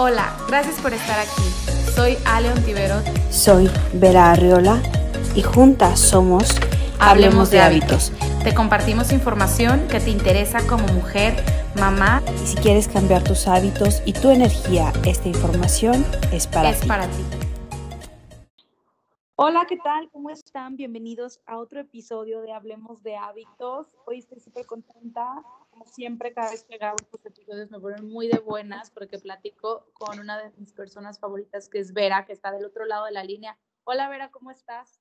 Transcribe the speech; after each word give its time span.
Hola, 0.00 0.32
gracias 0.46 0.80
por 0.80 0.94
estar 0.94 1.18
aquí. 1.18 1.42
Soy 1.92 2.16
Ale 2.24 2.52
Ontiveros. 2.52 3.02
Soy 3.32 3.68
Vera 3.94 4.30
Arriola 4.30 4.80
y 5.34 5.42
juntas 5.42 5.98
somos 5.98 6.54
Hablemos, 7.00 7.50
de, 7.50 7.60
hábitos. 7.60 8.12
Te 8.44 8.54
compartimos 8.54 9.10
información 9.10 9.88
que 9.88 9.98
te 9.98 10.10
interesa 10.10 10.64
como 10.68 10.86
mujer, 10.92 11.34
mamá. 11.80 12.22
Y 12.44 12.46
si 12.46 12.56
quieres 12.58 12.86
cambiar 12.86 13.24
tus 13.24 13.48
hábitos 13.48 14.00
y 14.06 14.12
tu 14.12 14.30
energía, 14.30 14.92
esta 15.04 15.26
información 15.26 16.06
es 16.30 16.46
para 16.46 16.70
es 16.70 16.80
ti. 16.80 16.86
para 16.86 17.08
ti. 17.08 17.24
Hola, 19.34 19.66
¿qué 19.68 19.78
tal? 19.78 20.08
¿Cómo 20.12 20.30
están? 20.30 20.76
Bienvenidos 20.76 21.40
a 21.44 21.58
otro 21.58 21.80
episodio 21.80 22.40
de 22.42 22.52
Hablemos 22.52 23.02
de 23.02 23.16
Hábitos. 23.16 23.96
Hoy 24.06 24.20
estoy 24.20 24.38
súper 24.38 24.64
contenta. 24.64 25.42
Como 25.78 25.92
siempre, 25.92 26.34
cada 26.34 26.50
vez 26.50 26.64
que 26.64 26.76
grabo 26.76 26.96
estos 27.00 27.24
episodios 27.24 27.70
me 27.70 27.78
ponen 27.78 28.04
muy 28.08 28.26
de 28.26 28.40
buenas 28.40 28.90
porque 28.90 29.16
platico 29.20 29.86
con 29.92 30.18
una 30.18 30.36
de 30.36 30.50
mis 30.56 30.72
personas 30.72 31.20
favoritas, 31.20 31.68
que 31.68 31.78
es 31.78 31.92
Vera, 31.92 32.26
que 32.26 32.32
está 32.32 32.50
del 32.50 32.64
otro 32.64 32.84
lado 32.84 33.04
de 33.04 33.12
la 33.12 33.22
línea. 33.22 33.56
Hola 33.84 34.08
Vera, 34.08 34.28
¿cómo 34.32 34.50
estás? 34.50 35.00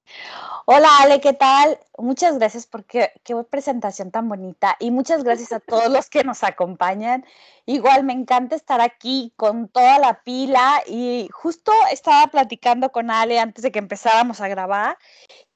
Hola 0.65 0.87
Ale, 1.01 1.19
¿qué 1.19 1.33
tal? 1.33 1.79
Muchas 1.97 2.37
gracias 2.37 2.67
por 2.67 2.85
qué, 2.85 3.11
qué 3.23 3.35
presentación 3.49 4.11
tan 4.11 4.29
bonita 4.29 4.77
y 4.79 4.91
muchas 4.91 5.23
gracias 5.23 5.51
a 5.51 5.59
todos 5.59 5.89
los 5.89 6.11
que 6.11 6.23
nos 6.23 6.43
acompañan. 6.43 7.25
Igual 7.65 8.03
me 8.03 8.13
encanta 8.13 8.55
estar 8.55 8.79
aquí 8.79 9.33
con 9.35 9.69
toda 9.69 9.97
la 9.97 10.21
pila 10.21 10.83
y 10.85 11.27
justo 11.33 11.71
estaba 11.91 12.27
platicando 12.27 12.91
con 12.91 13.09
Ale 13.09 13.39
antes 13.39 13.63
de 13.63 13.71
que 13.71 13.79
empezáramos 13.79 14.41
a 14.41 14.47
grabar 14.47 14.97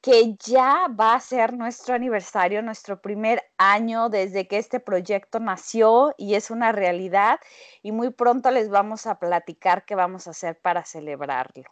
que 0.02 0.36
ya 0.38 0.88
va 0.88 1.14
a 1.14 1.20
ser 1.20 1.54
nuestro 1.54 1.94
aniversario, 1.94 2.62
nuestro 2.64 3.02
primer 3.02 3.44
año 3.58 4.10
desde 4.10 4.48
que 4.48 4.58
este 4.58 4.80
proyecto 4.80 5.40
nació 5.40 6.16
y 6.18 6.34
es 6.34 6.50
una 6.50 6.72
realidad 6.72 7.40
y 7.84 7.91
muy 7.91 8.10
pronto 8.10 8.50
les 8.50 8.70
vamos 8.70 9.05
a 9.05 9.20
platicar 9.20 9.86
qué 9.86 9.94
vamos 9.94 10.27
a 10.27 10.32
hacer 10.32 10.60
para 10.60 10.84
celebrarlo. 10.86 11.70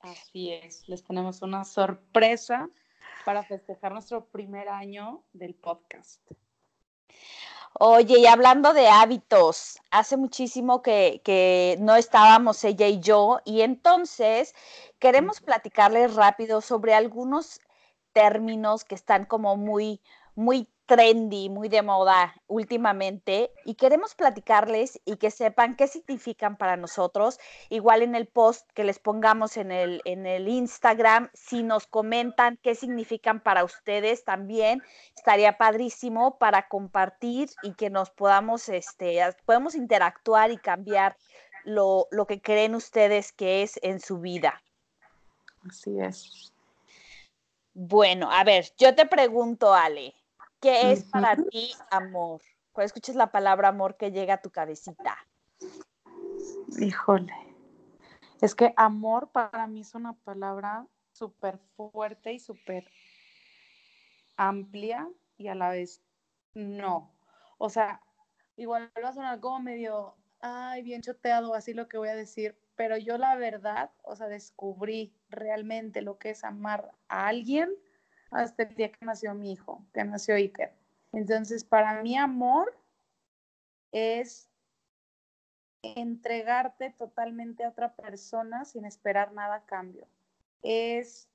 Así 0.00 0.52
es, 0.52 0.86
les 0.88 1.02
tenemos 1.02 1.40
una 1.40 1.64
sorpresa 1.64 2.68
para 3.24 3.42
festejar 3.42 3.92
nuestro 3.92 4.26
primer 4.26 4.68
año 4.68 5.24
del 5.32 5.54
podcast. 5.54 6.20
Oye, 7.78 8.20
y 8.20 8.26
hablando 8.26 8.72
de 8.72 8.88
hábitos, 8.88 9.78
hace 9.90 10.16
muchísimo 10.16 10.80
que, 10.80 11.20
que, 11.24 11.76
no 11.80 11.94
estábamos 11.94 12.64
ella 12.64 12.86
y 12.88 13.00
yo, 13.00 13.40
y 13.44 13.60
entonces 13.60 14.54
queremos 14.98 15.40
platicarles 15.42 16.14
rápido 16.14 16.62
sobre 16.62 16.94
algunos 16.94 17.60
términos 18.12 18.84
que 18.84 18.94
están 18.94 19.26
como 19.26 19.56
muy, 19.56 20.00
muy 20.36 20.68
trendy, 20.86 21.48
muy 21.48 21.68
de 21.68 21.82
moda 21.82 22.34
últimamente 22.46 23.50
y 23.64 23.74
queremos 23.74 24.14
platicarles 24.14 25.00
y 25.04 25.16
que 25.16 25.32
sepan 25.32 25.74
qué 25.76 25.88
significan 25.88 26.56
para 26.56 26.76
nosotros. 26.76 27.40
Igual 27.68 28.02
en 28.02 28.14
el 28.14 28.26
post 28.26 28.70
que 28.72 28.84
les 28.84 29.00
pongamos 29.00 29.56
en 29.56 29.72
el, 29.72 30.00
en 30.04 30.26
el 30.26 30.48
Instagram, 30.48 31.28
si 31.34 31.64
nos 31.64 31.86
comentan 31.88 32.58
qué 32.62 32.74
significan 32.74 33.40
para 33.40 33.64
ustedes 33.64 34.24
también, 34.24 34.82
estaría 35.16 35.58
padrísimo 35.58 36.38
para 36.38 36.68
compartir 36.68 37.50
y 37.62 37.74
que 37.74 37.90
nos 37.90 38.10
podamos, 38.10 38.68
este, 38.68 39.20
podemos 39.44 39.74
interactuar 39.74 40.52
y 40.52 40.58
cambiar 40.58 41.16
lo, 41.64 42.06
lo 42.12 42.26
que 42.26 42.40
creen 42.40 42.76
ustedes 42.76 43.32
que 43.32 43.62
es 43.62 43.80
en 43.82 43.98
su 43.98 44.20
vida. 44.20 44.62
Así 45.68 45.98
es. 45.98 46.52
Bueno, 47.74 48.30
a 48.30 48.44
ver, 48.44 48.72
yo 48.78 48.94
te 48.94 49.04
pregunto, 49.04 49.74
Ale, 49.74 50.14
¿Qué 50.66 50.90
es 50.90 51.04
para 51.04 51.36
ti 51.36 51.70
amor? 51.92 52.42
Cuando 52.72 52.86
escuches 52.86 53.14
la 53.14 53.30
palabra 53.30 53.68
amor 53.68 53.96
que 53.96 54.10
llega 54.10 54.34
a 54.34 54.42
tu 54.42 54.50
cabecita. 54.50 55.16
Híjole. 56.80 57.32
Es 58.40 58.56
que 58.56 58.74
amor 58.76 59.30
para 59.30 59.68
mí 59.68 59.82
es 59.82 59.94
una 59.94 60.14
palabra 60.14 60.84
súper 61.12 61.60
fuerte 61.76 62.32
y 62.32 62.40
súper 62.40 62.90
amplia 64.36 65.08
y 65.38 65.46
a 65.46 65.54
la 65.54 65.70
vez 65.70 66.02
no. 66.54 67.14
O 67.58 67.70
sea, 67.70 68.02
igual 68.56 68.90
va 69.02 69.10
a 69.10 69.14
sonar 69.14 69.38
como 69.38 69.60
medio, 69.60 70.16
ay, 70.40 70.82
bien 70.82 71.00
choteado, 71.00 71.54
así 71.54 71.74
lo 71.74 71.86
que 71.86 71.96
voy 71.96 72.08
a 72.08 72.16
decir, 72.16 72.58
pero 72.74 72.96
yo 72.96 73.18
la 73.18 73.36
verdad, 73.36 73.92
o 74.02 74.16
sea, 74.16 74.26
descubrí 74.26 75.14
realmente 75.28 76.02
lo 76.02 76.18
que 76.18 76.30
es 76.30 76.42
amar 76.42 76.90
a 77.06 77.28
alguien 77.28 77.70
hasta 78.30 78.64
el 78.64 78.74
día 78.74 78.92
que 78.92 79.04
nació 79.04 79.34
mi 79.34 79.52
hijo, 79.52 79.84
que 79.92 80.04
nació 80.04 80.34
Iker. 80.34 80.72
Entonces, 81.12 81.64
para 81.64 82.02
mí 82.02 82.16
amor 82.16 82.76
es 83.92 84.48
entregarte 85.82 86.90
totalmente 86.90 87.64
a 87.64 87.68
otra 87.68 87.94
persona 87.94 88.64
sin 88.64 88.84
esperar 88.84 89.32
nada 89.32 89.56
a 89.56 89.64
cambio. 89.64 90.06
Es, 90.62 91.28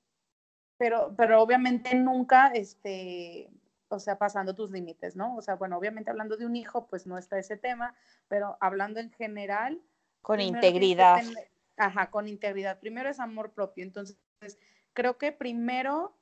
pero, 0.78 1.14
pero 1.16 1.42
obviamente 1.42 1.96
nunca, 1.96 2.48
este, 2.48 3.50
o 3.88 4.00
sea, 4.00 4.18
pasando 4.18 4.56
tus 4.56 4.72
límites, 4.72 5.16
¿no? 5.16 5.36
O 5.36 5.42
sea, 5.42 5.56
bueno, 5.56 5.78
obviamente 5.78 6.10
hablando 6.10 6.38
de 6.38 6.46
un 6.46 6.56
hijo, 6.56 6.88
pues 6.88 7.08
no 7.08 7.18
está 7.18 7.40
ese 7.40 7.58
tema, 7.58 7.96
pero 8.28 8.58
hablando 8.60 9.00
en 9.00 9.12
general. 9.12 9.82
Con 10.22 10.40
integridad. 10.40 11.22
ajá, 11.78 12.10
con 12.12 12.28
integridad. 12.28 12.80
Primero 12.80 13.10
es 13.10 13.20
amor 13.20 13.52
propio. 13.52 13.84
Entonces, 13.84 14.18
creo 14.94 15.18
que 15.18 15.32
primero 15.32 16.16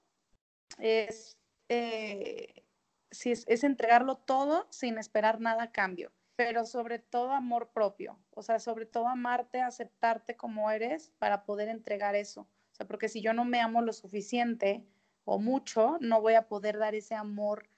es, 0.77 1.37
eh, 1.67 2.63
es, 3.11 3.63
entregarlo 3.63 4.17
todo 4.17 4.67
sin 4.69 4.97
esperar 4.97 5.39
nada 5.39 5.63
a 5.63 5.71
cambio, 5.71 6.11
pero 6.35 6.65
sobre 6.65 6.99
todo 6.99 7.31
amor 7.31 7.71
propio, 7.71 8.19
o 8.31 8.41
sea, 8.41 8.59
sobre 8.59 8.85
todo 8.85 9.07
amarte, 9.07 9.61
aceptarte 9.61 10.35
como 10.35 10.69
eres 10.71 11.11
para 11.19 11.43
poder 11.43 11.69
entregar 11.69 12.15
eso. 12.15 12.41
O 12.41 12.75
sea, 12.75 12.87
porque 12.87 13.09
si 13.09 13.21
yo 13.21 13.33
no 13.33 13.45
me 13.45 13.59
amo 13.59 13.81
lo 13.81 13.93
suficiente 13.93 14.85
o 15.25 15.39
mucho, 15.39 15.97
no 15.99 16.21
voy 16.21 16.35
a 16.35 16.47
poder 16.47 16.77
dar 16.77 16.95
ese 16.95 17.15
amor 17.15 17.69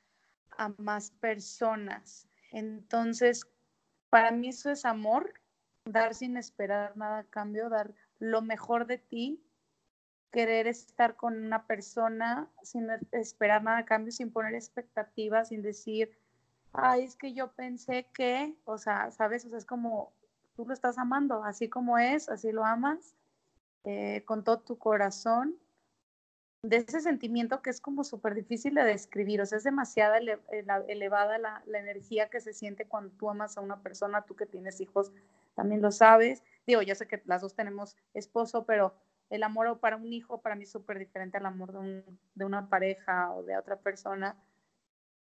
a 0.57 0.69
más 0.77 1.11
personas. 1.11 2.27
Entonces, 2.51 3.47
para 4.09 4.31
mí 4.31 4.49
eso 4.49 4.69
es 4.69 4.85
amor, 4.85 5.33
dar 5.85 6.13
sin 6.13 6.37
esperar 6.37 6.95
nada 6.97 7.19
a 7.19 7.23
cambio, 7.23 7.69
dar 7.69 7.93
lo 8.19 8.41
mejor 8.41 8.85
de 8.85 8.99
ti 8.99 9.41
querer 10.31 10.67
estar 10.67 11.15
con 11.15 11.37
una 11.37 11.67
persona 11.67 12.47
sin 12.63 12.89
esperar 13.11 13.63
nada 13.63 13.79
a 13.79 13.85
cambio, 13.85 14.11
sin 14.11 14.31
poner 14.31 14.55
expectativas, 14.55 15.49
sin 15.49 15.61
decir, 15.61 16.11
ay, 16.73 17.03
es 17.03 17.15
que 17.15 17.33
yo 17.33 17.51
pensé 17.51 18.07
que, 18.13 18.55
o 18.65 18.77
sea, 18.77 19.11
¿sabes? 19.11 19.45
O 19.45 19.49
sea, 19.49 19.57
es 19.57 19.65
como 19.65 20.13
tú 20.55 20.65
lo 20.65 20.73
estás 20.73 20.97
amando, 20.97 21.43
así 21.43 21.69
como 21.69 21.97
es, 21.97 22.29
así 22.29 22.51
lo 22.51 22.65
amas, 22.65 23.15
eh, 23.83 24.23
con 24.25 24.43
todo 24.43 24.59
tu 24.59 24.77
corazón, 24.77 25.57
de 26.63 26.77
ese 26.77 27.01
sentimiento 27.01 27.63
que 27.63 27.71
es 27.71 27.81
como 27.81 28.03
súper 28.03 28.35
difícil 28.35 28.75
de 28.75 28.83
describir, 28.83 29.41
o 29.41 29.45
sea, 29.47 29.57
es 29.57 29.63
demasiado 29.63 30.13
elevada 30.87 31.39
la, 31.39 31.63
la 31.65 31.79
energía 31.79 32.29
que 32.29 32.39
se 32.39 32.53
siente 32.53 32.85
cuando 32.85 33.09
tú 33.17 33.29
amas 33.29 33.57
a 33.57 33.61
una 33.61 33.81
persona, 33.81 34.21
tú 34.21 34.35
que 34.35 34.45
tienes 34.45 34.79
hijos, 34.79 35.11
también 35.55 35.81
lo 35.81 35.91
sabes. 35.91 36.43
Digo, 36.67 36.83
yo 36.83 36.93
sé 36.93 37.07
que 37.07 37.21
las 37.25 37.41
dos 37.41 37.55
tenemos 37.55 37.97
esposo, 38.13 38.65
pero 38.65 38.93
el 39.31 39.43
amor 39.43 39.79
para 39.79 39.95
un 39.95 40.11
hijo 40.11 40.41
para 40.41 40.55
mí 40.55 40.63
es 40.63 40.71
súper 40.71 40.99
diferente 40.99 41.37
al 41.37 41.45
amor 41.45 41.71
de, 41.71 42.45
una 42.45 42.69
pareja 42.69 43.31
o 43.31 43.43
de 43.43 43.57
otra 43.57 43.77
persona. 43.77 44.35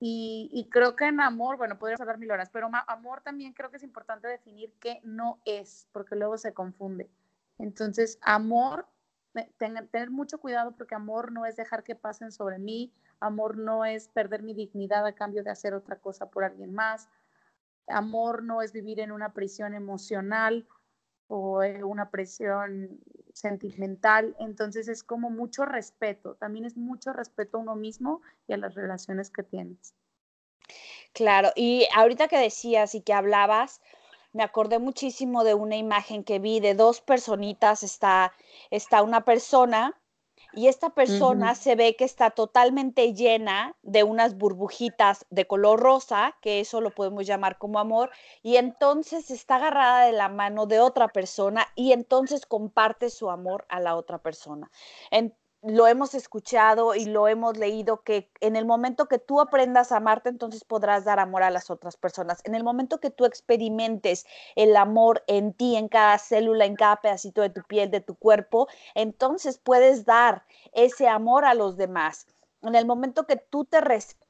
Y, 0.05 0.69
creo 0.73 0.97
que 0.97 1.07
en 1.07 1.21
amor, 1.21 1.57
bueno, 1.57 1.79
podrías 1.79 2.01
hablar 2.01 2.19
mil 2.19 2.33
horas, 2.33 2.51
pero 2.51 2.69
amor 2.89 3.21
también 3.23 3.53
creo 3.53 3.71
que 3.71 3.77
es 3.77 3.85
importante 3.85 4.27
definir 4.27 4.75
qué 4.81 5.01
no 5.05 5.41
es, 5.45 5.87
porque 5.93 6.17
luego 6.17 6.37
se 6.37 6.53
confunde. 6.53 7.09
Entonces, 7.59 8.19
amor, 8.23 8.89
tener 9.59 10.11
mucho 10.11 10.41
cuidado 10.41 10.73
porque 10.73 10.97
amor 10.97 11.31
no 11.31 11.47
es 11.47 11.55
dejar 11.55 11.85
que 11.85 11.95
pasen 11.95 12.33
sobre 12.33 12.59
mí, 12.59 12.93
amor 13.21 13.57
no 13.57 13.85
es 13.85 14.09
perder 14.09 14.43
mi 14.43 14.55
dignidad 14.55 15.07
a 15.07 15.15
cambio 15.15 15.45
de 15.45 15.51
hacer 15.51 15.73
otra 15.73 15.95
cosa 15.95 16.29
por 16.29 16.43
alguien 16.43 16.75
más, 16.75 17.09
amor 17.87 18.43
no 18.43 18.63
es 18.63 18.73
vivir 18.73 18.99
en 18.99 19.13
una 19.13 19.33
prisión 19.33 19.73
emocional 19.75 20.67
o 21.35 21.63
una 21.87 22.11
presión 22.11 23.01
sentimental, 23.33 24.37
entonces 24.39 24.87
es 24.87 25.03
como 25.03 25.31
mucho 25.31 25.65
respeto, 25.65 26.35
también 26.35 26.67
es 26.67 26.77
mucho 26.77 27.15
respeto 27.15 27.57
a 27.57 27.61
uno 27.61 27.75
mismo 27.75 28.21
y 28.47 28.53
a 28.53 28.59
las 28.59 28.75
relaciones 28.75 29.31
que 29.31 29.43
tienes. 29.43 29.95
Claro, 31.15 31.49
y 31.57 31.89
ahorita 31.97 32.29
que 32.29 32.37
decías 32.37 32.95
y 32.95 33.01
que 33.01 33.15
hablabas, 33.15 33.81
me 34.35 34.43
acordé 34.43 34.79
muchísimo 34.79 35.43
de 35.43 35.55
una 35.55 35.77
imagen 35.77 36.23
que 36.23 36.39
vi 36.39 36.61
de 36.61 36.75
dos 36.75 37.01
personitas, 37.01 37.83
está, 37.83 38.35
está 38.71 39.03
una 39.03 39.25
persona 39.25 39.99
y 40.55 40.69
esta 40.69 40.91
persona 40.91 41.55
se 41.55 41.75
ve 41.75 41.97
que 41.97 42.05
está 42.05 42.31
totalmente 42.31 43.15
llena 43.15 43.77
de 43.83 44.03
unas 44.03 44.37
burbujitas 44.37 45.27
de 45.31 45.47
color 45.47 45.81
rosa, 45.81 46.37
que 46.41 46.61
eso 46.61 46.81
lo 46.81 46.91
podemos 46.91 47.27
llamar 47.27 47.59
como 47.59 47.79
amor, 47.79 48.11
y 48.43 48.57
entonces 48.57 49.31
está 49.31 49.57
agarrada 49.57 50.07
de 50.07 50.13
la 50.13 50.29
mano 50.29 50.67
de 50.67 50.81
otra 50.81 51.09
persona 51.09 51.67
y 51.75 51.93
entonces 51.93 52.47
comparte 52.47 53.11
su 53.11 53.31
amor 53.31 53.65
a 53.69 53.81
la 53.81 53.97
otra 53.97 54.19
persona. 54.19 54.71
Lo 55.63 55.87
hemos 55.87 56.15
escuchado 56.15 56.97
y 56.97 57.05
lo 57.05 57.29
hemos 57.29 57.57
leído 57.57 58.03
que 58.03 58.31
en 58.41 58.57
el 58.57 58.67
momento 58.67 59.07
que 59.07 59.19
tú 59.19 59.41
aprendas 59.41 59.93
a 59.93 59.99
amarte, 59.99 60.29
entonces 60.29 60.65
podrás 60.65 61.05
dar 61.05 61.21
amor 61.21 61.45
a 61.45 61.51
las 61.51 61.71
otras 61.71 61.97
personas. 61.97 62.41
En 62.45 62.57
el 62.57 62.65
momento 62.65 62.99
que 62.99 63.11
tú 63.11 63.25
experimentes 63.25 64.27
el 64.57 64.77
amor 64.77 65.23
en 65.29 65.53
ti, 65.53 65.77
en 65.77 65.89
cada 65.89 66.19
célula, 66.19 66.65
en 66.65 66.75
cada 66.75 66.97
pedacito 66.97 67.43
de 67.43 67.51
tu 67.51 67.63
piel, 67.63 67.91
de 67.93 68.01
tu 68.01 68.17
cuerpo, 68.17 68.67
entonces 68.95 69.59
puedes 69.59 70.05
dar 70.05 70.45
ese 70.73 71.07
amor 71.07 71.45
a 71.45 71.55
los 71.55 71.77
demás. 71.77 72.27
En 72.63 72.75
el 72.75 72.87
momento 72.87 73.27
que 73.27 73.37
tú 73.37 73.65
te 73.65 73.81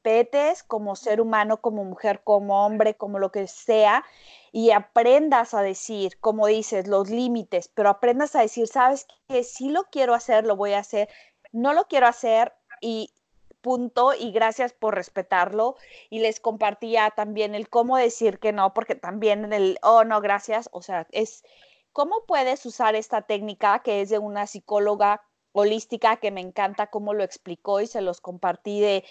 respetes 0.03 0.63
como 0.63 0.97
ser 0.97 1.21
humano, 1.21 1.61
como 1.61 1.85
mujer, 1.85 2.23
como 2.25 2.65
hombre, 2.65 2.95
como 2.95 3.19
lo 3.19 3.31
que 3.31 3.47
sea, 3.47 4.05
y 4.51 4.71
aprendas 4.71 5.55
a 5.55 5.63
decir, 5.63 6.19
como 6.21 6.47
dices, 6.47 6.87
los 6.89 7.09
límites, 7.09 7.69
pero 7.69 7.89
aprendas 7.89 8.35
a 8.37 8.43
decir, 8.43 8.67
sabes 8.67 9.07
que 9.29 9.45
si 9.45 9.71
lo 9.71 9.85
quiero 9.85 10.15
hacer, 10.15 10.45
lo 10.45 10.57
voy 10.57 10.73
a 10.73 10.81
hacer, 10.81 11.09
no 11.53 11.73
lo 11.73 11.87
quiero 11.87 12.07
hacer 12.07 12.53
y 12.81 13.13
punto 13.61 14.13
y 14.13 14.33
gracias 14.33 14.73
por 14.73 14.95
respetarlo. 14.95 15.77
Y 16.11 16.19
les 16.19 16.41
compartía 16.41 17.11
también 17.11 17.55
el 17.55 17.69
cómo 17.69 17.97
decir 17.97 18.39
que 18.41 18.53
no, 18.53 18.75
porque 18.75 18.95
también 18.97 19.45
en 19.45 19.53
el, 19.53 19.79
oh 19.83 20.05
no, 20.05 20.21
gracias, 20.21 20.69
o 20.73 20.83
sea, 20.83 21.07
es 21.13 21.45
cómo 21.93 22.25
puedes 22.27 22.67
usar 22.67 22.95
esta 22.97 23.23
técnica 23.23 23.81
que 23.83 24.01
es 24.01 24.11
de 24.11 24.19
una 24.19 24.47
psicóloga 24.47 25.23
holística 25.53 26.17
que 26.17 26.31
me 26.31 26.41
encanta 26.41 26.89
cómo 26.89 27.13
lo 27.15 27.23
explicó 27.23 27.81
y 27.81 27.87
se 27.87 28.01
los 28.01 28.21
compartí 28.21 28.81
de 28.81 29.05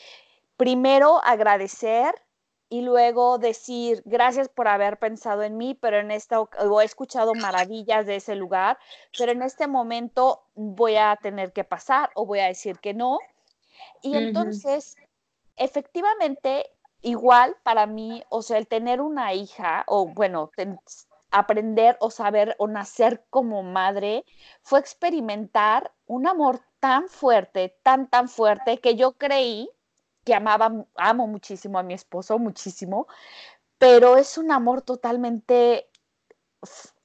primero 0.62 1.20
agradecer 1.24 2.14
y 2.70 2.82
luego 2.82 3.40
decir 3.40 4.04
gracias 4.06 4.48
por 4.48 4.68
haber 4.68 5.00
pensado 5.00 5.42
en 5.42 5.58
mí, 5.58 5.74
pero 5.74 5.98
en 5.98 6.12
esta 6.12 6.40
o 6.40 6.82
he 6.82 6.86
escuchado 6.86 7.34
maravillas 7.34 8.06
de 8.06 8.18
ese 8.18 8.36
lugar, 8.36 8.78
pero 9.18 9.32
en 9.32 9.42
este 9.42 9.66
momento 9.66 10.44
voy 10.54 10.98
a 10.98 11.18
tener 11.20 11.52
que 11.52 11.64
pasar 11.64 12.12
o 12.14 12.28
voy 12.28 12.42
a 12.42 12.46
decir 12.46 12.78
que 12.78 12.94
no. 12.94 13.18
Y 14.04 14.16
entonces, 14.16 14.98
efectivamente, 15.56 16.70
igual 17.02 17.58
para 17.64 17.88
mí, 17.88 18.24
o 18.30 18.44
sea, 18.44 18.60
el 18.60 18.68
tener 18.68 19.02
una 19.02 19.34
hija 19.34 19.84
o 19.88 20.10
bueno, 20.10 20.52
aprender 21.32 21.98
o 22.00 22.12
saber 22.12 22.56
o 22.60 22.68
nacer 22.68 23.26
como 23.32 23.64
madre 23.64 24.26
fue 24.62 24.80
experimentar 24.80 25.92
un 26.06 26.28
amor 26.28 26.62
tan 26.80 27.10
fuerte, 27.10 27.76
tan, 27.82 28.08
tan 28.12 28.30
fuerte 28.30 28.78
que 28.78 28.96
yo 28.96 29.14
creí 29.14 29.68
que 30.24 30.34
amaba, 30.36 30.86
amo 30.96 31.28
muchísimo 31.28 31.80
a 31.80 31.84
mi 31.84 31.94
esposo, 31.94 32.38
muchísimo, 32.40 33.08
pero 33.78 34.18
es 34.18 34.38
un 34.38 34.52
amor 34.52 34.84
totalmente, 34.84 35.90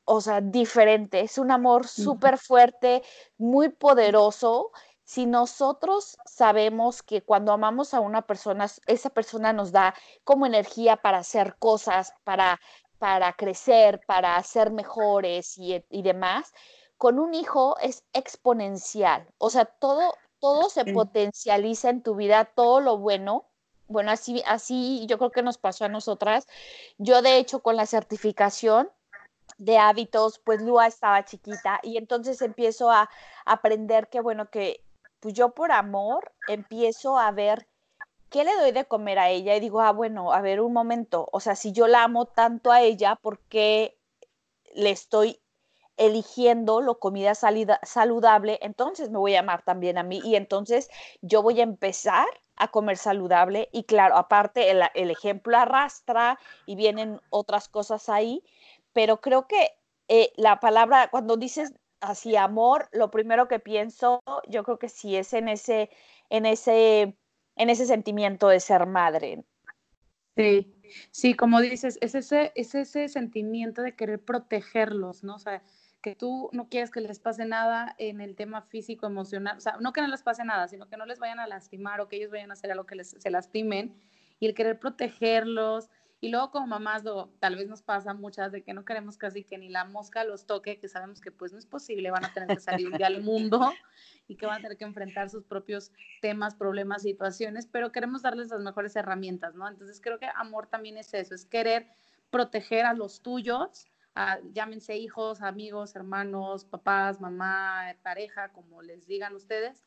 o 0.05 0.21
sea, 0.21 0.41
diferente, 0.41 1.21
es 1.21 1.39
un 1.39 1.51
amor 1.51 1.87
súper 1.87 2.39
fuerte, 2.39 3.03
muy 3.39 3.71
poderoso. 3.71 4.73
Si 5.03 5.25
nosotros 5.25 6.19
sabemos 6.27 7.03
que 7.03 7.23
cuando 7.23 7.53
amamos 7.53 7.95
a 7.95 8.01
una 8.01 8.23
persona, 8.23 8.67
esa 8.87 9.11
persona 9.11 9.53
nos 9.53 9.73
da 9.73 9.95
como 10.25 10.45
energía 10.47 10.97
para 10.97 11.19
hacer 11.19 11.57
cosas, 11.59 12.13
para, 12.25 12.61
para 12.99 13.33
crecer, 13.33 14.01
para 14.07 14.43
ser 14.43 14.71
mejores 14.71 15.57
y, 15.57 15.83
y 15.89 16.03
demás, 16.03 16.53
con 16.99 17.19
un 17.19 17.35
hijo 17.35 17.77
es 17.81 18.05
exponencial. 18.13 19.27
O 19.39 19.51
sea, 19.51 19.65
todo, 19.65 20.13
todo 20.41 20.69
se 20.71 20.85
potencializa 20.85 21.91
en 21.91 22.03
tu 22.03 22.15
vida, 22.15 22.45
todo 22.45 22.81
lo 22.81 22.99
bueno. 22.99 23.47
Bueno, 23.89 24.11
así, 24.11 24.43
así 24.47 25.07
yo 25.07 25.19
creo 25.19 25.31
que 25.31 25.43
nos 25.43 25.59
pasó 25.59 25.85
a 25.85 25.89
nosotras. 25.89 26.47
Yo, 26.99 27.23
de 27.23 27.39
hecho, 27.39 27.61
con 27.61 27.77
la 27.77 27.87
certificación 27.87 28.91
de 29.59 29.79
hábitos, 29.79 30.39
pues 30.39 30.61
Lua 30.61 30.87
estaba 30.87 31.25
chiquita 31.25 31.81
y 31.83 31.97
entonces 31.97 32.43
empiezo 32.43 32.91
a 32.91 33.09
aprender 33.45 34.09
que, 34.09 34.21
bueno, 34.21 34.51
que 34.51 34.83
pues 35.21 35.35
yo 35.35 35.51
por 35.51 35.73
amor 35.73 36.33
empiezo 36.47 37.19
a 37.19 37.31
ver 37.31 37.67
qué 38.29 38.45
le 38.45 38.55
doy 38.57 38.73
de 38.73 38.85
comer 38.85 39.19
a 39.19 39.31
ella 39.31 39.57
y 39.57 39.61
digo, 39.61 39.81
ah, 39.81 39.93
bueno, 39.93 40.33
a 40.33 40.41
ver 40.41 40.61
un 40.61 40.73
momento, 40.73 41.29
o 41.33 41.41
sea, 41.41 41.57
si 41.57 41.73
yo 41.73 41.87
la 41.87 42.05
amo 42.05 42.27
tanto 42.27 42.71
a 42.71 42.83
ella, 42.83 43.17
¿por 43.17 43.39
qué 43.49 43.99
le 44.75 44.91
estoy 44.91 45.41
eligiendo 45.97 46.81
lo 46.81 46.99
comida 46.99 47.35
saludable, 47.35 48.59
entonces 48.63 49.11
me 49.11 49.19
voy 49.19 49.35
a 49.35 49.41
amar 49.41 49.63
también 49.63 49.99
a 49.99 50.03
mí 50.03 50.21
y 50.25 50.37
entonces 50.37 50.91
yo 51.23 51.43
voy 51.43 51.61
a 51.61 51.65
empezar 51.65 52.27
a 52.57 52.69
comer 52.69 52.97
saludable 52.97 53.69
y 53.73 53.85
claro, 53.85 54.17
aparte 54.17 54.71
el, 54.71 55.11
ejemplo 55.11 55.57
arrastra 55.57 56.39
y 56.67 56.75
vienen 56.75 57.21
otras 57.31 57.69
cosas 57.69 58.09
ahí, 58.09 58.43
pero 58.93 59.21
creo 59.21 59.47
que 59.47 59.73
eh, 60.09 60.33
la 60.37 60.61
palabra, 60.61 61.09
cuando 61.11 61.37
dices 61.37 61.75
así 62.01 62.37
amor, 62.37 62.89
lo 62.93 63.11
primero 63.11 63.49
que 63.49 63.59
pienso, 63.59 64.23
yo 64.49 64.65
creo 64.65 64.79
que 64.79 64.89
sí 64.89 65.17
es 65.17 65.33
en 65.33 65.49
ese, 65.49 65.91
en 66.31 66.47
ese, 66.47 67.17
en 67.57 67.71
ese 67.71 67.87
sentimiento 67.87 68.49
de 68.49 68.61
ser 68.61 68.87
madre. 68.87 69.45
Sí, 70.37 70.75
sí, 71.11 71.35
como 71.35 71.61
dices, 71.61 71.99
es 72.01 72.15
ese, 72.15 72.53
es 72.55 72.75
ese 72.75 73.09
sentimiento 73.09 73.83
de 73.83 73.97
querer 73.97 74.23
protegerlos, 74.23 75.25
¿no? 75.25 75.37
O 75.37 75.39
sea, 75.39 75.63
que 76.07 76.15
tú 76.15 76.51
no 76.53 76.69
quieres 76.69 76.93
que 76.93 77.01
les 77.01 77.19
pase 77.19 77.47
nada 77.47 77.97
en 77.99 78.21
el 78.21 78.37
tema 78.37 78.63
físico, 78.63 79.09
emocional, 79.09 79.57
o 79.57 79.61
sea, 79.61 79.77
no 79.81 79.93
que 79.93 80.01
no 80.01 80.07
les 80.07 80.23
pase 80.23 80.45
nada, 80.45 80.69
sino 80.69 80.89
que 80.89 80.97
no 80.97 81.05
les 81.05 81.19
vayan 81.19 81.41
a 81.41 81.49
lastimar 81.49 82.01
o 82.01 82.07
que 82.07 82.15
ellos 82.15 82.31
vayan 82.31 82.51
a 82.51 82.53
hacer 82.53 82.71
algo 82.71 82.87
que 82.87 82.95
les, 82.95 83.17
se 83.19 83.29
lastimen 83.29 83.93
y 84.39 84.47
el 84.47 84.55
querer 84.55 84.79
protegerlos. 84.79 85.91
Y 86.21 86.29
luego 86.29 86.53
como 86.53 86.69
mamás, 86.69 87.03
tal 87.41 87.57
vez 87.57 87.67
nos 87.67 87.83
pasa 87.83 88.15
muchas 88.15 88.53
de 88.53 88.63
que 88.63 88.73
no 88.73 88.85
queremos 88.85 89.19
casi 89.19 89.43
que 89.43 89.59
ni 89.59 89.69
la 89.69 89.85
mosca 89.85 90.23
los 90.23 90.47
toque, 90.47 90.79
que 90.79 90.87
sabemos 90.87 91.21
que 91.21 91.33
pues 91.33 91.53
no 91.53 91.59
es 91.59 91.67
posible, 91.67 92.13
van 92.13 92.25
a 92.25 92.33
tener 92.33 92.51
que 92.51 92.61
salir 92.61 92.97
ya 92.97 93.09
al 93.09 93.25
mundo 93.25 93.73
y 94.29 94.37
que 94.37 94.47
van 94.47 94.61
a 94.61 94.63
tener 94.63 94.79
que 94.79 94.85
enfrentar 94.85 95.29
sus 95.29 95.43
propios 95.43 95.91
temas, 96.23 96.55
problemas, 96.55 97.03
situaciones, 97.03 97.67
pero 97.67 97.91
queremos 97.91 98.23
darles 98.23 98.51
las 98.51 98.61
mejores 98.61 98.95
herramientas, 98.95 99.57
¿no? 99.57 99.67
Entonces 99.67 100.01
creo 100.01 100.21
que 100.21 100.27
amor 100.37 100.69
también 100.69 100.99
es 100.99 101.13
eso, 101.15 101.35
es 101.35 101.45
querer 101.45 101.89
proteger 102.31 102.87
a 102.87 102.95
los 102.95 103.23
tuyos, 103.23 103.89
llámense 104.53 104.97
hijos, 104.97 105.43
amigos, 105.43 105.95
hermanos, 105.95 106.65
papás, 106.65 107.21
mamá, 107.21 107.95
pareja, 108.03 108.53
como 108.53 108.83
les 108.83 109.07
digan 109.07 109.35
ustedes, 109.35 109.85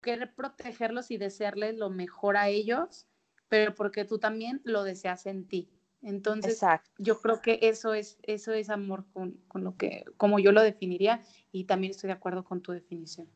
querer 0.00 0.34
protegerlos 0.34 1.10
y 1.10 1.18
desearles 1.18 1.76
lo 1.76 1.90
mejor 1.90 2.36
a 2.36 2.48
ellos, 2.48 3.06
pero 3.48 3.74
porque 3.74 4.04
tú 4.04 4.18
también 4.18 4.60
lo 4.64 4.84
deseas 4.84 5.26
en 5.26 5.46
ti. 5.46 5.70
Entonces, 6.02 6.60
yo 6.96 7.20
creo 7.20 7.42
que 7.42 7.58
eso 7.62 7.92
es, 7.92 8.18
eso 8.22 8.52
es 8.52 8.70
amor 8.70 9.04
con, 9.12 9.32
con, 9.48 9.64
lo 9.64 9.76
que, 9.76 10.04
como 10.16 10.38
yo 10.38 10.52
lo 10.52 10.62
definiría, 10.62 11.22
y 11.52 11.64
también 11.64 11.90
estoy 11.90 12.08
de 12.08 12.14
acuerdo 12.14 12.44
con 12.44 12.62
tu 12.62 12.72
definición. 12.72 13.28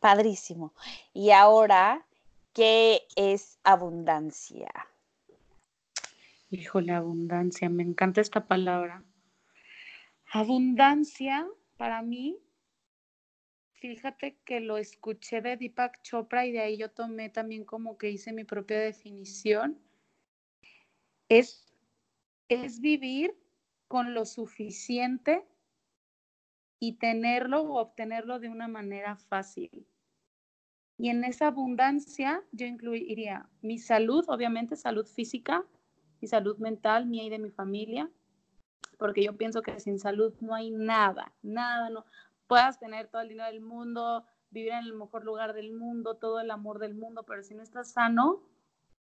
Padrísimo. 0.00 0.74
Y 1.12 1.30
ahora, 1.30 2.04
¿qué 2.52 3.02
es 3.14 3.60
abundancia? 3.62 4.68
Híjole, 6.50 6.92
abundancia, 6.92 7.68
me 7.68 7.84
encanta 7.84 8.20
esta 8.20 8.46
palabra. 8.46 9.04
Abundancia, 10.32 11.46
para 11.76 12.02
mí, 12.02 12.38
fíjate 13.72 14.38
que 14.44 14.60
lo 14.60 14.76
escuché 14.76 15.40
de 15.40 15.56
Deepak 15.56 16.02
Chopra 16.02 16.46
y 16.46 16.52
de 16.52 16.60
ahí 16.60 16.76
yo 16.76 16.90
tomé 16.90 17.30
también 17.30 17.64
como 17.64 17.96
que 17.96 18.10
hice 18.10 18.32
mi 18.32 18.44
propia 18.44 18.80
definición. 18.80 19.78
Es, 21.28 21.66
es 22.48 22.80
vivir 22.80 23.36
con 23.88 24.14
lo 24.14 24.24
suficiente 24.24 25.44
y 26.80 26.94
tenerlo 26.94 27.62
o 27.62 27.80
obtenerlo 27.80 28.38
de 28.38 28.48
una 28.48 28.68
manera 28.68 29.16
fácil. 29.16 29.86
Y 30.98 31.10
en 31.10 31.24
esa 31.24 31.48
abundancia 31.48 32.42
yo 32.52 32.66
incluiría 32.66 33.48
mi 33.60 33.78
salud, 33.78 34.24
obviamente 34.28 34.76
salud 34.76 35.06
física, 35.06 35.64
mi 36.20 36.28
salud 36.28 36.58
mental, 36.58 37.06
mía 37.06 37.24
y 37.24 37.30
de 37.30 37.38
mi 37.38 37.50
familia, 37.50 38.10
porque 38.96 39.24
yo 39.24 39.36
pienso 39.36 39.62
que 39.62 39.78
sin 39.80 39.98
salud 39.98 40.34
no 40.40 40.54
hay 40.54 40.70
nada, 40.70 41.32
nada, 41.42 41.90
no. 41.90 42.04
Puedas 42.46 42.78
tener 42.78 43.08
todo 43.08 43.22
el 43.22 43.28
dinero 43.28 43.50
del 43.50 43.60
mundo, 43.60 44.24
vivir 44.50 44.72
en 44.72 44.84
el 44.84 44.94
mejor 44.94 45.24
lugar 45.24 45.52
del 45.52 45.72
mundo, 45.72 46.16
todo 46.16 46.40
el 46.40 46.50
amor 46.50 46.78
del 46.78 46.94
mundo, 46.94 47.24
pero 47.24 47.42
si 47.42 47.54
no 47.54 47.62
estás 47.62 47.92
sano, 47.92 48.42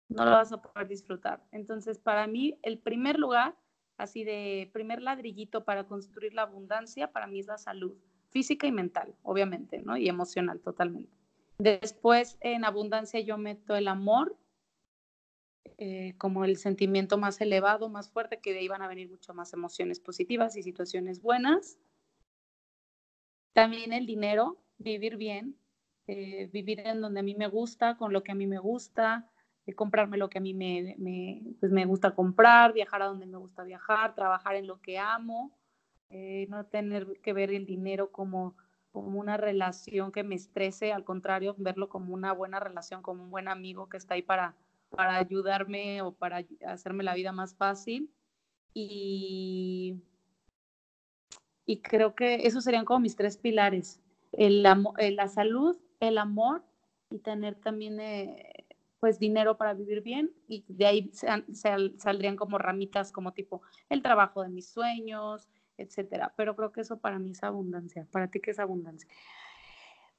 no 0.08 0.24
lo 0.24 0.30
vas 0.32 0.52
a 0.52 0.60
poder 0.60 0.88
disfrutar. 0.88 1.42
Entonces, 1.52 1.98
para 1.98 2.26
mí, 2.26 2.58
el 2.62 2.78
primer 2.78 3.18
lugar, 3.18 3.56
así 3.96 4.24
de 4.24 4.70
primer 4.72 5.02
ladrillito 5.02 5.64
para 5.64 5.84
construir 5.84 6.34
la 6.34 6.42
abundancia, 6.42 7.12
para 7.12 7.26
mí 7.26 7.40
es 7.40 7.46
la 7.46 7.58
salud 7.58 7.96
física 8.30 8.66
y 8.66 8.72
mental, 8.72 9.14
obviamente, 9.22 9.82
¿no? 9.82 9.96
Y 9.96 10.08
emocional 10.08 10.60
totalmente. 10.60 11.12
Después, 11.58 12.36
en 12.40 12.64
abundancia, 12.64 13.20
yo 13.20 13.38
meto 13.38 13.76
el 13.76 13.86
amor, 13.86 14.36
eh, 15.78 16.14
como 16.18 16.44
el 16.44 16.56
sentimiento 16.56 17.18
más 17.18 17.40
elevado, 17.40 17.88
más 17.88 18.10
fuerte, 18.10 18.40
que 18.40 18.52
de 18.52 18.60
ahí 18.60 18.68
van 18.68 18.82
a 18.82 18.88
venir 18.88 19.10
mucho 19.10 19.34
más 19.34 19.52
emociones 19.52 20.00
positivas 20.00 20.56
y 20.56 20.62
situaciones 20.62 21.20
buenas. 21.20 21.78
También 23.52 23.92
el 23.92 24.06
dinero, 24.06 24.58
vivir 24.78 25.16
bien, 25.16 25.56
eh, 26.06 26.48
vivir 26.52 26.80
en 26.80 27.00
donde 27.00 27.20
a 27.20 27.22
mí 27.22 27.34
me 27.34 27.48
gusta, 27.48 27.96
con 27.96 28.12
lo 28.12 28.22
que 28.22 28.32
a 28.32 28.34
mí 28.34 28.46
me 28.46 28.58
gusta, 28.58 29.30
eh, 29.66 29.74
comprarme 29.74 30.16
lo 30.16 30.28
que 30.28 30.38
a 30.38 30.40
mí 30.40 30.54
me, 30.54 30.96
me, 30.98 31.42
pues 31.60 31.72
me 31.72 31.86
gusta 31.86 32.14
comprar, 32.14 32.72
viajar 32.72 33.02
a 33.02 33.06
donde 33.06 33.26
me 33.26 33.38
gusta 33.38 33.64
viajar, 33.64 34.14
trabajar 34.14 34.56
en 34.56 34.66
lo 34.66 34.80
que 34.80 34.98
amo, 34.98 35.56
no 36.48 36.64
tener 36.66 37.20
que 37.22 37.32
ver 37.32 37.50
el 37.50 37.66
dinero 37.66 38.12
como 38.12 38.54
como 38.94 39.18
una 39.18 39.36
relación 39.36 40.12
que 40.12 40.22
me 40.22 40.36
estrese, 40.36 40.92
al 40.92 41.02
contrario, 41.02 41.56
verlo 41.58 41.88
como 41.88 42.14
una 42.14 42.32
buena 42.32 42.60
relación, 42.60 43.02
como 43.02 43.24
un 43.24 43.30
buen 43.32 43.48
amigo 43.48 43.88
que 43.88 43.96
está 43.96 44.14
ahí 44.14 44.22
para, 44.22 44.54
para 44.94 45.16
ayudarme 45.16 46.02
o 46.02 46.12
para 46.12 46.44
hacerme 46.66 47.04
la 47.04 47.14
vida 47.14 47.32
más 47.32 47.54
fácil. 47.54 48.10
Y, 48.72 50.02
y 51.66 51.80
creo 51.80 52.14
que 52.14 52.46
esos 52.46 52.64
serían 52.64 52.84
como 52.84 53.00
mis 53.00 53.16
tres 53.16 53.36
pilares, 53.36 54.00
el, 54.32 54.66
eh, 54.98 55.10
la 55.12 55.28
salud, 55.28 55.76
el 56.00 56.18
amor 56.18 56.64
y 57.10 57.18
tener 57.18 57.54
también 57.54 58.00
eh, 58.00 58.66
pues 58.98 59.18
dinero 59.18 59.56
para 59.56 59.74
vivir 59.74 60.00
bien 60.00 60.32
y 60.48 60.64
de 60.66 60.86
ahí 60.86 61.10
saldrían 61.98 62.36
como 62.36 62.58
ramitas 62.58 63.12
como 63.12 63.32
tipo 63.32 63.62
el 63.88 64.02
trabajo 64.02 64.42
de 64.42 64.48
mis 64.48 64.68
sueños, 64.68 65.48
etcétera. 65.76 66.32
Pero 66.36 66.56
creo 66.56 66.72
que 66.72 66.80
eso 66.80 66.98
para 66.98 67.18
mí 67.18 67.32
es 67.32 67.42
abundancia. 67.42 68.06
¿Para 68.10 68.28
ti 68.28 68.40
qué 68.40 68.52
es 68.52 68.58
abundancia? 68.58 69.08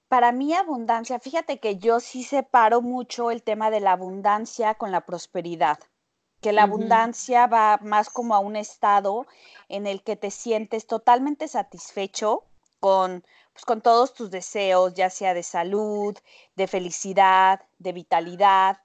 Para 0.07 0.31
mí 0.31 0.53
abundancia, 0.53 1.19
fíjate 1.19 1.59
que 1.59 1.77
yo 1.77 1.99
sí 1.99 2.23
separo 2.23 2.81
mucho 2.81 3.31
el 3.31 3.41
tema 3.41 3.71
de 3.71 3.79
la 3.79 3.93
abundancia 3.93 4.75
con 4.75 4.91
la 4.91 5.01
prosperidad, 5.01 5.79
que 6.41 6.53
la 6.53 6.63
abundancia 6.63 7.47
va 7.47 7.79
más 7.81 8.09
como 8.09 8.35
a 8.35 8.39
un 8.39 8.55
estado 8.55 9.25
en 9.67 9.87
el 9.87 10.03
que 10.03 10.15
te 10.15 10.29
sientes 10.31 10.85
totalmente 10.85 11.47
satisfecho 11.47 12.43
con, 12.79 13.23
pues, 13.53 13.65
con 13.65 13.81
todos 13.81 14.13
tus 14.13 14.29
deseos, 14.29 14.93
ya 14.93 15.09
sea 15.09 15.33
de 15.33 15.43
salud, 15.43 16.15
de 16.55 16.67
felicidad, 16.67 17.61
de 17.79 17.93
vitalidad, 17.93 18.81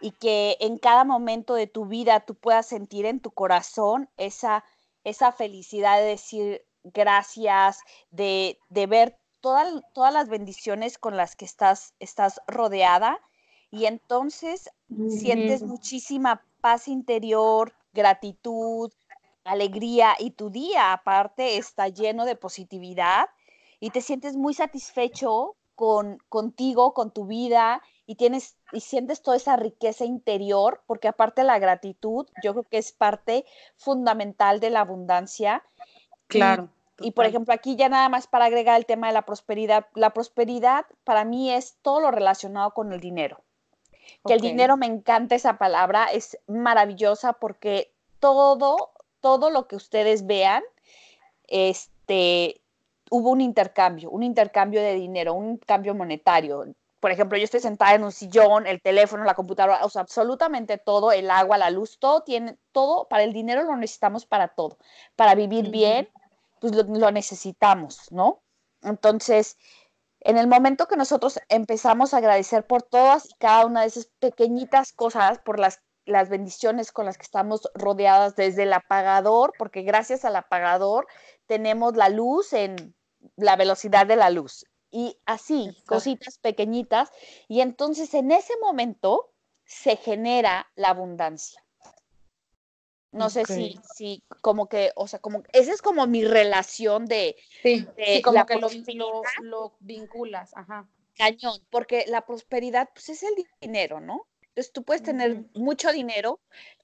y 0.00 0.10
que 0.12 0.56
en 0.60 0.78
cada 0.78 1.04
momento 1.04 1.54
de 1.54 1.68
tu 1.68 1.86
vida 1.86 2.20
tú 2.20 2.34
puedas 2.34 2.66
sentir 2.66 3.06
en 3.06 3.20
tu 3.20 3.30
corazón 3.30 4.10
esa 4.16 4.64
esa 5.06 5.30
felicidad 5.30 5.98
de 5.98 6.04
decir 6.04 6.66
gracias, 6.82 7.80
de, 8.10 8.58
ver 8.70 9.16
todas 9.92 10.12
las 10.12 10.28
bendiciones 10.28 10.98
con 10.98 11.16
las 11.16 11.36
que 11.36 11.44
estás, 11.44 11.94
estás 12.00 12.40
rodeada 12.46 13.20
y 13.70 13.86
entonces 13.86 14.70
sientes 15.08 15.62
muchísima 15.62 16.44
paz 16.60 16.88
interior, 16.88 17.74
gratitud, 17.92 18.92
alegría 19.44 20.14
y 20.18 20.32
tu 20.32 20.50
día 20.50 20.92
aparte 20.92 21.56
está 21.56 21.88
lleno 21.88 22.24
de 22.24 22.36
positividad 22.36 23.26
y 23.78 23.90
te 23.90 24.00
sientes 24.00 24.36
muy 24.36 24.54
satisfecho 24.54 25.56
con 25.74 26.18
contigo, 26.28 26.94
con 26.94 27.10
tu 27.12 27.26
vida 27.26 27.82
y 28.06 28.16
tienes 28.16 28.56
y 28.72 28.80
sientes 28.80 29.22
toda 29.22 29.36
esa 29.36 29.56
riqueza 29.56 30.04
interior, 30.04 30.82
porque 30.86 31.08
aparte 31.08 31.44
la 31.44 31.58
gratitud, 31.58 32.26
yo 32.42 32.52
creo 32.52 32.64
que 32.64 32.78
es 32.78 32.92
parte 32.92 33.44
fundamental 33.76 34.60
de 34.60 34.70
la 34.70 34.80
abundancia. 34.80 35.62
Claro. 36.28 36.64
Y, 36.64 36.85
por 37.14 37.26
ejemplo, 37.26 37.52
aquí 37.52 37.76
ya 37.76 37.88
nada 37.88 38.08
más 38.08 38.26
para 38.26 38.46
agregar 38.46 38.76
el 38.76 38.86
tema 38.86 39.08
de 39.08 39.12
la 39.12 39.22
prosperidad, 39.22 39.86
la 39.94 40.10
prosperidad 40.10 40.86
para 41.04 41.24
mí 41.24 41.52
es 41.52 41.76
todo 41.82 42.00
lo 42.00 42.10
relacionado 42.10 42.72
con 42.72 42.92
el 42.92 43.00
dinero. 43.00 43.42
Que 44.24 44.34
el 44.34 44.40
dinero 44.40 44.76
me 44.76 44.86
encanta 44.86 45.34
esa 45.34 45.58
palabra, 45.58 46.06
es 46.06 46.38
maravillosa 46.46 47.34
porque 47.34 47.92
todo 48.18 48.92
todo 49.20 49.50
lo 49.50 49.66
que 49.66 49.76
ustedes 49.76 50.26
vean 50.26 50.62
este 51.48 52.60
hubo 53.10 53.30
un 53.30 53.40
intercambio, 53.40 54.10
un 54.10 54.22
intercambio 54.22 54.80
de 54.80 54.94
dinero, 54.94 55.34
un 55.34 55.58
cambio 55.58 55.94
monetario 55.94 56.64
por 57.06 57.12
ejemplo, 57.12 57.38
yo 57.38 57.44
estoy 57.44 57.60
sentada 57.60 57.94
en 57.94 58.02
un 58.02 58.10
sillón, 58.10 58.66
el 58.66 58.80
teléfono, 58.80 59.22
la 59.22 59.34
computadora, 59.34 59.84
o 59.84 59.90
sea, 59.90 60.02
absolutamente 60.02 60.76
todo, 60.76 61.12
el 61.12 61.30
agua, 61.30 61.56
la 61.56 61.70
luz, 61.70 61.98
todo 62.00 62.22
tiene, 62.22 62.56
todo, 62.72 63.06
para 63.08 63.22
el 63.22 63.32
dinero 63.32 63.62
lo 63.62 63.76
necesitamos 63.76 64.26
para 64.26 64.48
todo. 64.48 64.78
Para 65.14 65.36
vivir 65.36 65.70
bien, 65.70 66.08
pues 66.70 66.86
lo, 66.86 66.98
lo, 66.98 67.10
necesitamos, 67.10 68.10
¿no? 68.10 68.42
Entonces, 68.82 69.56
en 70.20 70.38
el 70.38 70.46
momento 70.46 70.86
que 70.86 70.96
nosotros 70.96 71.38
empezamos 71.48 72.12
a 72.12 72.18
agradecer 72.18 72.66
por 72.66 72.82
todas 72.82 73.26
y 73.26 73.34
cada 73.38 73.66
una 73.66 73.82
de 73.82 73.88
esas 73.88 74.06
pequeñitas 74.18 74.92
cosas, 74.92 75.38
por 75.38 75.58
las, 75.58 75.80
las 76.04 76.28
bendiciones 76.28 76.92
con 76.92 77.06
las 77.06 77.16
que 77.16 77.24
estamos 77.24 77.68
rodeadas 77.74 78.36
desde 78.36 78.64
el 78.64 78.72
apagador, 78.72 79.52
porque 79.58 79.82
gracias 79.82 80.24
al 80.24 80.36
apagador 80.36 81.06
tenemos 81.46 81.96
la 81.96 82.08
luz 82.08 82.52
en 82.52 82.94
la 83.36 83.56
velocidad 83.56 84.06
de 84.06 84.16
la 84.16 84.30
luz 84.30 84.64
y 84.90 85.18
así, 85.26 85.76
cositas 85.86 86.38
pequeñitas, 86.38 87.10
y 87.48 87.60
entonces 87.60 88.14
en 88.14 88.30
ese 88.30 88.54
momento 88.62 89.32
se 89.64 89.96
genera 89.96 90.68
la 90.74 90.90
abundancia. 90.90 91.65
No 93.12 93.30
sé 93.30 93.44
si, 93.46 93.78
si, 93.94 94.22
como 94.42 94.68
que, 94.68 94.92
o 94.94 95.08
sea, 95.08 95.20
como, 95.20 95.42
esa 95.52 95.72
es 95.72 95.80
como 95.80 96.06
mi 96.06 96.24
relación 96.24 97.06
de... 97.06 97.36
Sí, 97.62 97.86
como 98.22 98.44
que 98.44 98.56
lo, 98.56 98.68
lo, 99.42 99.76
vinculas, 99.80 100.52
ajá. 100.54 100.86
Cañón, 101.16 101.58
porque 101.70 102.04
la 102.08 102.26
prosperidad, 102.26 102.90
pues 102.92 103.08
es 103.08 103.22
el 103.22 103.34
dinero, 103.60 104.00
¿no? 104.00 104.26
Entonces 104.48 104.72
tú 104.72 104.82
puedes 104.84 105.02
tener 105.02 105.44
mucho 105.54 105.92
dinero 105.92 106.40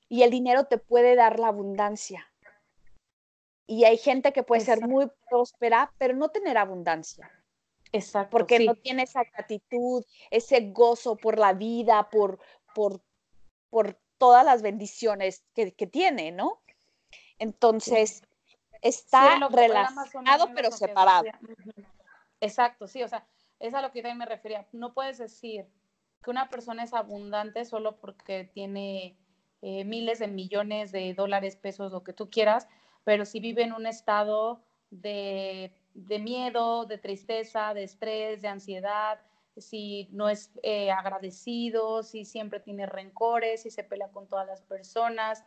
y 0.09 0.23
el 0.23 0.31
dinero 0.31 0.65
te 0.65 0.79
puede 0.79 1.17
dar 1.17 1.39
la 1.39 1.49
abundancia. 1.49 2.27
Y 3.67 3.85
hay 3.85 3.97
gente 3.97 4.33
que 4.33 4.43
puede 4.43 4.63
ser 4.63 4.87
muy 4.87 5.11
próspera, 5.29 5.93
pero 5.99 6.15
no 6.15 6.31
tener 6.31 6.59
abundancia. 6.59 7.31
Exacto. 7.93 8.31
Porque 8.31 8.61
no 8.61 8.75
tiene 8.75 9.03
esa 9.05 9.23
gratitud, 9.25 10.05
ese 10.31 10.71
gozo 10.71 11.17
por 11.17 11.39
la 11.39 11.53
vida, 11.53 12.09
por, 12.11 12.39
por, 12.75 13.03
por 13.71 13.99
todas 14.23 14.45
las 14.45 14.63
bendiciones 14.63 15.43
que, 15.53 15.73
tiene, 15.73 16.31
¿no? 16.31 16.63
Entonces, 17.41 18.23
está 18.81 19.49
relacionado 19.49 20.49
pero 20.55 20.71
separado. 20.71 21.25
Exacto, 22.41 22.87
sí, 22.87 23.03
o 23.03 23.09
sea, 23.09 23.27
es 23.59 23.75
a 23.75 23.83
lo 23.83 23.91
que 23.91 23.99
yo 23.99 24.05
también 24.05 24.19
me 24.19 24.27
refería. 24.27 24.65
No 24.71 24.95
puedes 24.95 25.19
decir 25.19 25.67
que 26.23 26.31
una 26.31 26.49
persona 26.49 26.85
es 26.85 26.95
abundante 26.95 27.65
solo 27.65 27.97
porque 27.97 28.45
tiene 28.45 29.17
eh, 29.61 29.85
miles 29.85 30.21
de 30.21 30.29
millones 30.29 30.93
de 30.93 31.15
dólares, 31.15 31.57
pesos, 31.57 31.91
lo 31.91 32.05
que 32.05 32.13
tú 32.13 32.31
quieras, 32.31 32.69
pero 33.03 33.25
si 33.25 33.41
vive 33.41 33.65
en 33.65 33.73
un 33.73 33.87
estado 33.87 34.63
de 34.91 35.75
de 35.95 36.19
miedo, 36.19 36.87
de 36.87 36.99
tristeza, 36.99 37.75
de 37.75 37.85
estrés, 37.85 38.43
de 38.43 38.49
ansiedad, 38.49 39.21
si 39.57 40.09
no 40.13 40.29
es 40.29 40.51
eh, 40.63 40.91
agradecido, 40.91 42.03
si 42.03 42.25
siempre 42.25 42.61
tiene 42.61 42.87
rencores, 42.87 43.63
si 43.63 43.71
se 43.71 43.85
pelea 43.85 44.11
con 44.11 44.29
todas 44.29 44.47
las 44.47 44.63
personas. 44.63 45.45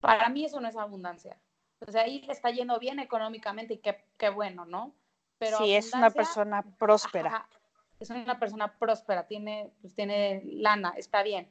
Para 0.00 0.28
mí 0.28 0.44
eso 0.44 0.60
no 0.60 0.68
es 0.68 0.76
abundancia. 0.76 1.38
O 1.86 1.90
sea, 1.90 2.02
ahí 2.02 2.22
le 2.22 2.32
está 2.32 2.50
yendo 2.50 2.78
bien 2.78 2.98
económicamente 2.98 3.74
y 3.74 3.78
qué, 3.78 4.28
bueno, 4.30 4.64
¿no? 4.64 4.94
Pero 5.38 5.58
sí, 5.58 5.74
es 5.74 5.92
una 5.92 6.10
persona 6.10 6.62
próspera. 6.78 7.46
es 8.00 8.10
una 8.10 8.38
persona 8.38 8.78
próspera, 8.78 9.26
tiene, 9.26 9.72
pues 9.80 9.94
tiene 9.94 10.42
lana, 10.44 10.94
está 10.96 11.22
bien. 11.22 11.50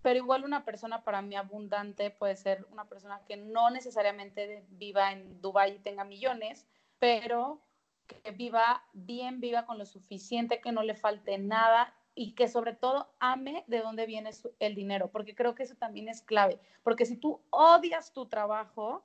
Pero 0.00 0.18
igual 0.18 0.44
una 0.44 0.64
persona 0.64 1.02
para 1.04 1.22
mí 1.22 1.34
abundante 1.36 2.10
puede 2.10 2.36
ser 2.36 2.66
una 2.70 2.84
persona 2.84 3.20
que 3.26 3.36
no 3.36 3.70
necesariamente 3.70 4.64
viva 4.70 5.12
en 5.12 5.40
Dubái 5.42 5.72
y 5.72 5.78
tenga 5.80 6.04
millones, 6.04 6.66
pero 6.98 7.60
que 8.08 8.32
viva 8.32 8.82
bien, 8.92 9.40
viva 9.40 9.66
con 9.66 9.78
lo 9.78 9.86
suficiente, 9.86 10.60
que 10.60 10.72
no 10.72 10.82
le 10.82 10.94
falte 10.94 11.38
nada 11.38 11.94
y 12.14 12.32
que 12.32 12.48
sobre 12.48 12.74
todo 12.74 13.14
ame 13.20 13.62
de 13.68 13.80
dónde 13.80 14.04
viene 14.06 14.30
el 14.58 14.74
dinero, 14.74 15.08
porque 15.12 15.36
creo 15.36 15.54
que 15.54 15.62
eso 15.62 15.76
también 15.76 16.08
es 16.08 16.22
clave, 16.22 16.58
porque 16.82 17.06
si 17.06 17.16
tú 17.16 17.40
odias 17.50 18.12
tu 18.12 18.26
trabajo, 18.26 19.04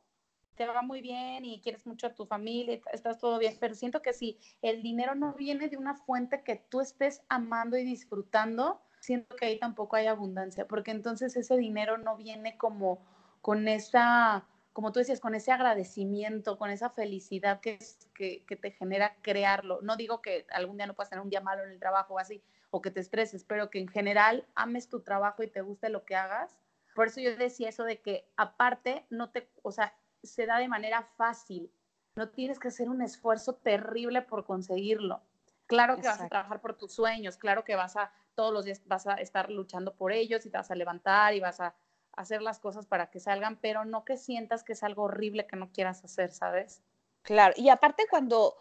te 0.55 0.65
va 0.65 0.81
muy 0.81 1.01
bien 1.01 1.45
y 1.45 1.61
quieres 1.61 1.85
mucho 1.85 2.07
a 2.07 2.15
tu 2.15 2.25
familia, 2.25 2.79
estás 2.91 3.19
todo 3.19 3.37
bien, 3.37 3.55
pero 3.59 3.75
siento 3.75 4.01
que 4.01 4.13
si 4.13 4.39
el 4.61 4.81
dinero 4.81 5.13
no 5.13 5.33
viene 5.33 5.67
de 5.67 5.77
una 5.77 5.95
fuente 5.95 6.43
que 6.43 6.55
tú 6.55 6.81
estés 6.81 7.21
amando 7.29 7.77
y 7.77 7.83
disfrutando, 7.83 8.81
siento 8.99 9.35
que 9.35 9.45
ahí 9.45 9.59
tampoco 9.59 9.95
hay 9.95 10.07
abundancia, 10.07 10.67
porque 10.67 10.91
entonces 10.91 11.35
ese 11.35 11.57
dinero 11.57 11.97
no 11.97 12.17
viene 12.17 12.57
como 12.57 12.99
con 13.41 13.67
esa 13.67 14.47
como 14.73 14.91
tú 14.91 14.99
decías, 14.99 15.19
con 15.19 15.35
ese 15.35 15.51
agradecimiento, 15.51 16.57
con 16.57 16.71
esa 16.71 16.89
felicidad 16.89 17.61
que, 17.61 17.77
que, 18.15 18.55
te 18.55 18.71
genera 18.71 19.15
crearlo. 19.21 19.79
No 19.83 19.95
digo 19.95 20.21
que 20.21 20.47
algún 20.51 20.77
día 20.77 20.87
no 20.87 20.95
puedas 20.95 21.11
tener 21.11 21.23
un 21.23 21.29
día 21.29 21.41
malo 21.41 21.63
en 21.63 21.69
el 21.69 21.79
trabajo 21.79 22.15
o 22.15 22.19
así, 22.19 22.43
o 22.71 22.81
que 22.81 22.89
te 22.89 22.99
estreses, 22.99 23.43
pero 23.43 23.69
que 23.69 23.79
en 23.79 23.87
general 23.87 24.47
ames 24.55 24.89
tu 24.89 25.01
trabajo 25.01 25.43
y 25.43 25.47
te 25.47 25.61
guste 25.61 25.89
lo 25.89 26.03
que 26.05 26.15
hagas. 26.15 26.57
Por 26.95 27.07
eso 27.07 27.21
yo 27.21 27.35
decía 27.37 27.69
eso 27.69 27.83
de 27.83 28.01
que 28.01 28.27
aparte 28.35 29.05
no 29.11 29.29
te, 29.29 29.47
o 29.61 29.71
sea, 29.71 29.95
se 30.23 30.47
da 30.47 30.57
de 30.57 30.67
manera 30.67 31.03
fácil. 31.17 31.71
No 32.15 32.29
tienes 32.29 32.59
que 32.59 32.69
hacer 32.69 32.89
un 32.89 33.01
esfuerzo 33.01 33.55
terrible 33.55 34.23
por 34.23 34.43
conseguirlo. 34.43 35.21
Claro 35.67 35.97
que 35.97 36.07
vas 36.07 36.21
a 36.21 36.29
trabajar 36.29 36.61
por 36.61 36.77
tus 36.77 36.93
sueños, 36.93 37.37
claro 37.37 37.63
que 37.63 37.75
vas 37.75 37.95
a 37.95 38.11
todos 38.35 38.51
los 38.51 38.65
días 38.65 38.81
vas 38.85 39.05
a 39.07 39.15
estar 39.15 39.49
luchando 39.49 39.93
por 39.95 40.11
ellos 40.11 40.45
y 40.45 40.49
te 40.49 40.57
vas 40.57 40.71
a 40.71 40.75
levantar 40.75 41.33
y 41.35 41.39
vas 41.39 41.59
a 41.59 41.75
hacer 42.15 42.41
las 42.41 42.59
cosas 42.59 42.85
para 42.85 43.09
que 43.09 43.19
salgan, 43.19 43.57
pero 43.57 43.85
no 43.85 44.05
que 44.05 44.17
sientas 44.17 44.63
que 44.63 44.73
es 44.73 44.83
algo 44.83 45.03
horrible 45.03 45.47
que 45.47 45.55
no 45.55 45.71
quieras 45.71 46.03
hacer, 46.03 46.31
¿sabes? 46.31 46.81
Claro, 47.23 47.53
y 47.55 47.69
aparte 47.69 48.05
cuando, 48.09 48.55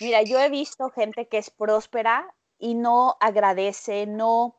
mira, 0.00 0.22
yo 0.22 0.38
he 0.38 0.50
visto 0.50 0.90
gente 0.90 1.28
que 1.28 1.38
es 1.38 1.50
próspera 1.50 2.34
y 2.58 2.74
no 2.74 3.16
agradece, 3.20 4.06
no, 4.06 4.56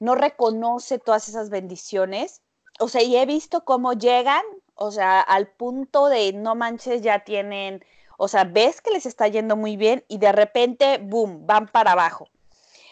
no 0.00 0.14
reconoce 0.14 0.98
todas 0.98 1.28
esas 1.28 1.50
bendiciones. 1.50 2.42
O 2.80 2.88
sea, 2.88 3.02
y 3.02 3.16
he 3.16 3.26
visto 3.26 3.64
cómo 3.64 3.92
llegan, 3.92 4.42
o 4.74 4.90
sea, 4.90 5.20
al 5.20 5.48
punto 5.48 6.08
de 6.08 6.32
no 6.32 6.54
manches, 6.54 7.02
ya 7.02 7.20
tienen 7.24 7.84
O 8.16 8.28
sea, 8.28 8.44
ves 8.44 8.80
que 8.80 8.90
les 8.90 9.06
está 9.06 9.28
yendo 9.28 9.56
muy 9.56 9.76
bien 9.76 10.04
y 10.08 10.18
de 10.18 10.32
repente, 10.32 10.98
boom, 10.98 11.46
van 11.46 11.68
para 11.68 11.92
abajo. 11.92 12.28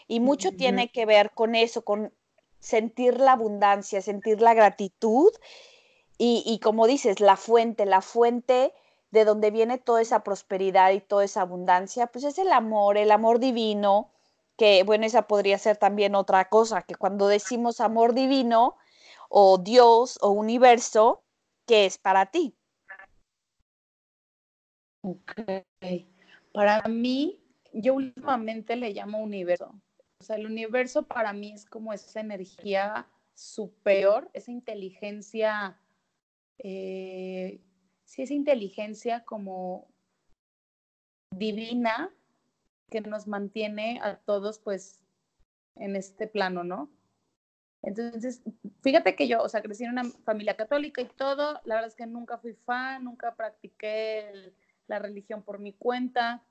Y 0.07 0.21
mucho 0.21 0.53
tiene 0.53 0.93
que 0.93 1.05
ver 1.05 1.33
con 1.33 1.57
eso, 1.57 1.83
con 1.83 2.13
sentir 2.59 3.21
la 3.21 3.33
abundancia, 3.33 4.03
sentir 4.03 4.41
la 4.41 4.55
gratitud 4.55 5.33
y, 6.19 6.59
como 6.63 6.87
dices, 6.87 7.21
la 7.21 7.37
fuente, 7.37 7.85
la 7.85 8.01
fuente 8.01 8.73
de 9.11 9.25
donde 9.25 9.51
viene 9.51 9.79
toda 9.79 10.01
esa 10.03 10.23
prosperidad 10.23 10.93
y 10.93 11.01
toda 11.01 11.25
esa 11.25 11.43
abundancia, 11.43 12.07
pues 12.09 12.25
es 12.25 12.39
el 12.39 12.53
amor, 12.53 12.97
el 12.97 13.11
amor 13.11 13.39
divino, 13.39 14.11
que 14.57 14.83
bueno, 14.83 15.05
esa 15.07 15.27
podría 15.27 15.59
ser 15.59 15.77
también 15.77 16.15
otra 16.15 16.49
cosa, 16.49 16.83
que 16.83 16.95
cuando 16.95 17.29
decimos 17.29 17.81
amor 17.81 18.15
divino 18.15 18.77
o 19.29 19.59
Dios 19.59 20.19
o 20.23 20.31
universo, 20.31 21.23
¿qué 21.67 21.87
es 21.87 21.99
para 21.99 22.27
ti? 22.27 22.57
Para 26.53 26.89
mí, 26.89 27.39
yo 27.73 27.95
últimamente 27.95 28.77
le 28.77 28.91
llamo 28.91 29.19
universo. 29.19 29.75
O 30.21 30.25
sea, 30.25 30.37
el 30.37 30.47
universo 30.47 31.07
para 31.07 31.33
mí 31.33 31.53
es 31.53 31.65
como 31.65 31.93
esa 31.93 32.21
energía 32.21 33.07
superior, 33.35 34.31
esa 34.33 34.51
inteligencia, 34.51 35.79
eh, 36.59 37.61
sí, 38.05 38.23
esa 38.23 38.35
inteligencia 38.35 39.25
como 39.25 39.89
divina 41.31 42.11
que 42.91 43.01
nos 43.01 43.27
mantiene 43.27 44.01
a 44.03 44.17
todos 44.17 44.59
pues 44.59 45.01
en 45.75 45.97
este 45.97 46.27
plano, 46.27 46.65
¿no? 46.65 46.91
Entonces, 47.83 48.43
fíjate 48.83 49.15
que 49.15 49.29
yo, 49.29 49.43
o 49.43 49.49
sea, 49.49 49.63
crecí 49.63 49.85
en 49.85 49.91
una 49.91 50.05
familia 50.25 50.57
católica 50.57 51.03
y 51.03 51.07
todo, 51.07 51.61
la 51.65 51.77
verdad 51.77 51.89
es 51.89 51.95
que 51.95 52.07
nunca 52.07 52.39
fui 52.39 52.55
fan, 52.55 53.05
nunca 53.05 53.35
practiqué 53.37 54.55
la 54.89 54.99
religión 54.99 55.43
por 55.43 55.59
mi 55.59 55.73
cuenta, 55.73 56.45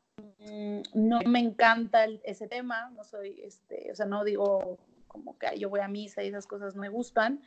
no 0.94 1.20
me 1.26 1.40
encanta 1.40 2.06
ese 2.24 2.48
tema, 2.48 2.90
no 2.92 3.04
soy, 3.04 3.42
este, 3.42 3.92
o 3.92 3.96
sea, 3.96 4.06
no 4.06 4.24
digo 4.24 4.78
como 5.08 5.38
que 5.38 5.58
yo 5.58 5.70
voy 5.70 5.80
a 5.80 5.88
misa 5.88 6.24
y 6.24 6.28
esas 6.28 6.48
cosas 6.48 6.76
no 6.76 6.82
me 6.82 6.90
gustan, 6.90 7.42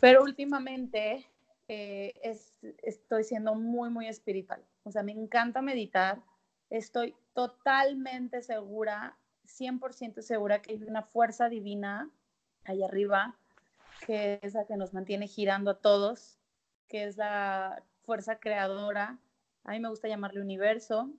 pero 0.00 0.22
últimamente 0.22 1.26
eh, 1.68 2.14
estoy 2.82 3.24
siendo 3.24 3.54
muy, 3.54 3.90
muy 3.90 4.06
espiritual, 4.08 4.62
o 4.84 4.90
sea, 4.90 5.02
me 5.02 5.12
encanta 5.12 5.62
meditar, 5.62 6.22
estoy 6.70 7.14
totalmente 7.34 8.42
segura, 8.42 9.16
100% 9.46 10.22
segura 10.22 10.62
que 10.62 10.72
hay 10.72 10.82
una 10.82 11.02
fuerza 11.02 11.48
divina 11.48 12.10
allá 12.64 12.86
arriba, 12.86 13.36
que 14.06 14.38
es 14.42 14.54
la 14.54 14.64
que 14.66 14.76
nos 14.76 14.92
mantiene 14.92 15.28
girando 15.28 15.70
a 15.70 15.78
todos, 15.80 16.38
que 16.88 17.04
es 17.04 17.16
la 17.16 17.82
fuerza 18.02 18.38
creadora. 18.38 19.18
A 19.64 19.72
mí 19.72 19.80
me 19.80 19.88
gusta 19.88 20.08
llamarle 20.08 20.40
universo, 20.40 21.10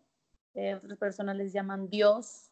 eh, 0.57 0.73
otras 0.73 0.97
personas 0.97 1.35
les 1.35 1.53
llaman 1.53 1.87
Dios 1.87 2.49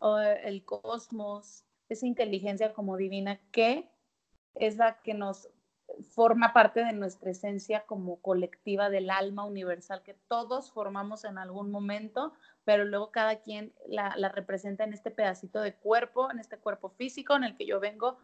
o 0.00 0.18
el 0.18 0.64
cosmos, 0.64 1.64
esa 1.88 2.06
inteligencia 2.06 2.72
como 2.72 2.96
divina 2.96 3.40
que 3.52 3.88
es 4.56 4.76
la 4.76 5.00
que 5.02 5.14
nos 5.14 5.48
forma 6.12 6.52
parte 6.52 6.84
de 6.84 6.92
nuestra 6.92 7.30
esencia 7.30 7.86
como 7.86 8.16
colectiva 8.20 8.90
del 8.90 9.10
alma 9.10 9.44
universal 9.44 10.02
que 10.02 10.14
todos 10.26 10.72
formamos 10.72 11.24
en 11.24 11.38
algún 11.38 11.70
momento, 11.70 12.32
pero 12.64 12.84
luego 12.84 13.12
cada 13.12 13.36
quien 13.36 13.72
la, 13.86 14.10
representa 14.28 14.82
en 14.82 14.92
este 14.92 15.12
pedacito 15.12 15.60
de 15.60 15.74
cuerpo, 15.74 16.32
en 16.32 16.40
este 16.40 16.58
cuerpo 16.58 16.88
físico 16.88 17.36
en 17.36 17.44
el 17.44 17.56
que 17.56 17.66
yo 17.66 17.78
vengo 17.78 18.18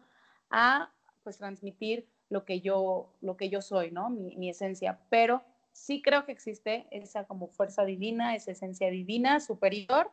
a 0.49 0.91
pues 1.23 1.37
transmitir 1.37 2.09
lo 2.29 2.43
que 2.43 2.59
yo, 2.59 3.13
lo 3.21 3.37
que 3.37 3.49
yo 3.49 3.61
soy, 3.61 3.89
¿no? 3.91 4.09
Mi, 4.09 4.35
mi 4.35 4.49
esencia, 4.49 4.99
pero 5.09 5.43
sí 5.77 6.01
creo 6.01 6.25
que 6.25 6.31
existe 6.31 6.87
esa 6.91 7.25
como 7.25 7.47
fuerza 7.47 7.85
divina, 7.85 8.35
esa 8.35 8.51
esencia 8.51 8.89
divina 8.89 9.39
superior, 9.39 10.11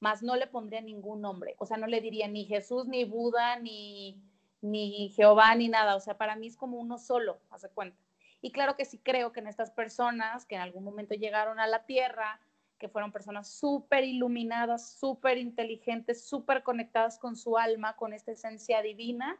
más 0.00 0.22
no 0.22 0.36
le 0.36 0.46
pondría 0.46 0.80
ningún 0.80 1.22
nombre, 1.22 1.54
o 1.58 1.66
sea, 1.66 1.76
no 1.76 1.86
le 1.86 2.00
diría 2.00 2.28
ni 2.28 2.44
Jesús, 2.44 2.86
ni 2.86 3.04
Buda, 3.04 3.58
ni 3.58 4.20
ni 4.64 5.10
Jehová, 5.10 5.54
ni 5.54 5.68
nada. 5.68 5.94
O 5.94 6.00
sea, 6.00 6.16
para 6.16 6.36
mí 6.36 6.46
es 6.46 6.56
como 6.56 6.78
uno 6.78 6.98
solo, 6.98 7.38
hace 7.50 7.68
cuenta. 7.68 7.98
Y 8.40 8.50
claro 8.50 8.76
que 8.76 8.84
sí 8.84 8.98
creo 8.98 9.32
que 9.32 9.40
en 9.40 9.46
estas 9.46 9.70
personas 9.70 10.46
que 10.46 10.54
en 10.54 10.62
algún 10.62 10.84
momento 10.84 11.14
llegaron 11.14 11.60
a 11.60 11.66
la 11.66 11.84
tierra, 11.84 12.40
que 12.78 12.88
fueron 12.88 13.12
personas 13.12 13.48
súper 13.48 14.04
iluminadas, 14.04 14.94
súper 14.98 15.38
inteligentes, 15.38 16.26
súper 16.26 16.62
conectadas 16.62 17.18
con 17.18 17.36
su 17.36 17.56
alma, 17.56 17.96
con 17.96 18.12
esta 18.12 18.32
esencia 18.32 18.82
divina, 18.82 19.38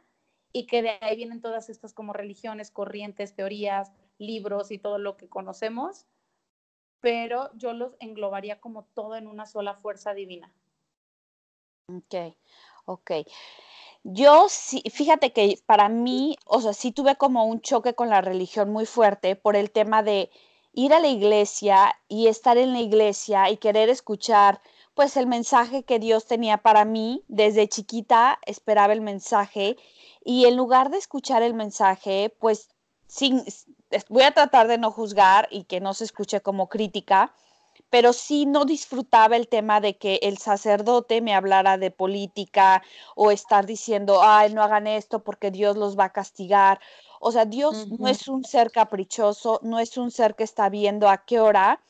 y 0.53 0.67
que 0.67 0.81
de 0.81 0.97
ahí 1.01 1.17
vienen 1.17 1.41
todas 1.41 1.69
estas 1.69 1.93
como 1.93 2.13
religiones, 2.13 2.71
corrientes, 2.71 3.35
teorías, 3.35 3.91
libros 4.17 4.71
y 4.71 4.77
todo 4.77 4.97
lo 4.97 5.17
que 5.17 5.29
conocemos, 5.29 6.05
pero 7.01 7.51
yo 7.55 7.73
los 7.73 7.93
englobaría 7.99 8.59
como 8.59 8.85
todo 8.93 9.15
en 9.15 9.27
una 9.27 9.45
sola 9.45 9.75
fuerza 9.75 10.13
divina. 10.13 10.51
Ok, 11.87 12.35
ok. 12.85 13.11
Yo 14.03 14.47
sí, 14.49 14.83
fíjate 14.91 15.33
que 15.33 15.59
para 15.65 15.89
mí, 15.89 16.37
o 16.45 16.61
sea, 16.61 16.73
sí 16.73 16.91
tuve 16.91 17.15
como 17.15 17.45
un 17.45 17.61
choque 17.61 17.95
con 17.95 18.09
la 18.09 18.21
religión 18.21 18.71
muy 18.71 18.85
fuerte 18.85 19.35
por 19.35 19.55
el 19.55 19.71
tema 19.71 20.03
de 20.03 20.29
ir 20.73 20.93
a 20.93 20.99
la 20.99 21.07
iglesia 21.07 21.95
y 22.07 22.27
estar 22.27 22.57
en 22.57 22.73
la 22.73 22.81
iglesia 22.81 23.49
y 23.49 23.57
querer 23.57 23.89
escuchar 23.89 24.61
pues 24.93 25.17
el 25.17 25.27
mensaje 25.27 25.83
que 25.83 25.99
Dios 25.99 26.25
tenía 26.25 26.57
para 26.57 26.85
mí. 26.85 27.23
Desde 27.27 27.67
chiquita 27.67 28.39
esperaba 28.45 28.93
el 28.93 29.01
mensaje 29.01 29.77
y 30.23 30.45
en 30.45 30.55
lugar 30.57 30.89
de 30.89 30.97
escuchar 30.97 31.43
el 31.43 31.53
mensaje, 31.53 32.35
pues 32.39 32.69
sin, 33.07 33.43
voy 34.09 34.23
a 34.23 34.31
tratar 34.31 34.67
de 34.67 34.77
no 34.77 34.91
juzgar 34.91 35.47
y 35.51 35.63
que 35.63 35.79
no 35.79 35.93
se 35.93 36.03
escuche 36.05 36.41
como 36.41 36.69
crítica, 36.69 37.33
pero 37.89 38.13
sí 38.13 38.45
no 38.45 38.65
disfrutaba 38.65 39.35
el 39.35 39.47
tema 39.47 39.81
de 39.81 39.97
que 39.97 40.19
el 40.23 40.37
sacerdote 40.37 41.21
me 41.21 41.33
hablara 41.33 41.77
de 41.77 41.91
política 41.91 42.83
o 43.15 43.31
estar 43.31 43.65
diciendo, 43.65 44.21
ay, 44.23 44.53
no 44.53 44.63
hagan 44.63 44.87
esto 44.87 45.23
porque 45.23 45.51
Dios 45.51 45.77
los 45.77 45.97
va 45.97 46.05
a 46.05 46.13
castigar. 46.13 46.79
O 47.19 47.31
sea, 47.31 47.45
Dios 47.45 47.87
no 47.99 48.07
es 48.07 48.27
un 48.27 48.43
ser 48.43 48.71
caprichoso, 48.71 49.59
no 49.63 49.79
es 49.79 49.97
un 49.97 50.11
ser 50.11 50.35
que 50.35 50.43
está 50.43 50.69
viendo 50.69 51.09
a 51.09 51.25
qué 51.25 51.39
hora 51.39 51.81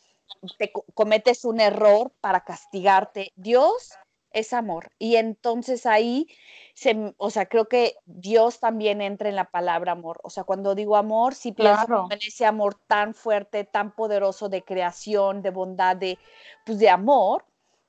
te 0.58 0.72
cometes 0.94 1.46
un 1.46 1.60
error 1.60 2.12
para 2.22 2.44
castigarte. 2.44 3.32
Dios 3.36 3.92
es 4.36 4.52
amor. 4.54 4.92
Y 5.00 5.16
entonces 5.16 5.86
ahí, 5.86 6.28
se, 6.76 7.16
o 7.18 7.30
sea, 7.30 7.48
creo 7.48 7.68
que 7.68 7.96
Dios 8.06 8.60
también 8.60 9.02
entra 9.02 9.30
en 9.30 9.36
la 9.36 9.50
palabra 9.50 9.94
amor. 9.94 10.20
O 10.24 10.30
sea, 10.30 10.44
cuando 10.44 10.76
digo 10.76 10.98
amor, 10.98 11.34
sí 11.34 11.54
pienso 11.54 12.08
en 12.12 12.20
ese 12.20 12.46
amor 12.46 12.76
tan 12.88 13.14
fuerte, 13.14 13.64
tan 13.64 13.96
poderoso 13.96 14.50
de 14.50 14.62
creación, 14.62 15.42
de 15.42 15.50
bondad, 15.52 15.96
de, 15.96 16.20
pues, 16.66 16.78
de 16.78 16.90
amor. 16.90 17.46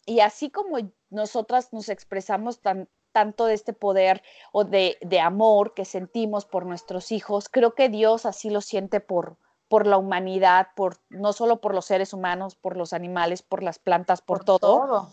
Y 0.06 0.20
así 0.20 0.48
como 0.48 0.78
nosotras 1.10 1.72
nos 1.72 1.88
expresamos 1.88 2.60
tan, 2.60 2.88
tanto 3.10 3.46
de 3.46 3.54
este 3.54 3.72
poder 3.72 4.22
o 4.52 4.62
de, 4.62 4.98
de, 5.00 5.18
amor 5.18 5.74
que 5.74 5.84
sentimos 5.84 6.46
por 6.46 6.64
nuestros 6.64 7.10
hijos, 7.10 7.48
creo 7.48 7.74
que 7.74 7.88
Dios 7.88 8.24
así 8.24 8.50
lo 8.50 8.60
siente 8.60 9.00
por, 9.00 9.36
por 9.68 9.88
la 9.88 9.96
humanidad, 9.96 10.68
por 10.76 10.98
no 11.08 11.32
solo 11.32 11.60
por 11.60 11.74
los 11.74 11.86
seres 11.86 12.12
humanos, 12.12 12.54
por 12.54 12.76
los 12.76 12.92
animales, 12.92 13.42
por 13.42 13.64
las 13.64 13.80
plantas, 13.80 14.22
por, 14.22 14.44
todo. 14.44 14.58
todo. 14.58 15.10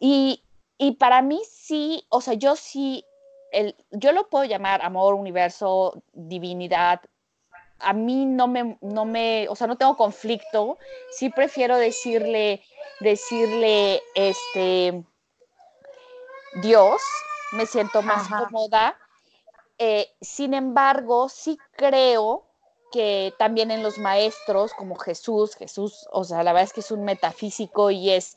Y, 0.00 0.42
y 0.82 0.90
para 0.96 1.22
mí 1.22 1.40
sí, 1.48 2.04
o 2.08 2.20
sea, 2.20 2.34
yo 2.34 2.56
sí, 2.56 3.06
el, 3.52 3.76
yo 3.92 4.10
lo 4.10 4.28
puedo 4.28 4.44
llamar 4.44 4.82
amor, 4.82 5.14
universo, 5.14 6.02
divinidad. 6.12 7.00
A 7.78 7.92
mí 7.92 8.26
no 8.26 8.48
me, 8.48 8.78
no 8.80 9.04
me, 9.04 9.48
o 9.48 9.54
sea, 9.54 9.68
no 9.68 9.78
tengo 9.78 9.96
conflicto. 9.96 10.78
Sí 11.12 11.30
prefiero 11.30 11.76
decirle, 11.76 12.64
decirle, 12.98 14.02
este, 14.16 15.04
Dios, 16.62 17.00
me 17.52 17.64
siento 17.66 18.02
más 18.02 18.26
cómoda. 18.26 18.98
Eh, 19.78 20.10
sin 20.20 20.52
embargo, 20.52 21.28
sí 21.28 21.60
creo 21.76 22.44
que 22.90 23.32
también 23.38 23.70
en 23.70 23.84
los 23.84 23.98
maestros 23.98 24.72
como 24.74 24.96
Jesús, 24.96 25.54
Jesús, 25.54 26.08
o 26.10 26.24
sea, 26.24 26.42
la 26.42 26.52
verdad 26.52 26.66
es 26.66 26.72
que 26.72 26.80
es 26.80 26.90
un 26.90 27.04
metafísico 27.04 27.92
y 27.92 28.10
es, 28.10 28.36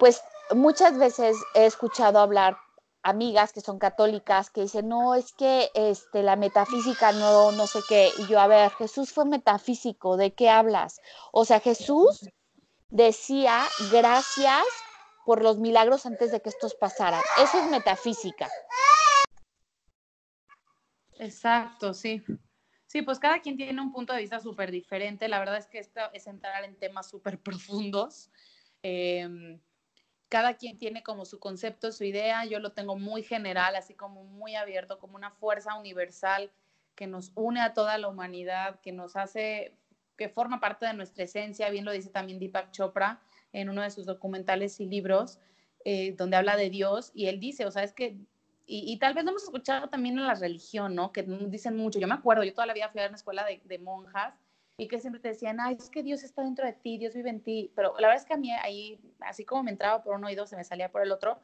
pues 0.00 0.20
muchas 0.54 0.98
veces 0.98 1.36
he 1.54 1.66
escuchado 1.66 2.18
hablar 2.18 2.58
amigas 3.02 3.52
que 3.52 3.60
son 3.60 3.78
católicas 3.78 4.50
que 4.50 4.62
dicen, 4.62 4.88
no, 4.88 5.14
es 5.14 5.32
que 5.32 5.70
este, 5.74 6.22
la 6.22 6.36
metafísica 6.36 7.12
no, 7.12 7.52
no 7.52 7.66
sé 7.66 7.80
qué. 7.88 8.10
Y 8.18 8.26
yo, 8.26 8.40
a 8.40 8.46
ver, 8.46 8.70
Jesús 8.72 9.12
fue 9.12 9.24
metafísico, 9.24 10.16
¿de 10.16 10.32
qué 10.32 10.50
hablas? 10.50 11.00
O 11.32 11.44
sea, 11.44 11.60
Jesús 11.60 12.28
decía, 12.90 13.64
gracias 13.90 14.64
por 15.24 15.42
los 15.42 15.58
milagros 15.58 16.06
antes 16.06 16.32
de 16.32 16.40
que 16.40 16.48
estos 16.48 16.74
pasaran. 16.74 17.22
Eso 17.42 17.58
es 17.58 17.70
metafísica. 17.70 18.48
Exacto, 21.18 21.94
sí. 21.94 22.22
Sí, 22.86 23.02
pues 23.02 23.18
cada 23.18 23.40
quien 23.40 23.56
tiene 23.56 23.82
un 23.82 23.92
punto 23.92 24.14
de 24.14 24.20
vista 24.20 24.40
súper 24.40 24.70
diferente. 24.70 25.28
La 25.28 25.38
verdad 25.38 25.58
es 25.58 25.66
que 25.66 25.78
esto 25.78 26.00
es 26.14 26.26
entrar 26.26 26.64
en 26.64 26.78
temas 26.78 27.10
súper 27.10 27.38
profundos. 27.38 28.30
Eh, 28.82 29.58
cada 30.28 30.54
quien 30.54 30.78
tiene 30.78 31.02
como 31.02 31.24
su 31.24 31.38
concepto, 31.38 31.90
su 31.92 32.04
idea, 32.04 32.44
yo 32.44 32.60
lo 32.60 32.72
tengo 32.72 32.96
muy 32.96 33.22
general, 33.22 33.76
así 33.76 33.94
como 33.94 34.24
muy 34.24 34.56
abierto, 34.56 34.98
como 34.98 35.16
una 35.16 35.30
fuerza 35.30 35.74
universal 35.74 36.50
que 36.94 37.06
nos 37.06 37.32
une 37.34 37.60
a 37.60 37.72
toda 37.72 37.96
la 37.96 38.08
humanidad, 38.08 38.80
que 38.80 38.92
nos 38.92 39.16
hace 39.16 39.72
que 40.16 40.28
forma 40.28 40.58
parte 40.60 40.84
de 40.84 40.94
nuestra 40.94 41.24
esencia, 41.24 41.70
bien 41.70 41.84
lo 41.84 41.92
dice 41.92 42.10
también 42.10 42.40
Deepak 42.40 42.72
Chopra 42.72 43.20
en 43.52 43.70
uno 43.70 43.82
de 43.82 43.90
sus 43.90 44.04
documentales 44.04 44.80
y 44.80 44.86
libros, 44.86 45.38
eh, 45.84 46.14
donde 46.16 46.36
habla 46.36 46.56
de 46.56 46.70
Dios, 46.70 47.12
y 47.14 47.26
él 47.26 47.38
dice, 47.38 47.64
o 47.66 47.70
sea, 47.70 47.84
es 47.84 47.92
que, 47.92 48.18
y, 48.66 48.98
tal 48.98 49.14
vez 49.14 49.24
lo 49.24 49.30
hemos 49.30 49.44
escuchado 49.44 49.88
también 49.88 50.18
en 50.18 50.26
la 50.26 50.34
religión, 50.34 50.94
¿no? 50.94 51.10
Que 51.10 51.22
dicen 51.22 51.74
mucho, 51.74 51.98
yo 51.98 52.06
me 52.06 52.14
acuerdo, 52.14 52.44
yo 52.44 52.52
toda 52.52 52.66
la 52.66 52.74
vida 52.74 52.90
fui 52.90 53.00
a 53.00 53.06
una 53.06 53.16
escuela 53.16 53.46
de, 53.46 53.62
de 53.64 53.78
monjas, 53.78 54.34
y 54.80 54.86
que 54.86 55.00
siempre 55.00 55.20
te 55.20 55.28
decían, 55.28 55.58
ay, 55.58 55.76
es 55.76 55.90
que 55.90 56.04
Dios 56.04 56.22
está 56.22 56.42
dentro 56.42 56.64
de 56.64 56.72
ti, 56.72 56.98
Dios 56.98 57.12
vive 57.12 57.30
en 57.30 57.42
ti, 57.42 57.72
pero 57.74 57.94
la 57.98 58.06
verdad 58.06 58.22
es 58.22 58.24
que 58.24 58.34
a 58.34 58.36
mí 58.36 58.52
ahí, 58.52 59.00
así 59.18 59.44
como 59.44 59.64
me 59.64 59.72
entraba 59.72 60.04
por 60.04 60.14
un 60.14 60.24
oído, 60.24 60.46
se 60.46 60.56
me 60.56 60.62
salía 60.62 60.92
por 60.92 61.02
el 61.02 61.10
otro, 61.10 61.40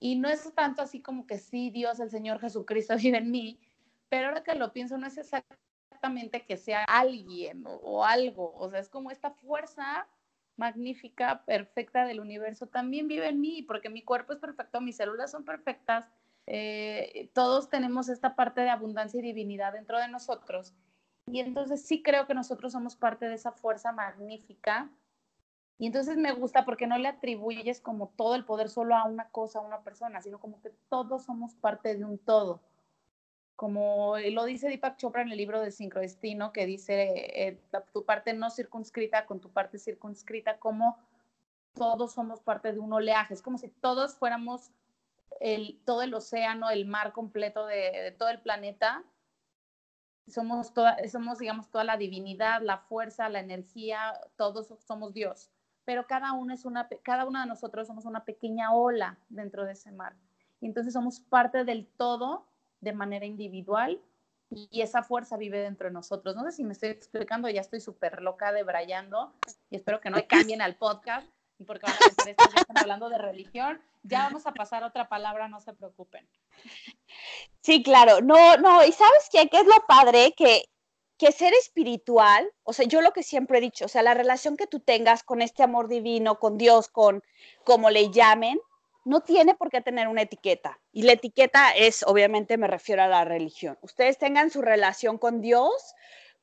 y 0.00 0.16
no 0.16 0.28
es 0.28 0.52
tanto 0.52 0.82
así 0.82 1.00
como 1.00 1.24
que 1.24 1.38
sí, 1.38 1.70
Dios, 1.70 2.00
el 2.00 2.10
Señor 2.10 2.40
Jesucristo 2.40 2.96
vive 3.00 3.18
en 3.18 3.30
mí, 3.30 3.60
pero 4.08 4.28
ahora 4.28 4.42
que 4.42 4.56
lo 4.56 4.72
pienso, 4.72 4.98
no 4.98 5.06
es 5.06 5.16
exactamente 5.18 6.44
que 6.44 6.56
sea 6.56 6.82
alguien 6.88 7.62
o, 7.64 8.04
algo, 8.04 8.52
o 8.56 8.68
sea, 8.68 8.80
es 8.80 8.88
como 8.88 9.12
esta 9.12 9.30
fuerza 9.30 10.08
magnífica, 10.56 11.44
perfecta 11.44 12.04
del 12.04 12.18
universo, 12.18 12.66
también 12.66 13.06
vive 13.06 13.28
en 13.28 13.40
mí, 13.40 13.62
porque 13.62 13.88
mi 13.88 14.02
cuerpo 14.02 14.32
es 14.32 14.40
perfecto, 14.40 14.80
mis 14.80 14.96
células 14.96 15.30
son 15.30 15.44
perfectas, 15.44 16.10
eh, 16.48 17.30
todos 17.34 17.70
tenemos 17.70 18.08
esta 18.08 18.34
parte 18.34 18.62
de 18.62 18.70
abundancia 18.70 19.20
y 19.20 19.22
divinidad 19.22 19.74
dentro 19.74 19.96
de 20.00 20.08
nosotros. 20.08 20.74
Y 21.26 21.40
entonces 21.40 21.84
sí 21.84 22.02
creo 22.02 22.26
que 22.26 22.34
nosotros 22.34 22.72
somos 22.72 22.96
parte 22.96 23.28
de 23.28 23.34
esa 23.34 23.52
fuerza 23.52 23.92
magnífica 23.92 24.90
y 25.82 25.86
entonces 25.86 26.16
me 26.16 26.30
gusta 26.30 26.64
porque 26.64 26.86
no 26.86 26.96
le 26.96 27.08
atribuyes 27.08 27.80
como 27.80 28.06
todo 28.10 28.36
el 28.36 28.44
poder 28.44 28.68
solo 28.68 28.94
a 28.94 29.02
una 29.02 29.30
cosa, 29.30 29.58
a 29.58 29.62
una 29.62 29.82
persona, 29.82 30.22
sino 30.22 30.38
como 30.38 30.60
que 30.62 30.70
todos 30.88 31.24
somos 31.24 31.56
parte 31.56 31.96
de 31.96 32.04
un 32.04 32.18
todo. 32.18 32.60
Como 33.56 34.16
lo 34.16 34.44
dice 34.44 34.68
Deepak 34.68 34.96
Chopra 34.96 35.22
en 35.22 35.32
el 35.32 35.38
libro 35.38 35.60
de 35.60 35.72
Sincrodestino, 35.72 36.52
que 36.52 36.66
dice 36.66 37.48
eh, 37.48 37.60
tu 37.92 38.04
parte 38.04 38.32
no 38.32 38.48
circunscrita 38.50 39.26
con 39.26 39.40
tu 39.40 39.50
parte 39.50 39.76
circunscrita, 39.76 40.60
como 40.60 40.98
todos 41.74 42.12
somos 42.12 42.40
parte 42.40 42.72
de 42.72 42.78
un 42.78 42.92
oleaje. 42.92 43.34
Es 43.34 43.42
como 43.42 43.58
si 43.58 43.66
todos 43.66 44.14
fuéramos 44.14 44.70
el, 45.40 45.80
todo 45.84 46.02
el 46.02 46.14
océano, 46.14 46.70
el 46.70 46.86
mar 46.86 47.12
completo 47.12 47.66
de 47.66 48.14
todo 48.16 48.28
el 48.28 48.40
planeta. 48.40 49.02
Somos, 50.28 50.72
toda, 50.72 50.96
somos, 51.08 51.38
digamos, 51.38 51.70
toda 51.70 51.84
la 51.84 51.96
divinidad, 51.96 52.62
la 52.62 52.78
fuerza, 52.78 53.28
la 53.28 53.40
energía, 53.40 54.12
todos 54.36 54.74
somos 54.86 55.12
Dios 55.12 55.50
pero 55.84 56.06
cada 56.06 56.32
uno, 56.32 56.54
es 56.54 56.64
una, 56.64 56.88
cada 57.02 57.26
uno 57.26 57.40
de 57.40 57.46
nosotros 57.46 57.86
somos 57.86 58.04
una 58.04 58.24
pequeña 58.24 58.72
ola 58.74 59.18
dentro 59.28 59.64
de 59.64 59.72
ese 59.72 59.90
mar. 59.90 60.14
Y 60.60 60.66
entonces 60.66 60.92
somos 60.92 61.20
parte 61.20 61.64
del 61.64 61.86
todo 61.86 62.46
de 62.80 62.92
manera 62.92 63.26
individual 63.26 64.00
y 64.50 64.80
esa 64.80 65.02
fuerza 65.02 65.36
vive 65.36 65.60
dentro 65.60 65.88
de 65.88 65.94
nosotros. 65.94 66.36
No 66.36 66.44
sé 66.44 66.52
si 66.52 66.64
me 66.64 66.72
estoy 66.72 66.90
explicando, 66.90 67.48
ya 67.48 67.60
estoy 67.60 67.80
súper 67.80 68.22
loca 68.22 68.52
de 68.52 68.62
brayando 68.62 69.32
y 69.70 69.76
espero 69.76 70.00
que 70.00 70.10
no 70.10 70.18
cambien 70.28 70.62
al 70.62 70.76
podcast 70.76 71.26
porque 71.64 71.86
van 71.86 71.94
a 71.94 71.98
pensar 71.98 72.28
están 72.28 72.46
hablando 72.76 73.08
de 73.08 73.18
religión. 73.18 73.80
Ya 74.02 74.24
vamos 74.24 74.46
a 74.46 74.52
pasar 74.52 74.82
a 74.82 74.88
otra 74.88 75.08
palabra, 75.08 75.48
no 75.48 75.60
se 75.60 75.72
preocupen. 75.72 76.28
Sí, 77.60 77.82
claro. 77.82 78.20
No, 78.20 78.56
no, 78.56 78.84
y 78.84 78.92
sabes 78.92 79.28
qué, 79.30 79.48
qué 79.48 79.58
es 79.58 79.66
lo 79.66 79.86
padre 79.86 80.34
que 80.36 80.64
que 81.22 81.30
ser 81.30 81.54
espiritual, 81.54 82.50
o 82.64 82.72
sea, 82.72 82.84
yo 82.84 83.00
lo 83.00 83.12
que 83.12 83.22
siempre 83.22 83.58
he 83.58 83.60
dicho, 83.60 83.84
o 83.84 83.88
sea, 83.88 84.02
la 84.02 84.12
relación 84.12 84.56
que 84.56 84.66
tú 84.66 84.80
tengas 84.80 85.22
con 85.22 85.40
este 85.40 85.62
amor 85.62 85.86
divino, 85.86 86.40
con 86.40 86.58
Dios, 86.58 86.88
con 86.88 87.22
como 87.62 87.90
le 87.90 88.10
llamen, 88.10 88.58
no 89.04 89.20
tiene 89.20 89.54
por 89.54 89.70
qué 89.70 89.80
tener 89.80 90.08
una 90.08 90.22
etiqueta. 90.22 90.80
Y 90.90 91.02
la 91.02 91.12
etiqueta 91.12 91.70
es, 91.76 92.02
obviamente 92.02 92.56
me 92.56 92.66
refiero 92.66 93.04
a 93.04 93.06
la 93.06 93.24
religión. 93.24 93.78
Ustedes 93.82 94.18
tengan 94.18 94.50
su 94.50 94.62
relación 94.62 95.16
con 95.16 95.40
Dios, 95.40 95.94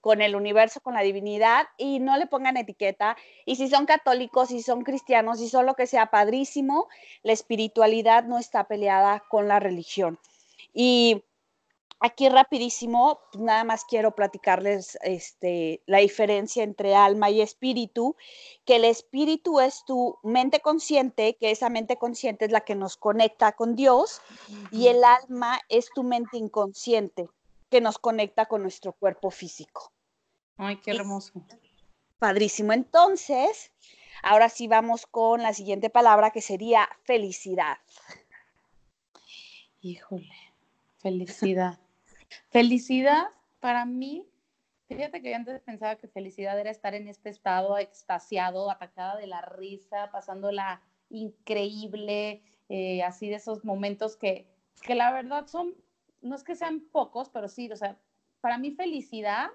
con 0.02 0.22
el 0.22 0.36
universo, 0.36 0.82
con 0.82 0.94
la 0.94 1.02
divinidad 1.02 1.68
y 1.78 2.00
no 2.00 2.18
le 2.18 2.28
pongan 2.28 2.58
etiqueta. 2.58 3.18
Y 3.46 3.56
si 3.56 3.70
son 3.70 3.86
católicos, 3.86 4.50
si 4.50 4.62
son 4.62 4.84
cristianos, 4.84 5.40
si 5.40 5.50
son 5.50 5.66
lo 5.66 5.76
que 5.76 5.88
sea, 5.88 6.08
padrísimo, 6.08 6.88
la 7.24 7.34
espiritualidad 7.34 8.24
no 8.24 8.38
está 8.38 8.66
peleada 8.66 9.24
con 9.30 9.48
la 9.48 9.60
religión. 9.60 10.20
Y 10.74 11.24
Aquí 12.02 12.30
rapidísimo, 12.30 13.20
pues, 13.30 13.44
nada 13.44 13.66
más 13.66 13.84
quiero 13.84 14.16
platicarles 14.16 14.98
este, 15.02 15.82
la 15.86 15.98
diferencia 15.98 16.64
entre 16.64 16.96
alma 16.96 17.30
y 17.30 17.42
espíritu, 17.42 18.16
que 18.64 18.78
el 18.78 18.86
espíritu 18.86 19.60
es 19.60 19.84
tu 19.84 20.18
mente 20.24 20.62
consciente, 20.62 21.36
que 21.36 21.52
esa 21.52 21.70
mente 21.70 21.98
consciente 21.98 22.46
es 22.46 22.52
la 22.52 22.62
que 22.62 22.76
nos 22.76 22.96
conecta 22.96 23.52
con 23.52 23.76
Dios, 23.76 24.22
y 24.72 24.88
el 24.88 25.04
alma 25.04 25.60
es 25.68 25.90
tu 25.94 26.04
mente 26.04 26.38
inconsciente, 26.38 27.28
que 27.70 27.82
nos 27.82 27.98
conecta 27.98 28.46
con 28.48 28.62
nuestro 28.62 28.94
cuerpo 28.94 29.32
físico. 29.32 29.94
Ay, 30.58 30.78
qué 30.78 30.92
hermoso. 30.92 31.46
padrísimo. 32.18 32.74
Entonces, 32.74 33.72
ahora 34.24 34.50
sí 34.50 34.68
vamos 34.68 35.06
con 35.06 35.42
la 35.42 35.54
siguiente 35.54 35.90
palabra 35.90 36.32
que 36.32 36.42
sería 36.42 36.90
felicidad. 37.04 37.78
Híjole, 39.82 40.36
felicidad. 40.98 41.80
Felicidad 42.50 43.28
para 43.60 43.86
mí, 43.86 44.28
fíjate 44.88 45.22
que 45.22 45.32
yo 45.32 45.36
antes 45.36 45.62
pensaba 45.62 45.96
que 45.96 46.08
felicidad 46.08 46.60
era 46.60 46.70
estar 46.70 46.94
en 46.94 47.08
este 47.08 47.30
estado 47.30 47.78
extasiado, 47.78 48.70
atacada 48.70 49.18
de 49.18 49.28
la 49.28 49.42
risa, 49.42 50.12
pasándola 50.12 50.82
increíble, 51.10 52.44
eh, 52.70 53.04
así 53.04 53.30
de 53.30 53.36
esos 53.36 53.66
momentos 53.66 54.16
que, 54.16 54.48
que 54.82 54.96
la 54.96 55.12
verdad 55.12 55.48
son, 55.48 55.76
no 56.22 56.36
es 56.36 56.44
que 56.44 56.56
sean 56.56 56.82
pocos, 56.92 57.30
pero 57.30 57.48
sí, 57.48 57.72
o 57.72 57.76
sea, 57.76 57.98
para 58.42 58.58
mí 58.58 58.72
felicidad 58.72 59.50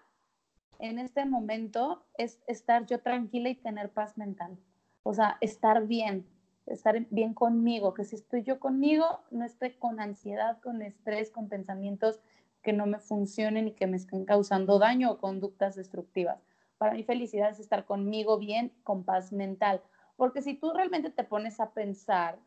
en 0.78 0.98
este 0.98 1.24
momento 1.24 2.04
es 2.18 2.42
estar 2.46 2.86
yo 2.86 3.00
tranquila 3.00 3.48
y 3.48 3.54
tener 3.54 3.90
paz 3.90 4.18
mental. 4.18 4.58
O 5.02 5.14
sea, 5.14 5.38
estar 5.40 5.86
bien, 5.86 6.26
estar 6.66 6.98
bien 7.10 7.34
conmigo, 7.34 7.94
que 7.94 8.04
si 8.04 8.16
estoy 8.16 8.42
yo 8.42 8.58
conmigo, 8.58 9.20
no 9.30 9.44
esté 9.44 9.78
con 9.78 10.00
ansiedad, 10.00 10.60
con 10.60 10.82
estrés, 10.82 11.30
con 11.30 11.48
pensamientos 11.48 12.20
que 12.62 12.72
no 12.72 12.86
me 12.86 12.98
funcionen 12.98 13.68
y 13.68 13.72
que 13.72 13.86
me 13.86 13.96
estén 13.96 14.24
causando 14.24 14.78
daño 14.78 15.10
o 15.10 15.18
conductas 15.18 15.76
destructivas. 15.76 16.42
Para 16.78 16.94
mí 16.94 17.04
felicidad 17.04 17.50
es 17.50 17.60
estar 17.60 17.84
conmigo 17.84 18.38
bien, 18.38 18.72
con 18.82 19.04
paz 19.04 19.32
mental, 19.32 19.82
porque 20.16 20.42
si 20.42 20.54
tú 20.54 20.72
realmente 20.72 21.10
te 21.10 21.24
pones 21.24 21.60
a 21.60 21.72
pensar 21.72 22.38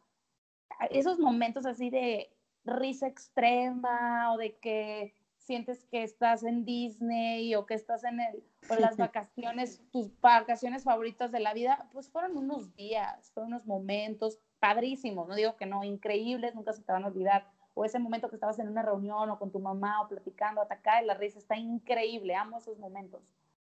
esos 0.89 1.19
momentos 1.19 1.65
así 1.65 1.89
de 1.89 2.29
risa 2.67 3.07
extrema 3.07 4.33
o 4.33 4.37
de 4.37 4.57
que 4.57 5.13
sientes 5.37 5.85
que 5.85 6.03
estás 6.03 6.43
en 6.43 6.65
Disney 6.65 7.55
o 7.55 7.65
que 7.65 7.73
estás 7.73 8.03
en 8.03 8.19
el, 8.19 8.43
las 8.79 8.97
vacaciones, 8.97 9.81
tus 9.91 10.11
vacaciones 10.19 10.83
favoritas 10.83 11.31
de 11.31 11.39
la 11.39 11.53
vida, 11.53 11.87
pues 11.93 12.09
fueron 12.09 12.37
unos 12.37 12.75
días, 12.75 13.31
fueron 13.31 13.53
unos 13.53 13.65
momentos 13.65 14.39
padrísimos, 14.59 15.27
no 15.27 15.35
digo 15.35 15.55
que 15.55 15.65
no, 15.65 15.83
increíbles, 15.83 16.53
nunca 16.53 16.73
se 16.73 16.83
te 16.83 16.91
van 16.91 17.05
a 17.05 17.07
olvidar, 17.07 17.47
o 17.73 17.85
ese 17.85 17.99
momento 17.99 18.29
que 18.29 18.35
estabas 18.35 18.59
en 18.59 18.67
una 18.67 18.81
reunión 18.81 19.29
o 19.29 19.39
con 19.39 19.51
tu 19.51 19.59
mamá 19.59 20.01
o 20.01 20.07
platicando, 20.07 20.61
atacar 20.61 21.03
la 21.05 21.13
risa, 21.13 21.39
está 21.39 21.55
increíble, 21.55 22.35
amo 22.35 22.57
esos 22.57 22.77
momentos. 22.79 23.21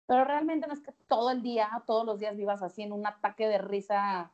Pero 0.08 0.26
realmente 0.26 0.68
no 0.68 0.74
es 0.74 0.82
que 0.82 0.92
todo 1.08 1.30
el 1.30 1.42
día, 1.42 1.70
todos 1.86 2.06
los 2.06 2.20
días 2.20 2.36
vivas 2.36 2.62
así 2.64 2.82
en 2.82 2.92
un 2.92 3.06
ataque 3.06 3.48
de 3.48 3.60
risa 3.60 4.32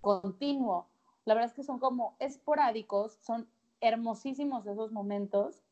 continuo. 0.00 0.88
La 1.24 1.34
verdad 1.34 1.50
es 1.50 1.54
que 1.54 1.62
son 1.62 1.78
como 1.78 2.16
esporádicos, 2.18 3.18
son 3.20 3.46
hermosísimos 3.80 4.66
esos 4.66 4.92
momentos, 4.92 5.62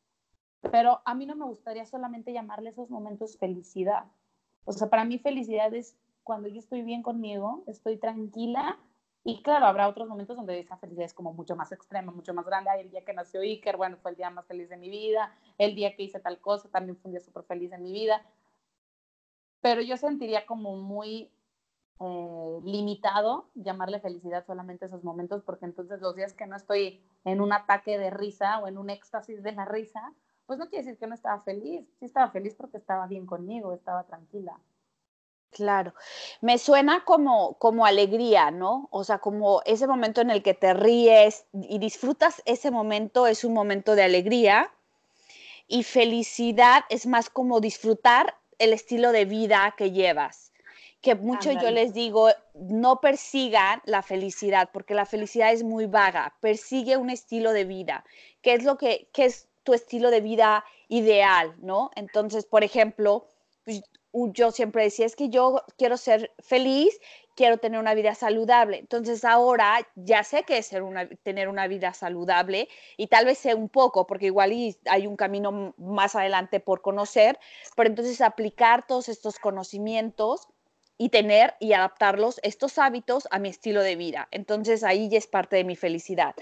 pero 0.71 1.01
a 1.05 1.15
mí 1.15 1.25
no 1.25 1.35
me 1.35 1.45
gustaría 1.45 1.85
solamente 1.85 2.33
llamarle 2.33 2.69
esos 2.69 2.89
momentos 2.89 3.37
felicidad. 3.37 4.05
O 4.65 4.73
sea, 4.73 4.89
para 4.89 5.05
mí 5.05 5.17
felicidad 5.19 5.73
es 5.73 5.97
cuando 6.23 6.47
yo 6.47 6.59
estoy 6.59 6.81
bien 6.81 7.01
conmigo, 7.01 7.63
estoy 7.65 7.97
tranquila 7.97 8.77
y 9.23 9.41
claro, 9.41 9.65
habrá 9.65 9.87
otros 9.87 10.07
momentos 10.07 10.37
donde 10.37 10.59
esa 10.59 10.77
felicidad 10.77 11.05
es 11.05 11.13
como 11.13 11.33
mucho 11.33 11.55
más 11.55 11.71
extrema, 11.71 12.11
mucho 12.11 12.33
más 12.33 12.45
grande. 12.45 12.69
el 12.79 12.89
día 12.89 13.03
que 13.03 13.13
nació 13.13 13.41
Iker, 13.41 13.77
bueno, 13.77 13.97
fue 13.97 14.11
el 14.11 14.17
día 14.17 14.29
más 14.29 14.45
feliz 14.45 14.69
de 14.69 14.77
mi 14.77 14.89
vida. 14.89 15.33
El 15.57 15.75
día 15.75 15.95
que 15.95 16.03
hice 16.03 16.19
tal 16.19 16.39
cosa 16.39 16.69
también 16.69 16.97
fue 16.97 17.09
un 17.09 17.13
día 17.13 17.21
súper 17.21 17.43
feliz 17.43 17.69
de 17.69 17.77
mi 17.77 17.91
vida. 17.91 18.25
Pero 19.61 19.81
yo 19.81 19.97
sentiría 19.97 20.45
como 20.45 20.77
muy 20.77 21.29
eh, 22.01 22.59
limitado 22.63 23.49
llamarle 23.55 23.99
felicidad 23.99 24.45
solamente 24.45 24.85
esos 24.85 25.03
momentos, 25.03 25.43
porque 25.43 25.65
entonces 25.65 25.99
los 26.01 26.15
días 26.15 26.33
que 26.33 26.47
no 26.47 26.55
estoy 26.55 27.03
en 27.25 27.41
un 27.41 27.51
ataque 27.51 27.97
de 27.97 28.09
risa 28.09 28.59
o 28.59 28.67
en 28.67 28.77
un 28.77 28.89
éxtasis 28.89 29.43
de 29.43 29.51
la 29.51 29.65
risa, 29.65 30.13
pues 30.45 30.57
no 30.57 30.69
quiere 30.69 30.85
decir 30.85 30.99
que 30.99 31.07
no 31.07 31.15
estaba 31.15 31.41
feliz. 31.41 31.85
Sí 31.99 32.05
estaba 32.05 32.31
feliz 32.31 32.55
porque 32.55 32.77
estaba 32.77 33.05
bien 33.07 33.25
conmigo, 33.25 33.73
estaba 33.73 34.03
tranquila. 34.05 34.57
Claro, 35.51 35.93
me 36.41 36.57
suena 36.57 37.03
como, 37.05 37.55
como 37.55 37.85
alegría, 37.85 38.51
¿no? 38.51 38.87
O 38.91 39.03
sea, 39.03 39.17
como 39.17 39.61
ese 39.65 39.87
momento 39.87 40.21
en 40.21 40.29
el 40.29 40.43
que 40.43 40.53
te 40.53 40.73
ríes 40.73 41.47
y 41.53 41.79
disfrutas 41.79 42.41
ese 42.45 42.71
momento 42.71 43.27
es 43.27 43.43
un 43.43 43.53
momento 43.53 43.95
de 43.95 44.03
alegría 44.03 44.71
y 45.67 45.83
felicidad 45.83 46.83
es 46.89 47.07
más 47.07 47.29
como 47.29 47.61
disfrutar 47.61 48.35
el 48.59 48.73
estilo 48.73 49.11
de 49.11 49.25
vida 49.25 49.73
que 49.77 49.91
llevas. 49.91 50.48
Que 51.01 51.15
mucho 51.15 51.51
yo 51.51 51.71
les 51.71 51.93
digo, 51.93 52.29
no 52.53 52.99
persigan 52.99 53.81
la 53.85 54.01
felicidad, 54.01 54.69
porque 54.73 54.93
la 54.93 55.05
felicidad 55.05 55.53
es 55.53 55.63
muy 55.63 55.85
vaga, 55.85 56.35
persigue 56.41 56.97
un 56.97 57.09
estilo 57.09 57.53
de 57.53 57.63
vida. 57.63 58.03
¿Qué 58.41 58.53
es 58.53 58.63
lo 58.63 58.77
que 58.77 59.09
qué 59.13 59.25
es 59.25 59.47
tu 59.63 59.73
estilo 59.73 60.11
de 60.11 60.21
vida 60.21 60.65
ideal, 60.89 61.55
no? 61.59 61.91
Entonces, 61.95 62.45
por 62.45 62.63
ejemplo, 62.63 63.27
pues, 63.63 63.81
yo 64.11 64.51
siempre 64.51 64.83
decía, 64.83 65.05
es 65.05 65.15
que 65.15 65.29
yo 65.29 65.63
quiero 65.77 65.95
ser 65.95 66.33
feliz, 66.39 66.99
quiero 67.35 67.57
tener 67.57 67.79
una 67.79 67.93
vida 67.93 68.15
saludable. 68.15 68.77
Entonces 68.77 69.23
ahora 69.23 69.87
ya 69.95 70.23
sé 70.23 70.43
que 70.43 70.57
es 70.57 70.65
ser 70.65 70.81
una, 70.81 71.07
tener 71.23 71.47
una 71.47 71.67
vida 71.67 71.93
saludable 71.93 72.67
y 72.97 73.07
tal 73.07 73.25
vez 73.25 73.37
sé 73.37 73.53
un 73.53 73.69
poco, 73.69 74.07
porque 74.07 74.25
igual 74.25 74.51
hay 74.85 75.07
un 75.07 75.15
camino 75.15 75.73
más 75.77 76.15
adelante 76.15 76.59
por 76.59 76.81
conocer, 76.81 77.39
pero 77.75 77.89
entonces 77.89 78.19
aplicar 78.19 78.85
todos 78.87 79.07
estos 79.07 79.39
conocimientos 79.39 80.49
y 80.99 81.09
tener 81.09 81.55
y 81.61 81.71
adaptarlos, 81.71 82.41
estos 82.43 82.77
hábitos, 82.77 83.27
a 83.31 83.39
mi 83.39 83.47
estilo 83.47 83.81
de 83.81 83.95
vida. 83.95 84.27
Entonces 84.31 84.83
ahí 84.83 85.07
ya 85.09 85.17
es 85.17 85.27
parte 85.27 85.55
de 85.55 85.63
mi 85.63 85.77
felicidad. 85.77 86.35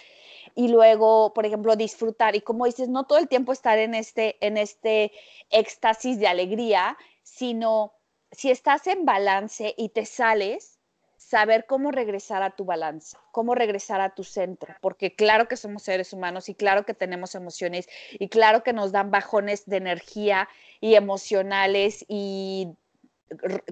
Y 0.56 0.70
luego, 0.70 1.32
por 1.34 1.46
ejemplo, 1.46 1.76
disfrutar 1.76 2.36
y 2.36 2.42
como 2.42 2.66
dices, 2.66 2.90
no 2.90 3.06
todo 3.06 3.20
el 3.20 3.28
tiempo 3.28 3.54
estar 3.54 3.78
en 3.78 3.94
este, 3.94 4.36
en 4.46 4.58
este 4.58 5.12
éxtasis 5.52 6.20
de 6.20 6.28
alegría, 6.28 6.98
sino 7.22 7.94
si 8.32 8.50
estás 8.50 8.88
en 8.88 9.06
balance 9.06 9.76
y 9.78 9.90
te 9.90 10.08
sales, 10.08 10.80
saber 11.18 11.66
cómo 11.68 11.92
regresar 11.92 12.42
a 12.42 12.56
tu 12.56 12.66
balance, 12.66 13.16
cómo 13.32 13.54
regresar 13.54 14.02
a 14.02 14.16
tu 14.16 14.24
centro, 14.24 14.74
porque 14.82 15.16
claro 15.16 15.48
que 15.48 15.58
somos 15.58 15.84
seres 15.84 16.14
humanos 16.14 16.50
y 16.50 16.56
claro 16.56 16.84
que 16.84 16.96
tenemos 16.96 17.36
emociones 17.36 17.88
y 18.14 18.30
claro 18.30 18.64
que 18.64 18.74
nos 18.74 18.92
dan 18.92 19.12
bajones 19.12 19.68
de 19.68 19.78
energía 19.78 20.50
y 20.80 20.96
emocionales 20.96 22.06
y 22.08 22.70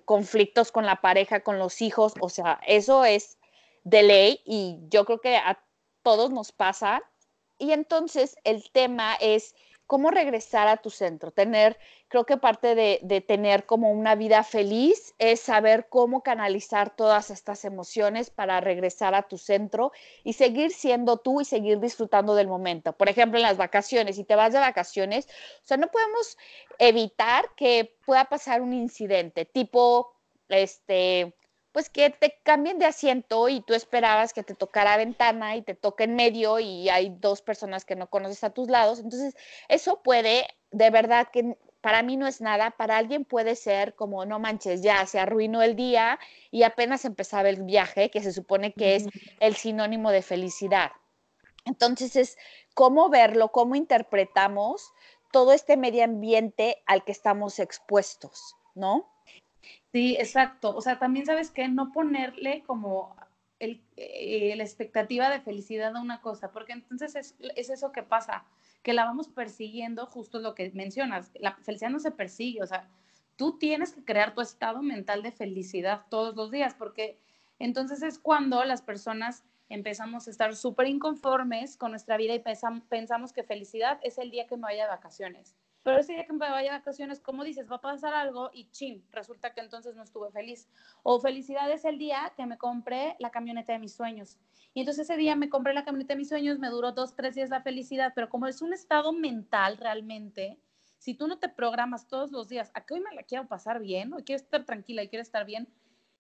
conflictos 0.06 0.72
con 0.72 0.86
la 0.86 1.02
pareja, 1.02 1.42
con 1.42 1.60
los 1.60 1.82
hijos, 1.82 2.14
o 2.20 2.30
sea, 2.30 2.60
eso 2.68 3.06
es 3.06 3.38
de 3.84 4.04
ley 4.04 4.42
y 4.46 4.80
yo 4.90 5.06
creo 5.06 5.22
que 5.22 5.38
a 5.38 5.64
todos 6.04 6.32
nos 6.32 6.52
pasa. 6.52 7.02
Y 7.58 7.72
entonces 7.72 8.36
el 8.44 8.70
tema 8.72 9.16
es 9.16 9.56
cómo 9.88 10.10
regresar 10.10 10.68
a 10.68 10.78
tu 10.78 10.90
centro, 10.90 11.32
tener, 11.32 11.78
creo 12.08 12.26
que 12.26 12.38
parte 12.38 12.76
de, 12.76 13.22
tener 13.28 13.66
como 13.66 13.92
una 13.92 14.16
vida 14.16 14.44
feliz 14.44 15.14
es 15.20 15.40
saber 15.40 15.88
cómo 15.90 16.22
canalizar 16.24 16.96
todas 16.96 17.30
estas 17.30 17.66
emociones 17.66 18.30
para 18.30 18.60
regresar 18.62 19.16
a 19.16 19.28
tu 19.28 19.38
centro 19.38 19.92
y 20.24 20.34
seguir 20.34 20.72
siendo 20.72 21.18
tú 21.18 21.42
y 21.42 21.46
seguir 21.46 21.80
disfrutando 21.80 22.36
del 22.36 22.48
momento. 22.48 22.94
Por 22.94 23.10
ejemplo, 23.10 23.38
en 23.38 23.44
las 23.44 23.58
vacaciones, 23.58 24.16
si 24.16 24.24
te 24.24 24.36
vas 24.36 24.54
de 24.54 24.60
vacaciones, 24.60 25.28
o 25.28 25.68
sea, 25.68 25.78
no 25.78 25.88
podemos 25.88 26.38
evitar 26.80 27.50
que 27.56 27.96
pueda 28.06 28.26
pasar 28.26 28.62
un 28.62 28.74
incidente 28.74 29.46
tipo, 29.46 30.14
este, 30.50 31.36
pues 31.76 31.90
que 31.90 32.10
te 32.10 32.40
cambien 32.44 32.80
de 32.80 32.86
asiento 32.86 33.50
y 33.50 33.60
tú 33.60 33.74
esperabas 33.74 34.32
que 34.32 34.44
te 34.44 34.56
tocara 34.56 34.96
ventana 34.96 35.58
y 35.58 35.62
te 35.62 35.76
toque 35.76 36.06
en 36.06 36.16
medio 36.16 36.58
y 36.58 36.88
hay 36.88 37.10
dos 37.20 37.42
personas 37.42 37.84
que 37.84 37.98
no 37.98 38.10
conoces 38.10 38.46
a 38.46 38.52
tus 38.52 38.70
lados. 38.70 39.02
Entonces, 39.02 39.36
eso 39.68 40.02
puede, 40.02 40.48
de 40.72 40.90
verdad 40.90 41.28
que 41.34 41.58
para 41.82 42.02
mí 42.02 42.16
no 42.16 42.28
es 42.28 42.40
nada, 42.40 42.72
para 42.72 42.96
alguien 42.96 43.26
puede 43.26 43.58
ser 43.58 43.94
como, 43.94 44.26
no 44.26 44.40
manches, 44.40 44.84
ya 44.84 45.06
se 45.06 45.20
arruinó 45.20 45.64
el 45.64 45.76
día 45.76 46.18
y 46.50 46.64
apenas 46.64 47.04
empezaba 47.04 47.50
el 47.50 47.64
viaje, 47.64 48.10
que 48.10 48.24
se 48.24 48.32
supone 48.32 48.72
que 48.72 48.96
es 48.96 49.08
el 49.42 49.58
sinónimo 49.58 50.12
de 50.12 50.22
felicidad. 50.22 50.94
Entonces 51.66 52.16
es 52.16 52.38
cómo 52.74 53.10
verlo, 53.10 53.52
cómo 53.52 53.76
interpretamos 53.76 54.94
todo 55.34 55.52
este 55.52 55.76
medio 55.76 56.06
ambiente 56.06 56.82
al 56.86 57.04
que 57.04 57.12
estamos 57.12 57.60
expuestos, 57.60 58.56
¿no? 58.76 59.12
Sí, 59.92 60.16
exacto. 60.20 60.76
O 60.76 60.82
sea, 60.82 61.00
también 61.00 61.26
sabes 61.26 61.52
que 61.52 61.68
no 61.68 61.92
ponerle 61.92 62.64
como 62.64 63.16
el, 63.60 63.82
eh, 63.98 64.54
la 64.58 64.64
expectativa 64.64 65.30
de 65.30 65.40
felicidad 65.40 65.96
a 65.96 66.02
una 66.02 66.22
cosa, 66.22 66.52
porque 66.52 66.74
entonces 66.74 67.16
es, 67.16 67.36
es, 67.56 67.70
eso 67.70 67.92
que 67.92 68.04
pasa, 68.04 68.46
que 68.84 68.94
la 68.94 69.06
vamos 69.06 69.30
persiguiendo, 69.30 70.06
justo 70.06 70.40
lo 70.40 70.56
que 70.56 70.72
mencionas. 70.74 71.32
La 71.36 71.56
felicidad 71.56 71.90
no 71.90 72.00
se 72.00 72.12
persigue, 72.12 72.62
o 72.62 72.68
sea, 72.68 72.90
tú 73.38 73.58
tienes 73.58 73.94
que 73.94 74.04
crear 74.04 74.34
tu 74.34 74.42
estado 74.42 74.82
mental 74.82 75.24
de 75.24 75.32
felicidad 75.32 76.06
todos 76.10 76.36
los 76.36 76.52
días, 76.52 76.76
porque 76.76 77.18
entonces 77.60 78.04
es 78.04 78.20
cuando 78.20 78.64
las 78.66 78.82
personas 78.82 79.44
empezamos 79.70 80.28
a 80.28 80.32
estar 80.32 80.56
súper 80.56 80.88
inconformes 80.88 81.78
con 81.78 81.92
nuestra 81.92 82.18
vida 82.18 82.34
y 82.36 82.44
pensamos 82.90 83.34
que 83.34 83.44
felicidad 83.44 84.00
es 84.04 84.18
el 84.18 84.30
día 84.30 84.46
que 84.48 84.58
me 84.58 84.64
vaya 84.64 84.84
de 84.84 84.90
vacaciones 84.90 85.56
pero 85.86 86.00
ese 86.00 86.14
día 86.14 86.26
que 86.26 86.34
me 86.34 86.40
vaya 86.40 86.72
de 86.72 86.78
vacaciones, 86.80 87.20
como 87.20 87.44
dices, 87.44 87.72
va 87.72 87.76
a 87.76 87.82
pasar 87.82 88.16
algo 88.16 88.50
y 88.52 88.72
chin, 88.72 89.06
resulta 89.12 89.54
que 89.54 89.62
entonces 89.62 89.96
no 89.96 90.02
estuve 90.02 90.32
feliz. 90.32 90.68
O 91.04 91.20
felicidad 91.20 91.70
es 91.70 91.86
el 91.86 92.00
día 92.00 92.34
que 92.36 92.48
me 92.48 92.58
compré 92.58 93.16
la 93.20 93.30
camioneta 93.30 93.72
de 93.72 93.78
mis 93.78 93.94
sueños. 93.94 94.40
Y 94.74 94.80
entonces 94.80 95.08
ese 95.08 95.16
día 95.16 95.36
me 95.36 95.48
compré 95.48 95.76
la 95.76 95.86
camioneta 95.86 96.16
de 96.16 96.18
mis 96.18 96.30
sueños, 96.30 96.58
me 96.58 96.70
duró 96.70 96.92
dos, 96.94 97.16
tres 97.16 97.36
días 97.36 97.52
la 97.52 97.62
felicidad, 97.62 98.14
pero 98.16 98.30
como 98.30 98.48
es 98.48 98.64
un 98.64 98.74
estado 98.74 99.14
mental 99.14 99.78
realmente, 99.78 100.60
si 100.98 101.14
tú 101.14 101.28
no 101.28 101.38
te 101.38 101.50
programas 101.50 102.08
todos 102.08 102.32
los 102.32 102.50
días, 102.50 102.72
a 102.74 102.84
que 102.84 102.96
hoy 102.96 103.02
me 103.02 103.14
la 103.14 103.22
quiero 103.22 103.48
pasar 103.48 103.80
bien, 103.80 104.12
hoy 104.12 104.24
quiero 104.24 104.42
estar 104.42 104.66
tranquila 104.66 105.04
y 105.04 105.08
quiero 105.08 105.22
estar 105.22 105.46
bien, 105.46 105.70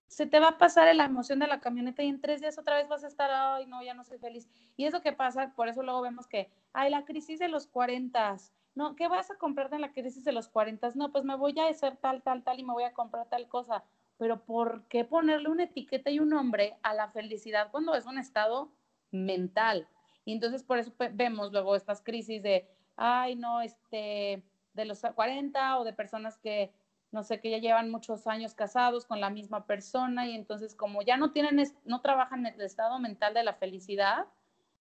se 0.06 0.28
te 0.28 0.40
va 0.40 0.50
a 0.50 0.58
pasar 0.60 0.96
la 0.96 1.06
emoción 1.06 1.40
de 1.40 1.48
la 1.48 1.60
camioneta 1.60 2.04
y 2.04 2.10
en 2.10 2.22
tres 2.22 2.40
días 2.40 2.60
otra 2.60 2.76
vez 2.76 2.88
vas 2.88 3.04
a 3.04 3.08
estar, 3.08 3.32
ay, 3.32 3.66
no, 3.66 3.82
ya 3.82 3.96
no 3.96 4.04
soy 4.04 4.20
feliz. 4.20 4.48
Y 4.78 4.86
es 4.86 4.94
lo 4.94 5.02
que 5.02 5.12
pasa, 5.12 5.54
por 5.56 5.70
eso 5.70 5.82
luego 5.82 6.04
vemos 6.04 6.28
que, 6.28 6.52
ay, 6.72 6.92
la 6.92 7.04
crisis 7.04 7.40
de 7.40 7.48
los 7.48 7.66
40, 7.66 8.38
no, 8.76 8.96
¿qué 8.96 9.08
vas 9.08 9.32
a 9.32 9.38
comprarte 9.38 9.76
en 9.76 9.82
la 9.82 9.94
crisis 9.94 10.24
de 10.26 10.34
los 10.34 10.50
40? 10.50 10.92
No, 10.96 11.12
pues 11.12 11.24
me 11.24 11.36
voy 11.36 11.58
a 11.60 11.68
hacer 11.68 11.98
tal, 11.98 12.22
tal, 12.22 12.44
tal 12.44 12.60
y 12.60 12.64
me 12.64 12.74
voy 12.74 12.84
a 12.84 12.94
comprar 12.94 13.28
tal 13.30 13.48
cosa. 13.48 13.84
Pero 14.18 14.44
¿por 14.44 14.84
qué 14.88 15.06
ponerle 15.06 15.50
una 15.50 15.64
etiqueta 15.64 16.10
y 16.10 16.20
un 16.20 16.30
nombre 16.30 16.78
a 16.84 16.94
la 16.94 17.10
felicidad 17.10 17.72
cuando 17.72 17.96
es 17.96 18.06
un 18.06 18.18
estado 18.18 18.72
mental? 19.12 19.88
Y 20.26 20.34
entonces 20.34 20.64
por 20.64 20.78
eso 20.78 20.94
vemos 21.14 21.52
luego 21.52 21.76
estas 21.76 22.02
crisis 22.02 22.44
de, 22.44 22.68
ay, 22.98 23.36
no, 23.36 23.62
este, 23.62 24.44
de 24.74 24.86
los 24.86 25.02
40 25.02 25.80
o 25.80 25.84
de 25.84 25.94
personas 25.94 26.38
que, 26.38 26.74
no 27.12 27.24
sé, 27.24 27.40
que 27.40 27.52
ya 27.52 27.60
llevan 27.60 27.90
muchos 27.90 28.28
años 28.28 28.56
casados 28.56 29.06
con 29.06 29.22
la 29.22 29.30
misma 29.30 29.66
persona 29.66 30.28
y 30.28 30.36
entonces 30.36 30.76
como 30.76 31.02
ya 31.02 31.16
no 31.16 31.32
tienen, 31.32 31.64
no 31.86 32.02
trabajan 32.02 32.46
el 32.46 32.60
estado 32.62 33.00
mental 33.00 33.34
de 33.34 33.44
la 33.44 33.54
felicidad, 33.54 34.26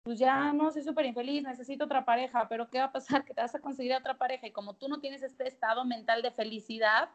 pues 0.04 0.18
ya 0.18 0.52
no, 0.54 0.72
soy 0.72 0.84
súper 0.84 1.06
infeliz, 1.06 1.44
necesito 1.44 1.86
otra 1.86 2.06
pareja, 2.06 2.48
pero 2.50 2.70
¿qué 2.70 2.80
va 2.80 2.86
a 2.86 2.92
pasar? 2.92 3.24
Que 3.26 3.34
te 3.34 3.42
vas 3.42 3.56
a 3.56 3.60
conseguir 3.60 3.94
otra 3.94 4.18
pareja 4.18 4.48
y 4.48 4.52
como 4.52 4.76
tú 4.76 4.88
no 4.88 5.00
tienes 5.00 5.22
este 5.22 5.48
estado 5.48 5.86
mental 5.86 6.22
de 6.22 6.32
felicidad, 6.32 7.10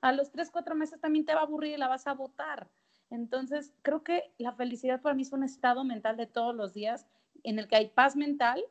a 0.00 0.12
los 0.12 0.32
tres, 0.32 0.50
cuatro 0.50 0.74
meses 0.74 1.00
también 1.00 1.24
te 1.24 1.34
va 1.34 1.40
a 1.40 1.44
aburrir 1.44 1.74
y 1.74 1.76
la 1.76 1.88
vas 1.88 2.06
a 2.08 2.14
votar. 2.14 2.68
Entonces, 3.10 3.72
creo 3.82 4.02
que 4.02 4.32
la 4.38 4.52
felicidad 4.52 5.00
para 5.00 5.14
mí 5.14 5.22
es 5.22 5.32
un 5.32 5.44
estado 5.44 5.84
mental 5.84 6.16
de 6.16 6.26
todos 6.26 6.54
los 6.54 6.74
días 6.74 7.06
en 7.44 7.58
el 7.58 7.68
que 7.68 7.76
hay 7.76 7.88
paz 7.88 8.16
mental 8.16 8.64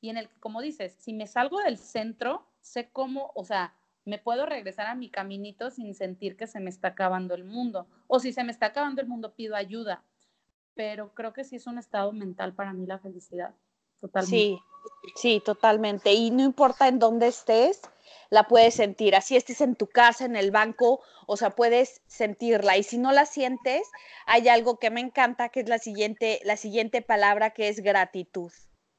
y 0.00 0.10
en 0.10 0.18
el 0.18 0.28
que, 0.28 0.38
como 0.40 0.60
dices, 0.60 0.94
si 0.98 1.14
me 1.14 1.26
salgo 1.26 1.60
del 1.60 1.78
centro, 1.78 2.46
sé 2.60 2.90
cómo, 2.90 3.32
o 3.34 3.44
sea, 3.44 3.74
me 4.04 4.18
puedo 4.18 4.44
regresar 4.44 4.88
a 4.88 4.94
mi 4.94 5.08
caminito 5.10 5.70
sin 5.70 5.94
sentir 5.94 6.36
que 6.36 6.46
se 6.46 6.60
me 6.60 6.68
está 6.68 6.88
acabando 6.88 7.34
el 7.34 7.44
mundo. 7.44 7.86
O 8.06 8.18
si 8.18 8.32
se 8.32 8.44
me 8.44 8.52
está 8.52 8.66
acabando 8.66 9.00
el 9.00 9.08
mundo, 9.08 9.34
pido 9.34 9.56
ayuda 9.56 10.04
pero 10.74 11.14
creo 11.14 11.32
que 11.32 11.44
sí 11.44 11.56
es 11.56 11.66
un 11.66 11.78
estado 11.78 12.12
mental 12.12 12.54
para 12.54 12.72
mí 12.72 12.86
la 12.86 12.98
felicidad. 12.98 13.54
Totalmente. 14.00 14.36
Sí, 14.36 14.58
sí, 15.16 15.42
totalmente. 15.44 16.12
Y 16.12 16.30
no 16.30 16.42
importa 16.42 16.88
en 16.88 16.98
dónde 16.98 17.28
estés, 17.28 17.80
la 18.30 18.44
puedes 18.44 18.74
sentir. 18.74 19.14
Así 19.14 19.36
estés 19.36 19.60
en 19.60 19.76
tu 19.76 19.86
casa, 19.86 20.24
en 20.24 20.36
el 20.36 20.50
banco, 20.50 21.00
o 21.26 21.36
sea, 21.36 21.50
puedes 21.50 22.02
sentirla. 22.06 22.76
Y 22.76 22.82
si 22.82 22.98
no 22.98 23.12
la 23.12 23.26
sientes, 23.26 23.88
hay 24.26 24.48
algo 24.48 24.78
que 24.78 24.90
me 24.90 25.00
encanta, 25.00 25.48
que 25.48 25.60
es 25.60 25.68
la 25.68 25.78
siguiente, 25.78 26.40
la 26.44 26.56
siguiente 26.56 27.02
palabra, 27.02 27.50
que 27.50 27.68
es 27.68 27.80
gratitud. 27.80 28.52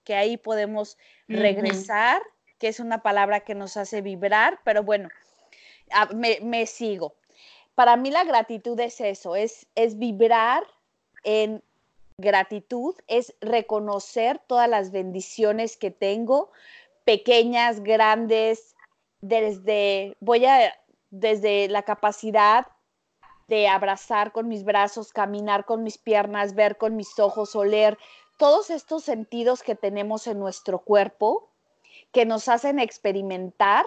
Que 0.03 0.15
ahí 0.15 0.37
podemos 0.37 0.97
regresar, 1.27 2.21
que 2.57 2.67
es 2.67 2.79
una 2.79 3.01
palabra 3.01 3.41
que 3.41 3.55
nos 3.55 3.75
hace 3.75 4.01
vibrar, 4.01 4.59
pero 4.63 4.83
bueno, 4.83 5.09
me, 6.15 6.39
me 6.41 6.65
sigo. 6.67 7.15
Para 7.73 7.97
mí 7.97 8.11
la 8.11 8.23
gratitud 8.23 8.79
es 8.79 9.01
eso, 9.01 9.35
es, 9.35 9.67
es 9.75 9.97
vibrar 9.97 10.63
en 11.25 11.61
gratitud 12.17 12.95
es 13.07 13.35
reconocer 13.41 14.39
todas 14.47 14.69
las 14.69 14.91
bendiciones 14.91 15.75
que 15.75 15.91
tengo, 15.91 16.51
pequeñas, 17.03 17.81
grandes, 17.81 18.75
desde, 19.19 20.15
voy 20.21 20.45
a, 20.45 20.73
desde 21.09 21.67
la 21.67 21.83
capacidad 21.83 22.67
de 23.47 23.67
abrazar 23.67 24.31
con 24.31 24.47
mis 24.47 24.63
brazos, 24.63 25.11
caminar 25.11 25.65
con 25.65 25.83
mis 25.83 25.97
piernas, 25.97 26.55
ver 26.55 26.77
con 26.77 26.95
mis 26.95 27.19
ojos, 27.19 27.55
oler, 27.55 27.97
todos 28.37 28.69
estos 28.69 29.03
sentidos 29.03 29.61
que 29.61 29.75
tenemos 29.75 30.27
en 30.27 30.39
nuestro 30.39 30.79
cuerpo 30.79 31.49
que 32.11 32.25
nos 32.25 32.47
hacen 32.47 32.79
experimentar 32.79 33.85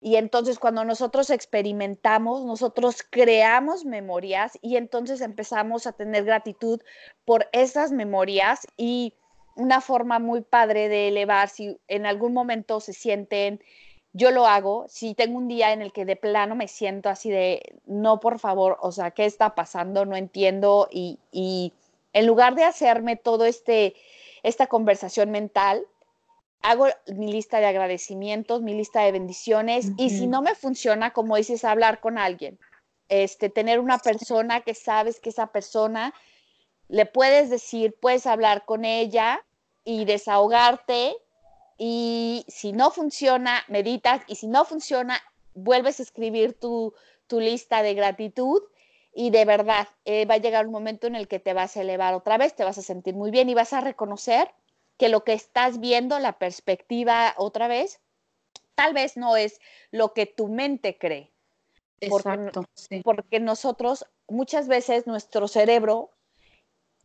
y 0.00 0.16
entonces 0.16 0.58
cuando 0.58 0.84
nosotros 0.84 1.30
experimentamos, 1.30 2.44
nosotros 2.44 3.04
creamos 3.08 3.84
memorias 3.84 4.58
y 4.62 4.76
entonces 4.76 5.20
empezamos 5.20 5.86
a 5.86 5.92
tener 5.92 6.24
gratitud 6.24 6.80
por 7.24 7.48
esas 7.52 7.90
memorias 7.90 8.66
y 8.76 9.14
una 9.56 9.80
forma 9.80 10.20
muy 10.20 10.42
padre 10.42 10.88
de 10.88 11.08
elevar, 11.08 11.48
si 11.48 11.80
en 11.88 12.06
algún 12.06 12.32
momento 12.32 12.78
se 12.78 12.92
sienten, 12.92 13.60
yo 14.12 14.30
lo 14.30 14.46
hago, 14.46 14.86
si 14.88 15.14
tengo 15.14 15.36
un 15.36 15.48
día 15.48 15.72
en 15.72 15.82
el 15.82 15.92
que 15.92 16.04
de 16.04 16.14
plano 16.14 16.54
me 16.54 16.68
siento 16.68 17.08
así 17.08 17.28
de, 17.28 17.80
no, 17.84 18.20
por 18.20 18.38
favor, 18.38 18.78
o 18.80 18.92
sea, 18.92 19.10
¿qué 19.10 19.26
está 19.26 19.56
pasando? 19.56 20.06
No 20.06 20.16
entiendo 20.16 20.88
y, 20.92 21.18
y 21.32 21.72
en 22.12 22.26
lugar 22.26 22.54
de 22.54 22.64
hacerme 22.64 23.16
todo 23.16 23.44
este, 23.44 23.94
esta 24.44 24.68
conversación 24.68 25.32
mental, 25.32 25.84
hago 26.62 26.86
mi 27.06 27.32
lista 27.32 27.60
de 27.60 27.66
agradecimientos, 27.66 28.62
mi 28.62 28.74
lista 28.74 29.02
de 29.02 29.12
bendiciones 29.12 29.92
y 29.96 30.10
si 30.10 30.26
no 30.26 30.42
me 30.42 30.54
funciona, 30.54 31.12
como 31.12 31.36
dices, 31.36 31.64
hablar 31.64 32.00
con 32.00 32.18
alguien. 32.18 32.58
Este, 33.08 33.48
tener 33.48 33.80
una 33.80 33.98
persona 33.98 34.60
que 34.60 34.74
sabes 34.74 35.20
que 35.20 35.30
esa 35.30 35.46
persona 35.46 36.12
le 36.88 37.06
puedes 37.06 37.48
decir, 37.48 37.94
puedes 38.00 38.26
hablar 38.26 38.64
con 38.64 38.84
ella 38.84 39.44
y 39.84 40.04
desahogarte 40.04 41.16
y 41.78 42.44
si 42.48 42.72
no 42.72 42.90
funciona, 42.90 43.62
meditas 43.68 44.22
y 44.26 44.34
si 44.34 44.48
no 44.48 44.64
funciona, 44.64 45.22
vuelves 45.54 46.00
a 46.00 46.02
escribir 46.02 46.58
tu, 46.58 46.92
lista 47.30 47.82
de 47.82 47.94
gratitud 47.94 48.62
y 49.14 49.30
de 49.30 49.44
verdad 49.44 49.86
eh, 50.06 50.24
va 50.24 50.34
a 50.34 50.38
llegar 50.38 50.66
un 50.66 50.72
momento 50.72 51.06
en 51.06 51.14
el 51.14 51.28
que 51.28 51.38
te 51.38 51.52
vas 51.52 51.76
a 51.76 51.82
elevar 51.82 52.14
otra 52.14 52.38
vez, 52.38 52.54
te 52.54 52.64
vas 52.64 52.78
a 52.78 52.82
sentir 52.82 53.14
muy 53.14 53.30
bien 53.30 53.48
y 53.48 53.54
vas 53.54 53.74
a 53.74 53.82
reconocer 53.82 54.50
que 54.98 55.08
lo 55.08 55.24
que 55.24 55.32
estás 55.32 55.80
viendo, 55.80 56.18
la 56.18 56.38
perspectiva 56.38 57.34
otra 57.38 57.68
vez, 57.68 58.00
tal 58.74 58.92
vez 58.92 59.16
no 59.16 59.36
es 59.36 59.60
lo 59.90 60.12
que 60.12 60.26
tu 60.26 60.48
mente 60.48 60.98
cree. 60.98 61.32
Exacto, 62.00 62.64
porque 63.02 63.40
nosotros, 63.40 64.06
muchas 64.28 64.68
veces 64.68 65.06
nuestro 65.06 65.48
cerebro 65.48 66.10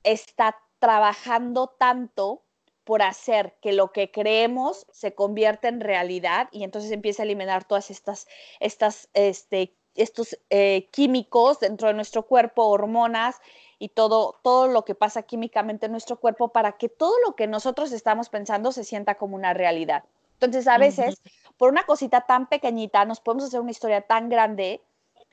está 0.04 0.58
trabajando 0.80 1.68
tanto 1.80 2.44
por 2.84 3.02
hacer 3.02 3.56
que 3.62 3.72
lo 3.72 3.92
que 3.92 4.12
creemos 4.12 4.86
se 4.92 5.16
convierta 5.16 5.70
en 5.70 5.80
realidad 5.80 6.50
y 6.52 6.64
entonces 6.64 6.92
empieza 6.92 7.24
a 7.24 7.26
eliminar 7.26 7.64
todas 7.64 7.90
estas, 7.90 8.28
estas, 8.60 9.10
este, 9.14 9.78
estos 9.96 10.38
eh, 10.50 10.88
químicos 10.92 11.60
dentro 11.60 11.88
de 11.88 11.94
nuestro 11.94 12.24
cuerpo, 12.24 12.68
hormonas 12.68 13.40
y 13.80 13.90
todo, 13.90 14.40
todo 14.44 14.68
lo 14.68 14.86
que 14.86 14.96
pasa 14.96 15.24
químicamente 15.24 15.86
en 15.86 15.92
nuestro 15.92 16.20
cuerpo 16.20 16.50
para 16.50 16.74
que 16.74 16.90
todo 16.90 17.14
lo 17.26 17.36
que 17.36 17.48
nosotros 17.48 17.92
estamos 17.92 18.30
pensando 18.30 18.72
se 18.72 18.84
sienta 18.84 19.16
como 19.16 19.36
una 19.36 19.54
realidad. 19.54 20.04
Entonces, 20.34 20.68
a 20.68 20.78
veces, 20.78 21.22
por 21.58 21.70
una 21.70 21.86
cosita 21.86 22.22
tan 22.22 22.48
pequeñita, 22.48 23.06
nos 23.06 23.22
podemos 23.22 23.46
hacer 23.46 23.60
una 23.60 23.72
historia 23.72 24.02
tan 24.02 24.30
grande 24.30 24.82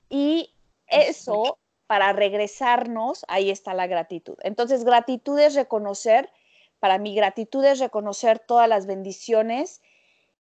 y 0.09 0.55
eso, 0.87 1.59
para 1.87 2.13
regresarnos, 2.13 3.25
ahí 3.29 3.51
está 3.51 3.75
la 3.75 3.87
gratitud. 3.87 4.37
Entonces, 4.43 4.85
gratitud 4.85 5.39
es 5.39 5.55
reconocer 5.55 6.31
para 6.81 6.99
mí 6.99 7.15
gratitud 7.15 7.65
es 7.65 7.79
reconocer 7.79 8.39
todas 8.41 8.69
las 8.69 8.87
bendiciones 8.87 9.83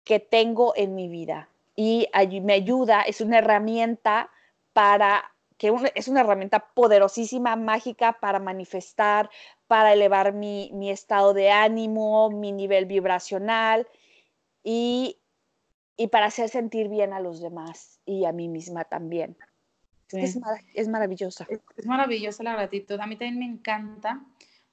que 0.06 0.20
tengo 0.20 0.74
en 0.76 0.96
mi 0.96 1.10
vida 1.10 1.50
y 1.76 2.08
me 2.42 2.54
ayuda, 2.54 3.02
es 3.02 3.22
una 3.22 3.40
herramienta 3.40 4.30
para 4.74 5.34
que 5.58 5.72
es 5.96 6.08
una 6.10 6.22
herramienta 6.22 6.60
poderosísima, 6.74 7.56
mágica 7.56 8.18
para 8.20 8.40
manifestar, 8.40 9.30
para 9.68 9.94
elevar 9.94 10.34
mi, 10.34 10.92
estado 10.92 11.34
de 11.34 11.52
ánimo, 11.52 12.30
mi 12.30 12.52
nivel 12.52 12.86
vibracional 12.86 13.88
y, 14.62 15.20
para 16.12 16.26
hacer 16.26 16.50
sentir 16.50 16.90
bien 16.90 17.14
a 17.14 17.22
los 17.22 17.40
demás 17.40 18.02
y 18.06 18.26
a 18.26 18.34
mí 18.34 18.50
misma 18.50 18.84
también. 18.84 19.38
Es, 20.12 20.38
es, 20.74 20.88
maravillosa. 20.90 21.48
es 21.78 21.86
maravillosa 21.86 22.44
la 22.44 22.54
gratitud. 22.54 23.00
A 23.00 23.08
mí 23.08 23.16
también 23.16 23.40
me 23.40 23.46
encanta 23.46 24.22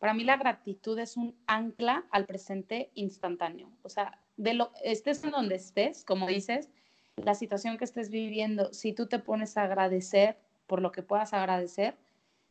para 0.00 0.14
mí 0.14 0.24
la 0.24 0.38
gratitud 0.38 0.98
es 0.98 1.18
un 1.18 1.36
ancla 1.46 2.04
al 2.10 2.24
presente 2.24 2.90
instantáneo. 2.94 3.70
O 3.82 3.90
sea, 3.90 4.18
de 4.38 4.54
lo 4.54 4.72
estés 4.82 5.22
en 5.22 5.30
donde 5.30 5.56
estés, 5.56 6.04
como 6.04 6.26
dices, 6.26 6.70
la 7.24 7.34
situación 7.34 7.78
que 7.78 7.84
estés 7.84 8.10
viviendo, 8.10 8.72
si 8.72 8.92
tú 8.92 9.06
te 9.06 9.18
pones 9.18 9.56
a 9.56 9.64
agradecer 9.64 10.38
por 10.66 10.80
lo 10.80 10.92
que 10.92 11.02
puedas 11.02 11.32
agradecer, 11.32 11.96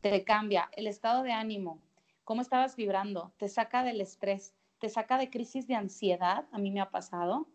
te 0.00 0.24
cambia 0.24 0.68
el 0.72 0.86
estado 0.86 1.22
de 1.22 1.32
ánimo, 1.32 1.80
cómo 2.24 2.42
estabas 2.42 2.76
vibrando, 2.76 3.32
te 3.36 3.48
saca 3.48 3.82
del 3.82 4.00
estrés, 4.00 4.54
te 4.78 4.88
saca 4.88 5.18
de 5.18 5.30
crisis 5.30 5.66
de 5.66 5.74
ansiedad, 5.74 6.46
a 6.52 6.58
mí 6.58 6.70
me 6.70 6.80
ha 6.80 6.90
pasado, 6.90 7.48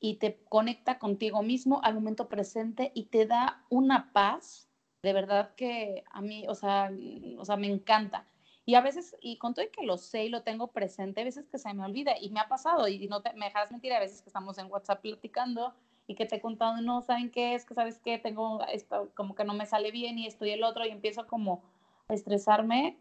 y 0.00 0.16
te 0.16 0.42
conecta 0.48 0.98
contigo 0.98 1.42
mismo 1.42 1.80
al 1.82 1.94
momento 1.94 2.28
presente 2.28 2.92
y 2.94 3.04
te 3.06 3.26
da 3.26 3.64
una 3.68 4.12
paz, 4.12 4.68
de 5.02 5.12
verdad 5.12 5.54
que 5.56 6.04
a 6.10 6.20
mí, 6.20 6.46
o 6.48 6.54
sea, 6.54 6.92
o 7.36 7.44
sea 7.44 7.56
me 7.56 7.66
encanta. 7.66 8.26
Y 8.68 8.74
a 8.74 8.82
veces, 8.82 9.16
y 9.22 9.38
con 9.38 9.54
todo 9.54 9.64
y 9.64 9.70
que 9.70 9.82
lo 9.82 9.96
sé 9.96 10.26
y 10.26 10.28
lo 10.28 10.42
tengo 10.42 10.66
presente, 10.66 11.22
a 11.22 11.24
veces 11.24 11.48
que 11.48 11.56
se 11.56 11.72
me 11.72 11.86
olvida 11.86 12.12
y 12.20 12.28
me 12.28 12.38
ha 12.38 12.48
pasado 12.48 12.86
y 12.86 13.08
no 13.08 13.22
te, 13.22 13.32
me 13.32 13.46
dejas 13.46 13.70
mentir, 13.70 13.94
a 13.94 13.98
veces 13.98 14.20
que 14.20 14.28
estamos 14.28 14.58
en 14.58 14.70
WhatsApp 14.70 15.00
platicando 15.00 15.72
y 16.06 16.14
que 16.14 16.26
te 16.26 16.36
he 16.36 16.40
contado, 16.42 16.78
no, 16.82 17.00
¿saben 17.00 17.30
qué 17.30 17.54
es? 17.54 17.64
Que 17.64 17.72
sabes 17.72 17.98
qué, 17.98 18.18
tengo 18.18 18.62
esto, 18.70 19.10
como 19.14 19.34
que 19.34 19.44
no 19.44 19.54
me 19.54 19.64
sale 19.64 19.90
bien 19.90 20.18
y 20.18 20.26
esto 20.26 20.44
y 20.44 20.50
el 20.50 20.64
otro 20.64 20.84
y 20.84 20.90
empiezo 20.90 21.26
como 21.26 21.62
a 22.08 22.12
estresarme 22.12 22.98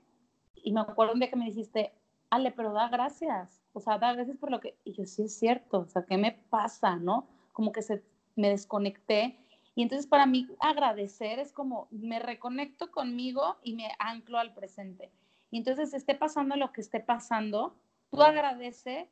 y 0.55 0.71
me 0.71 0.79
acuerdo 0.79 1.11
un 1.11 1.19
día 1.19 1.29
que 1.29 1.35
me 1.35 1.47
dijiste, 1.47 1.91
Ale, 2.29 2.51
pero 2.51 2.71
da 2.71 2.87
gracias, 2.87 3.61
o 3.73 3.81
sea, 3.81 3.97
da 3.97 4.13
gracias 4.13 4.37
por 4.37 4.51
lo 4.51 4.61
que, 4.61 4.77
y 4.85 4.93
yo 4.93 5.03
sí 5.03 5.23
es 5.23 5.37
cierto, 5.37 5.79
o 5.79 5.87
sea, 5.89 6.05
¿qué 6.05 6.15
me 6.15 6.31
pasa, 6.31 6.95
no? 6.95 7.27
Como 7.51 7.73
que 7.73 7.81
se, 7.81 8.05
me 8.37 8.47
desconecté 8.47 9.37
y 9.75 9.83
entonces 9.83 10.07
para 10.07 10.27
mí 10.27 10.47
agradecer 10.61 11.39
es 11.39 11.51
como 11.51 11.89
me 11.91 12.19
reconecto 12.19 12.89
conmigo 12.89 13.57
y 13.63 13.75
me 13.75 13.89
anclo 13.99 14.39
al 14.39 14.53
presente. 14.53 15.11
Y 15.51 15.57
entonces 15.59 15.93
esté 15.93 16.15
pasando 16.15 16.55
lo 16.55 16.71
que 16.71 16.81
esté 16.81 16.99
pasando, 16.99 17.75
tú 18.11 18.21
agradece 18.21 19.09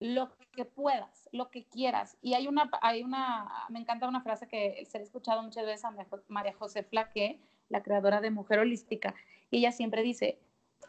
lo 0.00 0.30
que 0.52 0.64
puedas, 0.64 1.28
lo 1.32 1.50
que 1.50 1.64
quieras. 1.64 2.16
Y 2.20 2.34
hay 2.34 2.46
una, 2.46 2.70
hay 2.82 3.02
una, 3.02 3.66
me 3.68 3.80
encanta 3.80 4.08
una 4.08 4.20
frase 4.20 4.46
que 4.46 4.84
se 4.86 4.98
ha 4.98 5.00
escuchado 5.00 5.42
muchas 5.42 5.64
veces 5.64 5.84
a 5.84 5.94
María 6.28 6.52
José 6.52 6.82
Flaque, 6.82 7.40
la 7.68 7.82
creadora 7.82 8.20
de 8.20 8.30
Mujer 8.30 8.58
Holística, 8.58 9.14
y 9.50 9.58
ella 9.58 9.72
siempre 9.72 10.02
dice, 10.02 10.38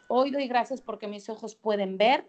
hoy 0.08 0.30
doy 0.30 0.48
gracias 0.48 0.80
porque 0.80 1.08
mis 1.08 1.28
ojos 1.28 1.54
pueden 1.54 1.96
ver, 1.98 2.28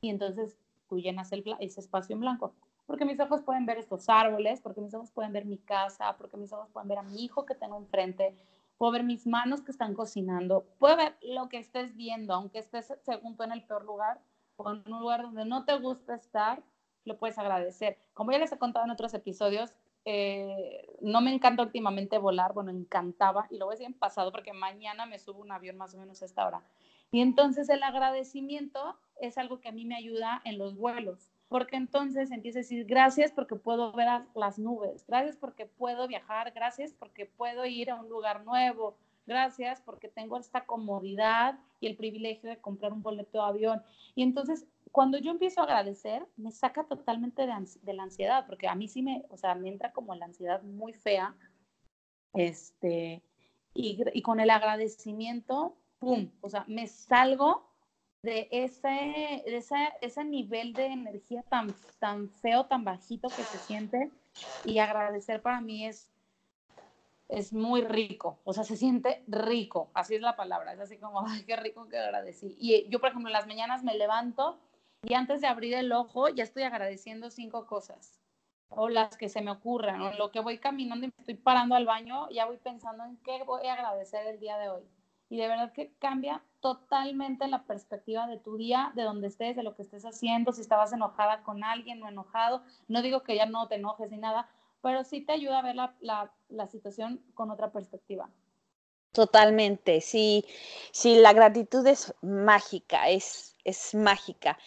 y 0.00 0.10
entonces 0.10 0.56
tú 0.88 0.98
llenas 0.98 1.32
el, 1.32 1.44
ese 1.60 1.80
espacio 1.80 2.14
en 2.14 2.20
blanco. 2.20 2.54
Porque 2.86 3.04
mis 3.04 3.20
ojos 3.20 3.42
pueden 3.42 3.66
ver 3.66 3.78
estos 3.78 4.08
árboles, 4.08 4.60
porque 4.62 4.80
mis 4.80 4.94
ojos 4.94 5.10
pueden 5.10 5.32
ver 5.32 5.44
mi 5.44 5.58
casa, 5.58 6.16
porque 6.16 6.38
mis 6.38 6.52
ojos 6.52 6.70
pueden 6.70 6.88
ver 6.88 6.98
a 6.98 7.02
mi 7.02 7.22
hijo 7.22 7.44
que 7.44 7.54
tengo 7.54 7.76
enfrente, 7.76 8.34
puedo 8.78 8.92
ver 8.92 9.04
mis 9.04 9.26
manos 9.26 9.60
que 9.60 9.72
están 9.72 9.94
cocinando, 9.94 10.64
puedo 10.78 10.96
ver 10.96 11.16
lo 11.20 11.48
que 11.48 11.58
estés 11.58 11.96
viendo, 11.96 12.32
aunque 12.32 12.60
estés 12.60 12.94
según 13.02 13.36
tú 13.36 13.42
en 13.42 13.52
el 13.52 13.64
peor 13.64 13.84
lugar 13.84 14.20
o 14.56 14.70
en 14.70 14.82
un 14.86 15.00
lugar 15.00 15.22
donde 15.22 15.44
no 15.44 15.64
te 15.64 15.76
gusta 15.78 16.14
estar, 16.14 16.62
lo 17.04 17.18
puedes 17.18 17.38
agradecer. 17.38 17.98
Como 18.14 18.32
ya 18.32 18.38
les 18.38 18.52
he 18.52 18.58
contado 18.58 18.84
en 18.84 18.92
otros 18.92 19.12
episodios, 19.14 19.72
eh, 20.04 20.96
no 21.00 21.20
me 21.20 21.34
encanta 21.34 21.62
últimamente 21.62 22.18
volar, 22.18 22.54
bueno, 22.54 22.70
encantaba, 22.70 23.46
y 23.50 23.58
lo 23.58 23.66
voy 23.66 23.72
a 23.72 23.76
decir 23.76 23.86
en 23.86 23.94
pasado 23.94 24.32
porque 24.32 24.52
mañana 24.52 25.06
me 25.06 25.18
subo 25.18 25.40
un 25.40 25.52
avión 25.52 25.76
más 25.76 25.94
o 25.94 25.98
menos 25.98 26.22
a 26.22 26.24
esta 26.24 26.46
hora. 26.46 26.62
Y 27.10 27.20
entonces 27.20 27.68
el 27.68 27.82
agradecimiento 27.82 28.96
es 29.20 29.38
algo 29.38 29.60
que 29.60 29.68
a 29.68 29.72
mí 29.72 29.84
me 29.84 29.96
ayuda 29.96 30.40
en 30.44 30.58
los 30.58 30.76
vuelos 30.76 31.30
porque 31.48 31.76
entonces 31.76 32.30
empieza 32.30 32.58
a 32.58 32.62
decir 32.62 32.84
gracias 32.84 33.32
porque 33.32 33.56
puedo 33.56 33.92
ver 33.92 34.08
las 34.34 34.58
nubes, 34.58 35.04
gracias 35.06 35.36
porque 35.36 35.66
puedo 35.66 36.06
viajar, 36.06 36.52
gracias 36.52 36.92
porque 36.92 37.26
puedo 37.26 37.64
ir 37.64 37.90
a 37.90 37.96
un 37.96 38.08
lugar 38.08 38.44
nuevo, 38.44 38.98
gracias 39.26 39.80
porque 39.80 40.08
tengo 40.08 40.38
esta 40.38 40.66
comodidad 40.66 41.58
y 41.80 41.86
el 41.86 41.96
privilegio 41.96 42.50
de 42.50 42.58
comprar 42.58 42.92
un 42.92 43.02
boleto 43.02 43.38
de 43.38 43.48
avión. 43.48 43.82
Y 44.14 44.22
entonces, 44.22 44.66
cuando 44.92 45.18
yo 45.18 45.30
empiezo 45.30 45.60
a 45.60 45.64
agradecer, 45.64 46.26
me 46.36 46.50
saca 46.50 46.84
totalmente 46.84 47.42
de, 47.42 47.92
la 47.94 48.02
ansiedad, 48.02 48.46
porque 48.46 48.68
a 48.68 48.74
mí 48.74 48.88
sí 48.88 49.02
me, 49.02 49.24
o 49.30 49.36
sea, 49.36 49.54
me 49.54 49.68
entra 49.68 49.92
como 49.92 50.14
la 50.14 50.26
ansiedad 50.26 50.62
muy 50.62 50.92
fea, 50.92 51.34
este, 52.34 53.22
y, 53.74 53.98
y 54.12 54.22
con 54.22 54.40
el 54.40 54.50
agradecimiento, 54.50 55.76
¡pum! 55.98 56.30
O 56.42 56.50
sea, 56.50 56.64
me 56.68 56.86
salgo 56.86 57.67
de 58.22 58.48
ese, 58.50 59.42
ese, 59.46 59.76
ese 60.00 60.24
nivel 60.24 60.72
de 60.72 60.86
energía 60.86 61.42
tan, 61.44 61.74
tan 61.98 62.30
feo, 62.30 62.66
tan 62.66 62.84
bajito 62.84 63.28
que 63.28 63.42
se 63.42 63.58
siente. 63.58 64.10
Y 64.64 64.78
agradecer 64.78 65.42
para 65.42 65.60
mí 65.60 65.86
es, 65.86 66.10
es 67.28 67.52
muy 67.52 67.82
rico, 67.82 68.38
o 68.44 68.52
sea, 68.52 68.64
se 68.64 68.76
siente 68.76 69.24
rico, 69.26 69.90
así 69.94 70.14
es 70.14 70.20
la 70.20 70.36
palabra, 70.36 70.72
es 70.72 70.80
así 70.80 70.96
como, 70.96 71.20
ay, 71.26 71.44
qué 71.44 71.56
rico 71.56 71.88
que 71.88 71.98
agradecí. 71.98 72.56
Y 72.58 72.88
yo, 72.88 73.00
por 73.00 73.10
ejemplo, 73.10 73.28
en 73.28 73.34
las 73.34 73.46
mañanas 73.46 73.82
me 73.82 73.96
levanto 73.96 74.58
y 75.02 75.14
antes 75.14 75.40
de 75.40 75.46
abrir 75.46 75.74
el 75.74 75.92
ojo 75.92 76.28
ya 76.28 76.44
estoy 76.44 76.64
agradeciendo 76.64 77.30
cinco 77.30 77.66
cosas, 77.66 78.20
o 78.68 78.88
las 78.88 79.16
que 79.16 79.28
se 79.28 79.40
me 79.40 79.50
ocurran, 79.50 80.00
o 80.02 80.12
lo 80.14 80.30
que 80.30 80.40
voy 80.40 80.58
caminando 80.58 81.06
y 81.06 81.08
me 81.08 81.14
estoy 81.18 81.34
parando 81.34 81.74
al 81.74 81.86
baño, 81.86 82.28
ya 82.30 82.46
voy 82.46 82.58
pensando 82.58 83.04
en 83.04 83.16
qué 83.18 83.42
voy 83.44 83.66
a 83.66 83.74
agradecer 83.74 84.26
el 84.26 84.40
día 84.40 84.58
de 84.58 84.68
hoy 84.68 84.84
y 85.30 85.36
de 85.36 85.48
verdad 85.48 85.72
que 85.72 85.92
cambia 85.98 86.42
totalmente 86.60 87.46
la 87.48 87.64
perspectiva 87.64 88.26
de 88.26 88.38
tu 88.38 88.56
día, 88.56 88.92
de 88.94 89.02
donde 89.02 89.28
estés, 89.28 89.56
de 89.56 89.62
lo 89.62 89.74
que 89.74 89.82
estés 89.82 90.04
haciendo, 90.04 90.52
si 90.52 90.62
estabas 90.62 90.92
enojada 90.92 91.42
con 91.42 91.62
alguien 91.64 92.02
o 92.02 92.08
enojado. 92.08 92.62
No 92.88 93.02
digo 93.02 93.22
que 93.22 93.36
ya 93.36 93.46
no 93.46 93.68
te 93.68 93.76
enojes 93.76 94.10
ni 94.10 94.16
nada, 94.16 94.48
pero 94.82 95.04
sí 95.04 95.20
te 95.20 95.32
ayuda 95.32 95.58
a 95.58 95.62
ver 95.62 95.76
la, 95.76 96.66
situación 96.68 97.22
con 97.34 97.50
otra 97.50 97.70
perspectiva. 97.70 98.30
Totalmente, 99.12 100.00
sí, 100.00 100.44
sí, 100.92 101.16
la 101.16 101.32
gratitud 101.32 101.86
es 101.86 102.14
mágica, 102.22 103.08
es, 103.08 103.56
es 103.64 103.94
mágica. 103.94 104.58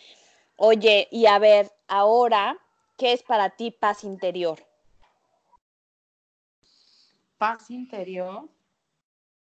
Oye, 0.58 1.08
y 1.12 1.26
a 1.26 1.40
ver, 1.40 1.72
ahora, 1.88 2.58
¿qué 2.98 3.14
es 3.14 3.24
para 3.24 3.50
ti 3.52 3.72
paz 3.72 4.04
interior? 4.04 4.60
Paz 7.38 7.72
interior 7.72 8.48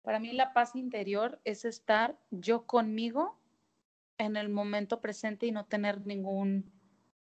para 0.04 0.20
mí 0.20 0.32
la 0.32 0.52
paz 0.52 0.76
interior 0.76 1.40
es 1.44 1.64
estar 1.64 2.16
yo 2.30 2.66
conmigo 2.66 3.40
en 4.18 4.36
el 4.36 4.50
momento 4.50 5.00
presente 5.00 5.46
y 5.46 5.50
no 5.50 5.64
tener 5.64 6.06
ningún 6.06 6.70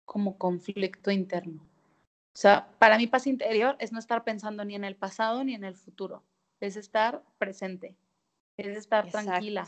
como 0.03 0.37
conflicto 0.37 1.09
interno. 1.09 1.63
O 1.63 2.37
sea, 2.37 2.67
para 2.77 2.97
mí 2.97 3.07
paz 3.07 3.27
interior 3.27 3.77
es 3.79 3.93
no 3.93 3.99
estar 3.99 4.25
pensando 4.25 4.65
ni 4.65 4.75
en 4.75 4.83
el 4.83 4.97
pasado 4.97 5.43
ni 5.45 5.55
en 5.55 5.63
el 5.63 5.73
futuro, 5.73 6.23
es 6.59 6.75
estar 6.75 7.23
presente, 7.37 7.95
es 8.57 8.75
estar 8.75 9.09
tranquila. 9.09 9.67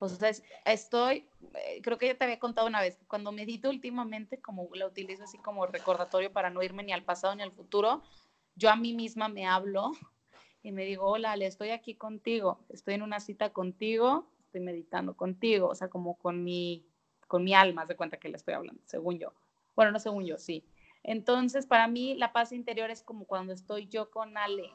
O 0.00 0.08
sea, 0.08 0.32
estoy, 0.64 1.28
eh, 1.54 1.80
creo 1.82 1.98
que 1.98 2.08
ya 2.08 2.14
te 2.16 2.24
había 2.24 2.40
contado 2.40 2.66
una 2.66 2.80
vez, 2.80 2.98
cuando 3.06 3.30
medito 3.30 3.70
últimamente, 3.70 4.40
como 4.40 4.68
la 4.74 4.86
utilizo 4.86 5.22
así 5.22 5.38
como 5.38 5.66
recordatorio 5.66 6.32
para 6.32 6.50
no 6.50 6.64
irme 6.64 6.82
ni 6.82 6.92
al 6.92 7.04
pasado 7.04 7.36
ni 7.36 7.42
al 7.42 7.52
futuro, 7.52 8.02
yo 8.56 8.70
a 8.70 8.76
mí 8.76 8.92
misma 8.92 9.28
me 9.28 9.46
hablo 9.46 9.92
y 10.62 10.72
me 10.72 10.84
digo, 10.84 11.06
hola, 11.06 11.36
le 11.36 11.46
estoy 11.46 11.70
aquí 11.70 11.94
contigo, 11.94 12.64
estoy 12.68 12.94
en 12.94 13.02
una 13.02 13.20
cita 13.20 13.52
contigo, 13.52 14.28
estoy 14.40 14.60
meditando 14.60 15.16
contigo, 15.16 15.68
o 15.68 15.74
sea, 15.74 15.88
como 15.88 16.18
con 16.18 16.42
mi, 16.42 16.86
con 17.26 17.44
mi 17.44 17.54
alma, 17.54 17.86
de 17.86 17.96
cuenta 17.96 18.18
que 18.18 18.28
le 18.28 18.36
estoy 18.36 18.54
hablando, 18.54 18.82
según 18.86 19.18
yo. 19.18 19.32
Bueno, 19.76 19.92
no 19.92 20.00
según 20.00 20.24
yo, 20.24 20.38
sí. 20.38 20.64
Entonces, 21.04 21.66
para 21.66 21.86
mí, 21.86 22.14
la 22.14 22.32
paz 22.32 22.52
interior 22.52 22.90
es 22.90 23.02
como 23.02 23.24
cuando 23.26 23.52
estoy 23.52 23.86
yo 23.86 24.10
con 24.10 24.36
Ale. 24.36 24.70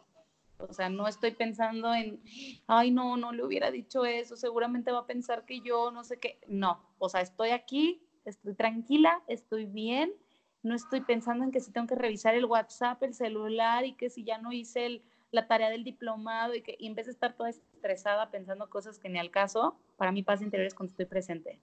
O 0.57 0.71
sea, 0.71 0.87
no 0.87 1.07
estoy 1.07 1.31
pensando 1.31 1.93
en, 1.93 2.23
ay, 2.67 2.91
no, 2.91 3.17
no 3.17 3.33
le 3.33 3.43
hubiera 3.43 3.69
dicho 3.69 4.05
eso, 4.05 4.37
seguramente 4.37 4.91
va 4.91 4.99
a 4.99 5.07
pensar 5.07 5.45
que 5.45 5.59
yo 5.59 5.91
no 5.91 6.03
sé 6.03 6.19
qué. 6.19 6.39
No, 6.47 6.81
o 6.99 7.09
sea, 7.09 7.21
estoy 7.21 7.49
aquí, 7.49 8.01
estoy 8.23 8.53
tranquila, 8.53 9.21
estoy 9.27 9.65
bien, 9.65 10.13
no 10.61 10.73
estoy 10.73 11.01
pensando 11.01 11.43
en 11.43 11.51
que 11.51 11.59
si 11.59 11.71
tengo 11.71 11.87
que 11.87 11.95
revisar 11.95 12.35
el 12.35 12.45
WhatsApp, 12.45 13.03
el 13.03 13.13
celular 13.13 13.85
y 13.85 13.93
que 13.93 14.09
si 14.09 14.23
ya 14.23 14.37
no 14.37 14.53
hice 14.53 14.85
el, 14.85 15.03
la 15.33 15.47
tarea 15.47 15.71
del 15.71 15.83
diplomado 15.83 16.53
y 16.53 16.61
que 16.61 16.77
en 16.79 16.93
vez 16.93 17.07
de 17.07 17.11
estar 17.11 17.35
toda 17.35 17.49
estresada 17.49 18.29
pensando 18.29 18.69
cosas 18.69 18.99
que 18.99 19.09
ni 19.09 19.17
al 19.17 19.31
caso, 19.31 19.75
para 19.97 20.11
mí 20.11 20.21
paz 20.21 20.41
interior 20.43 20.67
es 20.67 20.75
cuando 20.75 20.91
estoy 20.91 21.07
presente. 21.07 21.59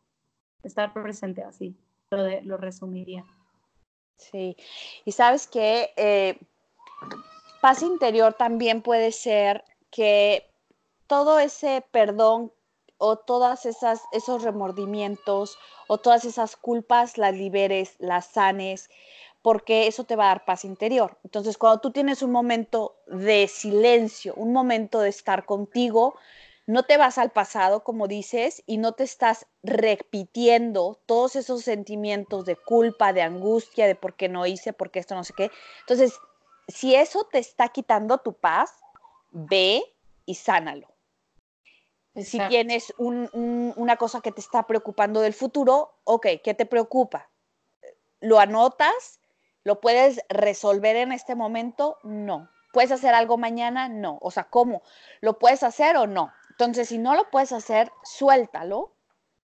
Estar 0.64 0.92
presente 0.92 1.44
así, 1.44 1.76
lo, 2.10 2.56
resumiría. 2.56 3.24
Sí, 4.16 4.56
y 5.04 5.12
sabes 5.12 5.46
que 5.46 5.92
eh, 5.96 6.36
paz 7.62 7.82
interior 7.82 8.34
también 8.34 8.82
puede 8.82 9.12
ser 9.12 9.64
que 9.90 10.50
todo 11.06 11.38
ese 11.38 11.84
perdón 11.92 12.52
o 12.98 13.16
todas 13.16 13.66
esas 13.66 14.02
esos 14.12 14.42
remordimientos 14.42 15.58
o 15.86 15.98
todas 15.98 16.24
esas 16.24 16.56
culpas 16.56 17.18
las 17.18 17.34
liberes, 17.34 17.94
las 18.00 18.26
sanes, 18.26 18.90
porque 19.42 19.86
eso 19.86 20.04
te 20.04 20.16
va 20.16 20.24
a 20.24 20.28
dar 20.28 20.44
paz 20.44 20.64
interior. 20.64 21.18
Entonces, 21.24 21.56
cuando 21.56 21.80
tú 21.80 21.90
tienes 21.90 22.22
un 22.22 22.30
momento 22.30 22.96
de 23.06 23.48
silencio, 23.48 24.34
un 24.34 24.52
momento 24.52 25.00
de 25.00 25.08
estar 25.08 25.46
contigo, 25.46 26.14
no 26.66 26.84
te 26.84 26.96
vas 26.98 27.18
al 27.18 27.30
pasado, 27.30 27.82
como 27.82 28.06
dices, 28.06 28.62
y 28.66 28.76
no 28.76 28.92
te 28.92 29.02
estás 29.02 29.46
repitiendo 29.62 31.00
todos 31.06 31.36
esos 31.36 31.62
sentimientos 31.62 32.44
de 32.44 32.56
culpa, 32.56 33.12
de 33.12 33.22
angustia, 33.22 33.86
de 33.86 33.94
por 33.94 34.14
qué 34.14 34.28
no 34.28 34.46
hice, 34.46 34.72
por 34.72 34.90
qué 34.90 35.00
esto 35.00 35.14
no 35.14 35.24
sé 35.24 35.32
qué. 35.36 35.50
Entonces, 35.80 36.18
si 36.68 36.94
eso 36.94 37.24
te 37.24 37.38
está 37.38 37.68
quitando 37.68 38.18
tu 38.18 38.34
paz, 38.34 38.72
ve 39.32 39.82
y 40.26 40.34
sánalo. 40.34 40.88
Si 42.16 42.38
tienes 42.48 42.92
una 42.98 43.96
cosa 43.96 44.20
que 44.20 44.32
te 44.32 44.40
está 44.40 44.66
preocupando 44.66 45.20
del 45.20 45.32
futuro, 45.32 45.94
ok, 46.04 46.26
¿qué 46.44 46.54
te 46.54 46.66
preocupa? 46.66 47.30
¿Lo 48.20 48.38
anotas 48.38 49.19
¿Lo 49.64 49.80
puedes 49.80 50.20
resolver 50.28 50.96
en 50.96 51.12
este 51.12 51.34
momento? 51.34 51.98
No. 52.02 52.48
¿Puedes 52.72 52.92
hacer 52.92 53.14
algo 53.14 53.36
mañana? 53.36 53.88
No. 53.88 54.18
O 54.22 54.30
sea, 54.30 54.44
¿cómo? 54.44 54.82
¿Lo 55.20 55.38
puedes 55.38 55.62
hacer 55.62 55.96
o 55.96 56.06
no? 56.06 56.32
Entonces, 56.50 56.88
si 56.88 56.98
no 56.98 57.14
lo 57.14 57.30
puedes 57.30 57.52
hacer, 57.52 57.90
suéltalo. 58.04 58.92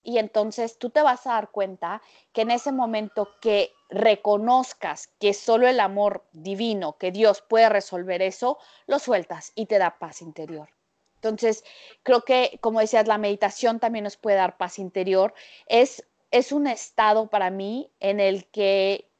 Y 0.04 0.18
entonces 0.18 0.78
tú 0.78 0.90
te 0.90 1.02
vas 1.02 1.26
a 1.26 1.34
dar 1.34 1.50
cuenta 1.50 2.02
que 2.32 2.42
en 2.42 2.50
ese 2.50 2.72
momento 2.72 3.28
que 3.40 3.72
reconozcas 3.88 5.08
que 5.20 5.32
solo 5.32 5.68
el 5.68 5.78
amor 5.78 6.24
divino, 6.32 6.96
que 6.98 7.12
Dios 7.12 7.42
puede 7.42 7.68
resolver 7.68 8.20
eso, 8.20 8.58
lo 8.86 8.98
sueltas 8.98 9.52
y 9.54 9.66
te 9.66 9.78
da 9.78 9.98
paz 9.98 10.22
interior. 10.22 10.70
Entonces, 11.16 11.62
creo 12.02 12.22
que, 12.22 12.58
como 12.60 12.80
decías, 12.80 13.06
la 13.06 13.16
meditación 13.16 13.78
también 13.78 14.02
nos 14.02 14.16
puede 14.16 14.38
dar 14.38 14.56
paz 14.56 14.80
interior. 14.80 15.34
Es, 15.66 16.04
es 16.32 16.50
un 16.50 16.66
estado 16.66 17.28
para 17.28 17.50
mí 17.50 17.92
en 18.00 18.18
el 18.18 18.46
que 18.46 19.11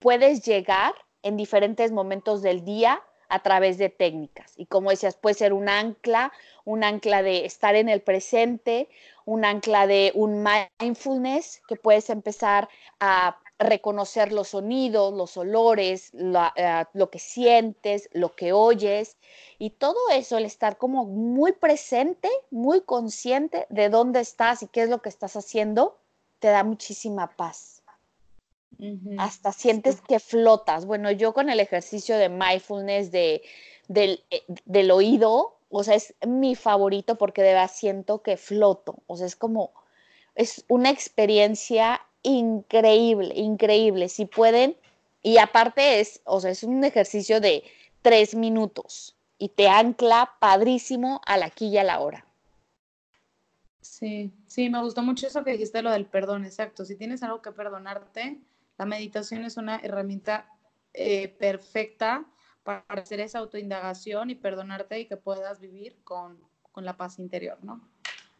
puedes 0.00 0.42
llegar 0.44 0.94
en 1.22 1.36
diferentes 1.36 1.92
momentos 1.92 2.42
del 2.42 2.64
día 2.64 3.02
a 3.28 3.42
través 3.42 3.78
de 3.78 3.88
técnicas. 3.88 4.52
Y 4.56 4.66
como 4.66 4.90
decías, 4.90 5.14
puede 5.14 5.34
ser 5.34 5.52
un 5.52 5.68
ancla, 5.68 6.32
un 6.64 6.82
ancla 6.82 7.22
de 7.22 7.46
estar 7.46 7.76
en 7.76 7.88
el 7.88 8.00
presente, 8.00 8.88
un 9.24 9.44
ancla 9.44 9.86
de 9.86 10.10
un 10.14 10.44
mindfulness, 10.80 11.62
que 11.68 11.76
puedes 11.76 12.10
empezar 12.10 12.68
a 12.98 13.38
reconocer 13.60 14.32
los 14.32 14.48
sonidos, 14.48 15.14
los 15.14 15.36
olores, 15.36 16.12
eh, 16.14 16.84
lo 16.94 17.10
que 17.10 17.18
sientes, 17.18 18.08
lo 18.12 18.34
que 18.34 18.52
oyes. 18.52 19.16
Y 19.58 19.70
todo 19.70 19.98
eso, 20.12 20.38
el 20.38 20.46
estar 20.46 20.76
como 20.76 21.04
muy 21.04 21.52
presente, 21.52 22.28
muy 22.50 22.80
consciente 22.80 23.66
de 23.68 23.90
dónde 23.90 24.20
estás 24.20 24.62
y 24.62 24.66
qué 24.66 24.82
es 24.82 24.88
lo 24.88 25.02
que 25.02 25.10
estás 25.10 25.36
haciendo, 25.36 25.98
te 26.40 26.48
da 26.48 26.64
muchísima 26.64 27.36
paz. 27.36 27.79
Hasta 29.18 29.52
sientes 29.52 30.00
que 30.00 30.20
flotas. 30.20 30.86
Bueno, 30.86 31.10
yo 31.10 31.32
con 31.32 31.50
el 31.50 31.60
ejercicio 31.60 32.16
de 32.16 32.28
mindfulness 32.28 33.10
de, 33.10 33.42
del, 33.88 34.24
eh, 34.30 34.42
del, 34.64 34.90
oído, 34.90 35.58
o 35.68 35.84
sea, 35.84 35.94
es 35.94 36.14
mi 36.26 36.54
favorito 36.54 37.16
porque 37.16 37.42
de 37.42 37.54
verdad 37.54 37.70
siento 37.72 38.22
que 38.22 38.36
floto. 38.36 38.96
O 39.06 39.16
sea, 39.16 39.26
es 39.26 39.36
como, 39.36 39.72
es 40.34 40.64
una 40.68 40.90
experiencia 40.90 42.00
increíble, 42.22 43.34
increíble. 43.34 44.08
Si 44.08 44.26
pueden, 44.26 44.76
y 45.22 45.38
aparte 45.38 46.00
es, 46.00 46.20
o 46.24 46.40
sea, 46.40 46.50
es 46.50 46.62
un 46.62 46.82
ejercicio 46.84 47.40
de 47.40 47.64
tres 48.02 48.34
minutos 48.34 49.16
y 49.38 49.48
te 49.48 49.68
ancla 49.68 50.34
padrísimo 50.38 51.20
a 51.26 51.36
la 51.36 51.46
aquí 51.46 51.68
y 51.68 51.78
a 51.78 51.84
la 51.84 52.00
hora. 52.00 52.26
Sí, 53.80 54.32
sí, 54.46 54.68
me 54.70 54.80
gustó 54.82 55.02
mucho 55.02 55.26
eso 55.26 55.42
que 55.42 55.52
dijiste, 55.52 55.82
lo 55.82 55.90
del 55.90 56.06
perdón, 56.06 56.44
exacto. 56.44 56.84
Si 56.84 56.96
tienes 56.96 57.22
algo 57.22 57.42
que 57.42 57.50
perdonarte, 57.50 58.40
la 58.80 58.86
meditación 58.86 59.44
es 59.44 59.58
una 59.58 59.76
herramienta 59.76 60.48
eh, 60.94 61.28
perfecta 61.28 62.24
para 62.62 62.82
hacer 62.88 63.20
esa 63.20 63.40
autoindagación 63.40 64.30
y 64.30 64.36
perdonarte 64.36 65.00
y 65.00 65.06
que 65.06 65.18
puedas 65.18 65.60
vivir 65.60 66.02
con, 66.02 66.42
la 66.76 66.96
paz 66.96 67.18
interior, 67.18 67.62
¿no? 67.62 67.86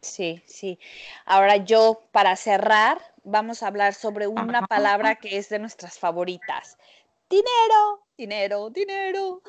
Sí, 0.01 0.41
sí. 0.47 0.79
Ahora 1.25 1.57
yo, 1.57 2.01
para 2.11 2.35
cerrar, 2.35 2.99
vamos 3.23 3.61
a 3.61 3.67
hablar 3.67 3.93
sobre 3.93 4.25
una 4.25 4.65
palabra 4.65 5.17
que 5.17 5.37
es 5.37 5.47
de 5.49 5.59
nuestras 5.59 5.99
favoritas. 5.99 6.75
Dinero, 7.29 8.07
dinero, 8.17 8.71
dinero. 8.71 9.43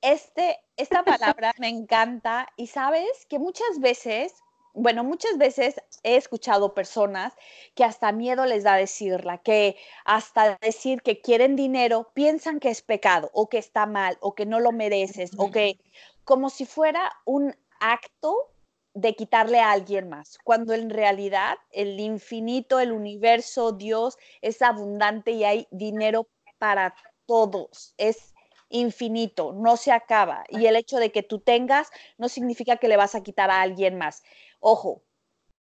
Este, 0.00 0.58
esta 0.74 1.02
palabra 1.04 1.52
me 1.58 1.68
encanta 1.68 2.48
y 2.56 2.68
sabes 2.68 3.26
que 3.28 3.38
muchas 3.38 3.78
veces 3.78 4.32
bueno, 4.74 5.04
muchas 5.04 5.38
veces 5.38 5.80
he 6.02 6.16
escuchado 6.16 6.74
personas 6.74 7.34
que 7.74 7.84
hasta 7.84 8.12
miedo 8.12 8.46
les 8.46 8.64
da 8.64 8.76
decirla, 8.76 9.38
que 9.38 9.76
hasta 10.04 10.58
decir 10.60 11.02
que 11.02 11.20
quieren 11.20 11.56
dinero 11.56 12.10
piensan 12.14 12.60
que 12.60 12.70
es 12.70 12.82
pecado 12.82 13.30
o 13.32 13.48
que 13.48 13.58
está 13.58 13.86
mal 13.86 14.16
o 14.20 14.34
que 14.34 14.46
no 14.46 14.60
lo 14.60 14.72
mereces 14.72 15.32
o 15.36 15.50
que 15.50 15.78
como 16.24 16.50
si 16.50 16.66
fuera 16.66 17.12
un 17.24 17.56
acto 17.80 18.50
de 18.94 19.14
quitarle 19.14 19.60
a 19.60 19.70
alguien 19.70 20.08
más, 20.08 20.38
cuando 20.44 20.74
en 20.74 20.90
realidad 20.90 21.58
el 21.70 22.00
infinito, 22.00 22.80
el 22.80 22.92
universo, 22.92 23.72
Dios 23.72 24.18
es 24.42 24.62
abundante 24.62 25.30
y 25.32 25.44
hay 25.44 25.68
dinero 25.70 26.28
para 26.58 26.94
todos. 27.26 27.94
Es 27.98 28.34
infinito, 28.68 29.52
no 29.52 29.76
se 29.76 29.92
acaba. 29.92 30.44
Y 30.48 30.66
el 30.66 30.76
hecho 30.76 30.98
de 30.98 31.12
que 31.12 31.22
tú 31.22 31.40
tengas 31.40 31.90
no 32.18 32.28
significa 32.28 32.76
que 32.76 32.88
le 32.88 32.96
vas 32.96 33.14
a 33.14 33.22
quitar 33.22 33.50
a 33.50 33.60
alguien 33.60 33.98
más. 33.98 34.22
Ojo, 34.60 35.02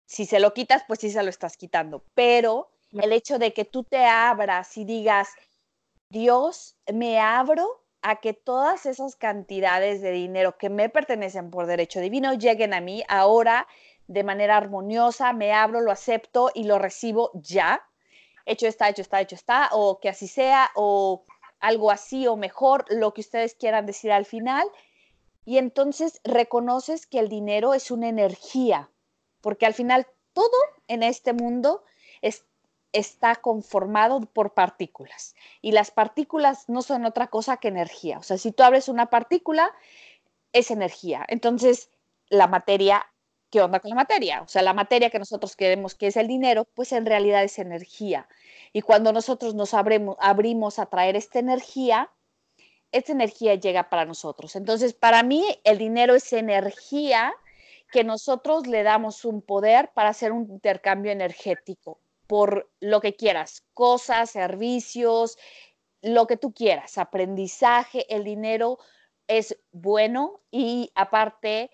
si 0.05 0.25
se 0.25 0.39
lo 0.39 0.53
quitas, 0.53 0.83
pues 0.87 0.99
sí 0.99 1.09
se 1.09 1.23
lo 1.23 1.29
estás 1.29 1.57
quitando, 1.57 2.03
pero 2.13 2.69
el 2.91 3.11
hecho 3.11 3.39
de 3.39 3.53
que 3.53 3.65
tú 3.65 3.83
te 3.83 4.05
abras 4.05 4.77
y 4.77 4.85
digas, 4.85 5.29
Dios, 6.09 6.77
me 6.93 7.19
abro 7.19 7.83
a 8.01 8.17
que 8.17 8.33
todas 8.33 8.85
esas 8.85 9.15
cantidades 9.15 10.01
de 10.01 10.11
dinero 10.11 10.57
que 10.57 10.69
me 10.69 10.89
pertenecen 10.89 11.49
por 11.49 11.65
derecho 11.65 12.01
divino 12.01 12.33
lleguen 12.33 12.73
a 12.73 12.81
mí 12.81 13.03
ahora 13.07 13.67
de 14.07 14.23
manera 14.23 14.57
armoniosa, 14.57 15.31
me 15.33 15.53
abro, 15.53 15.79
lo 15.79 15.91
acepto 15.91 16.51
y 16.53 16.65
lo 16.65 16.77
recibo 16.77 17.31
ya. 17.33 17.81
Hecho 18.45 18.67
está, 18.67 18.89
hecho 18.89 19.01
está, 19.01 19.21
hecho 19.21 19.35
está, 19.35 19.69
o 19.71 19.99
que 20.01 20.09
así 20.09 20.27
sea, 20.27 20.69
o 20.75 21.23
algo 21.59 21.89
así, 21.89 22.27
o 22.27 22.35
mejor, 22.35 22.85
lo 22.89 23.13
que 23.13 23.21
ustedes 23.21 23.55
quieran 23.55 23.85
decir 23.85 24.11
al 24.11 24.25
final. 24.25 24.67
Y 25.45 25.57
entonces 25.57 26.21
reconoces 26.23 27.05
que 27.05 27.19
el 27.19 27.29
dinero 27.29 27.73
es 27.73 27.91
una 27.91 28.07
energía, 28.07 28.89
porque 29.41 29.65
al 29.65 29.73
final 29.73 30.07
todo 30.33 30.57
en 30.87 31.03
este 31.03 31.33
mundo 31.33 31.83
está 32.91 33.35
conformado 33.37 34.21
por 34.21 34.53
partículas. 34.53 35.35
Y 35.61 35.71
las 35.71 35.89
partículas 35.89 36.69
no 36.69 36.83
son 36.83 37.05
otra 37.05 37.27
cosa 37.27 37.57
que 37.57 37.67
energía. 37.67 38.19
O 38.19 38.23
sea, 38.23 38.37
si 38.37 38.51
tú 38.51 38.61
abres 38.63 38.87
una 38.87 39.07
partícula, 39.07 39.71
es 40.51 40.69
energía. 40.69 41.25
Entonces, 41.27 41.89
la 42.29 42.45
materia 42.47 43.03
¿qué 43.53 43.61
onda 43.61 43.79
con 43.79 43.89
la 43.89 43.95
materia? 43.95 44.41
O 44.41 44.47
sea, 44.47 44.63
la 44.63 44.73
materia 44.73 45.11
que 45.11 45.19
nosotros 45.19 45.55
queremos 45.55 45.93
que 45.93 46.07
es 46.07 46.17
el 46.17 46.27
dinero, 46.27 46.65
pues 46.73 46.91
en 46.91 47.05
realidad 47.05 47.43
es 47.43 47.59
energía. 47.59 48.27
Y 48.73 48.81
cuando 48.81 49.13
nosotros 49.13 49.53
nos 49.53 49.75
abrimos 49.75 50.79
a 50.79 50.87
traer 50.87 51.15
esta 51.15 51.37
energía, 51.37 52.09
esta 52.93 53.11
energía 53.11 53.55
llega 53.55 53.89
para 53.89 54.05
nosotros. 54.05 54.55
Entonces, 54.55 54.93
para 54.93 55.23
mí, 55.23 55.43
el 55.63 55.77
dinero 55.77 56.15
es 56.15 56.31
energía 56.31 57.33
que 57.91 58.03
nosotros 58.03 58.67
le 58.67 58.83
damos 58.83 59.25
un 59.25 59.41
poder 59.41 59.91
para 59.93 60.09
hacer 60.09 60.31
un 60.31 60.49
intercambio 60.49 61.11
energético 61.11 61.99
por 62.27 62.71
lo 62.79 63.01
que 63.01 63.15
quieras, 63.15 63.63
cosas, 63.73 64.31
servicios, 64.31 65.37
lo 66.01 66.25
que 66.25 66.37
tú 66.37 66.53
quieras, 66.53 66.97
aprendizaje, 66.97 68.05
el 68.13 68.23
dinero 68.23 68.79
es 69.27 69.57
bueno 69.71 70.41
y 70.51 70.91
aparte 70.95 71.71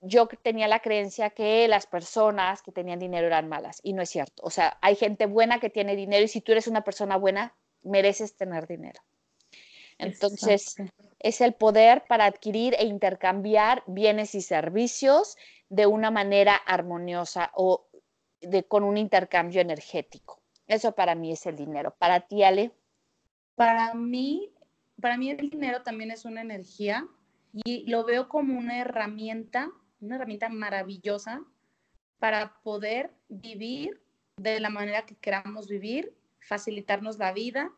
yo 0.00 0.28
tenía 0.42 0.68
la 0.68 0.80
creencia 0.80 1.30
que 1.30 1.66
las 1.68 1.86
personas 1.86 2.62
que 2.62 2.72
tenían 2.72 2.98
dinero 2.98 3.26
eran 3.26 3.48
malas 3.48 3.80
y 3.82 3.94
no 3.94 4.02
es 4.02 4.10
cierto. 4.10 4.42
O 4.44 4.50
sea, 4.50 4.78
hay 4.82 4.96
gente 4.96 5.26
buena 5.26 5.60
que 5.60 5.70
tiene 5.70 5.96
dinero 5.96 6.24
y 6.24 6.28
si 6.28 6.40
tú 6.40 6.52
eres 6.52 6.66
una 6.66 6.84
persona 6.84 7.16
buena, 7.16 7.54
mereces 7.82 8.36
tener 8.36 8.66
dinero. 8.66 9.00
Entonces, 9.98 10.76
es 11.18 11.40
el 11.40 11.54
poder 11.54 12.04
para 12.08 12.26
adquirir 12.26 12.74
e 12.78 12.84
intercambiar 12.84 13.82
bienes 13.86 14.34
y 14.34 14.42
servicios 14.42 15.36
de 15.68 15.86
una 15.86 16.10
manera 16.10 16.54
armoniosa 16.54 17.50
o 17.54 17.88
de, 18.40 18.64
con 18.64 18.84
un 18.84 18.96
intercambio 18.96 19.60
energético. 19.60 20.42
Eso 20.66 20.94
para 20.94 21.14
mí 21.14 21.32
es 21.32 21.46
el 21.46 21.56
dinero. 21.56 21.94
Para 21.98 22.20
ti, 22.20 22.42
Ale. 22.42 22.72
Para 23.54 23.94
mí, 23.94 24.50
para 25.00 25.16
mí 25.16 25.30
el 25.30 25.50
dinero 25.50 25.82
también 25.82 26.10
es 26.10 26.24
una 26.24 26.40
energía 26.40 27.06
y 27.52 27.88
lo 27.88 28.04
veo 28.04 28.28
como 28.28 28.58
una 28.58 28.78
herramienta, 28.78 29.70
una 30.00 30.16
herramienta 30.16 30.48
maravillosa 30.48 31.42
para 32.18 32.54
poder 32.62 33.12
vivir 33.28 34.00
de 34.36 34.58
la 34.60 34.70
manera 34.70 35.06
que 35.06 35.14
queramos 35.16 35.68
vivir, 35.68 36.16
facilitarnos 36.40 37.18
la 37.18 37.32
vida, 37.32 37.70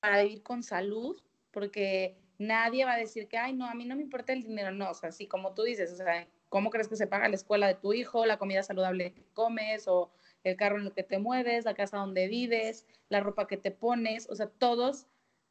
para 0.00 0.22
vivir 0.22 0.42
con 0.42 0.62
salud, 0.62 1.20
porque 1.54 2.16
nadie 2.38 2.84
va 2.84 2.94
a 2.94 2.98
decir 2.98 3.28
que, 3.28 3.38
ay, 3.38 3.54
no, 3.54 3.66
a 3.66 3.74
mí 3.74 3.86
no 3.86 3.96
me 3.96 4.02
importa 4.02 4.32
el 4.32 4.42
dinero, 4.42 4.72
no, 4.72 4.90
o 4.90 4.94
sea, 4.94 5.10
así 5.10 5.26
como 5.26 5.54
tú 5.54 5.62
dices, 5.62 5.92
o 5.92 5.96
sea, 5.96 6.28
¿cómo 6.48 6.70
crees 6.70 6.88
que 6.88 6.96
se 6.96 7.06
paga 7.06 7.28
la 7.28 7.36
escuela 7.36 7.68
de 7.68 7.74
tu 7.74 7.92
hijo, 7.92 8.26
la 8.26 8.38
comida 8.38 8.62
saludable 8.62 9.12
que 9.12 9.24
comes 9.32 9.88
o 9.88 10.12
el 10.42 10.56
carro 10.56 10.78
en 10.78 10.86
el 10.86 10.92
que 10.92 11.04
te 11.04 11.18
mueves, 11.18 11.64
la 11.64 11.74
casa 11.74 11.96
donde 11.96 12.28
vives, 12.28 12.86
la 13.08 13.20
ropa 13.20 13.46
que 13.46 13.56
te 13.56 13.70
pones, 13.70 14.28
o 14.28 14.34
sea, 14.34 14.48
todos 14.48 15.06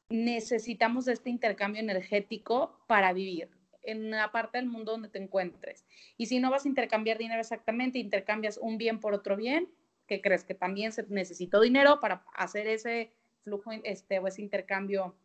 necesitamos 0.09 1.07
este 1.07 1.29
intercambio 1.29 1.81
energético 1.81 2.77
para 2.87 3.13
vivir 3.13 3.49
en 3.81 4.11
la 4.11 4.31
parte 4.31 4.57
del 4.57 4.67
mundo 4.67 4.91
donde 4.91 5.09
te 5.09 5.19
encuentres. 5.19 5.85
Y 6.17 6.27
si 6.27 6.39
no 6.39 6.51
vas 6.51 6.65
a 6.65 6.67
intercambiar 6.67 7.17
dinero 7.17 7.41
exactamente, 7.41 7.99
intercambias 7.99 8.57
un 8.57 8.77
bien 8.77 8.99
por 8.99 9.13
otro 9.13 9.35
bien, 9.35 9.69
que 10.07 10.21
crees 10.21 10.43
que 10.43 10.53
también 10.53 10.91
se 10.91 11.05
necesitó 11.09 11.61
dinero 11.61 11.99
para 11.99 12.25
hacer 12.35 12.67
ese 12.67 13.11
flujo 13.43 13.71
este, 13.83 14.19
o 14.19 14.27
ese 14.27 14.41
intercambio 14.41 15.15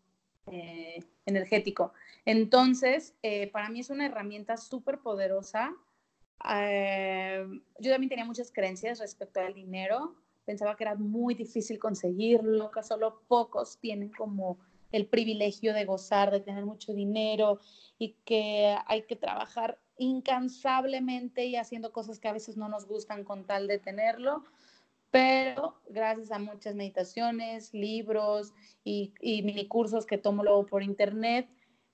eh, 0.46 1.00
energético. 1.26 1.92
Entonces, 2.24 3.14
eh, 3.22 3.50
para 3.50 3.68
mí 3.68 3.80
es 3.80 3.90
una 3.90 4.06
herramienta 4.06 4.56
súper 4.56 5.00
poderosa. 5.00 5.74
Eh, 6.48 7.44
yo 7.78 7.90
también 7.90 8.08
tenía 8.08 8.24
muchas 8.24 8.50
creencias 8.52 8.98
respecto 8.98 9.40
al 9.40 9.54
dinero. 9.54 10.14
Pensaba 10.44 10.76
que 10.76 10.84
era 10.84 10.94
muy 10.94 11.34
difícil 11.34 11.78
conseguirlo, 11.78 12.70
que 12.70 12.82
solo 12.82 13.22
pocos 13.28 13.78
tienen 13.78 14.10
como 14.10 14.58
el 14.90 15.06
privilegio 15.06 15.74
de 15.74 15.84
gozar, 15.84 16.30
de 16.30 16.40
tener 16.40 16.64
mucho 16.64 16.94
dinero 16.94 17.60
y 17.98 18.14
que 18.24 18.74
hay 18.86 19.02
que 19.02 19.16
trabajar 19.16 19.78
incansablemente 19.98 21.44
y 21.44 21.56
haciendo 21.56 21.92
cosas 21.92 22.18
que 22.18 22.28
a 22.28 22.32
veces 22.32 22.56
no 22.56 22.68
nos 22.68 22.86
gustan 22.86 23.24
con 23.24 23.44
tal 23.44 23.66
de 23.66 23.78
tenerlo 23.78 24.44
pero 25.10 25.80
gracias 25.88 26.30
a 26.30 26.38
muchas 26.38 26.74
meditaciones, 26.74 27.72
libros 27.72 28.52
y, 28.84 29.12
mini 29.20 29.66
cursos 29.66 30.06
que 30.06 30.18
tomo 30.18 30.44
luego 30.44 30.66
por 30.66 30.82
internet, 30.82 31.48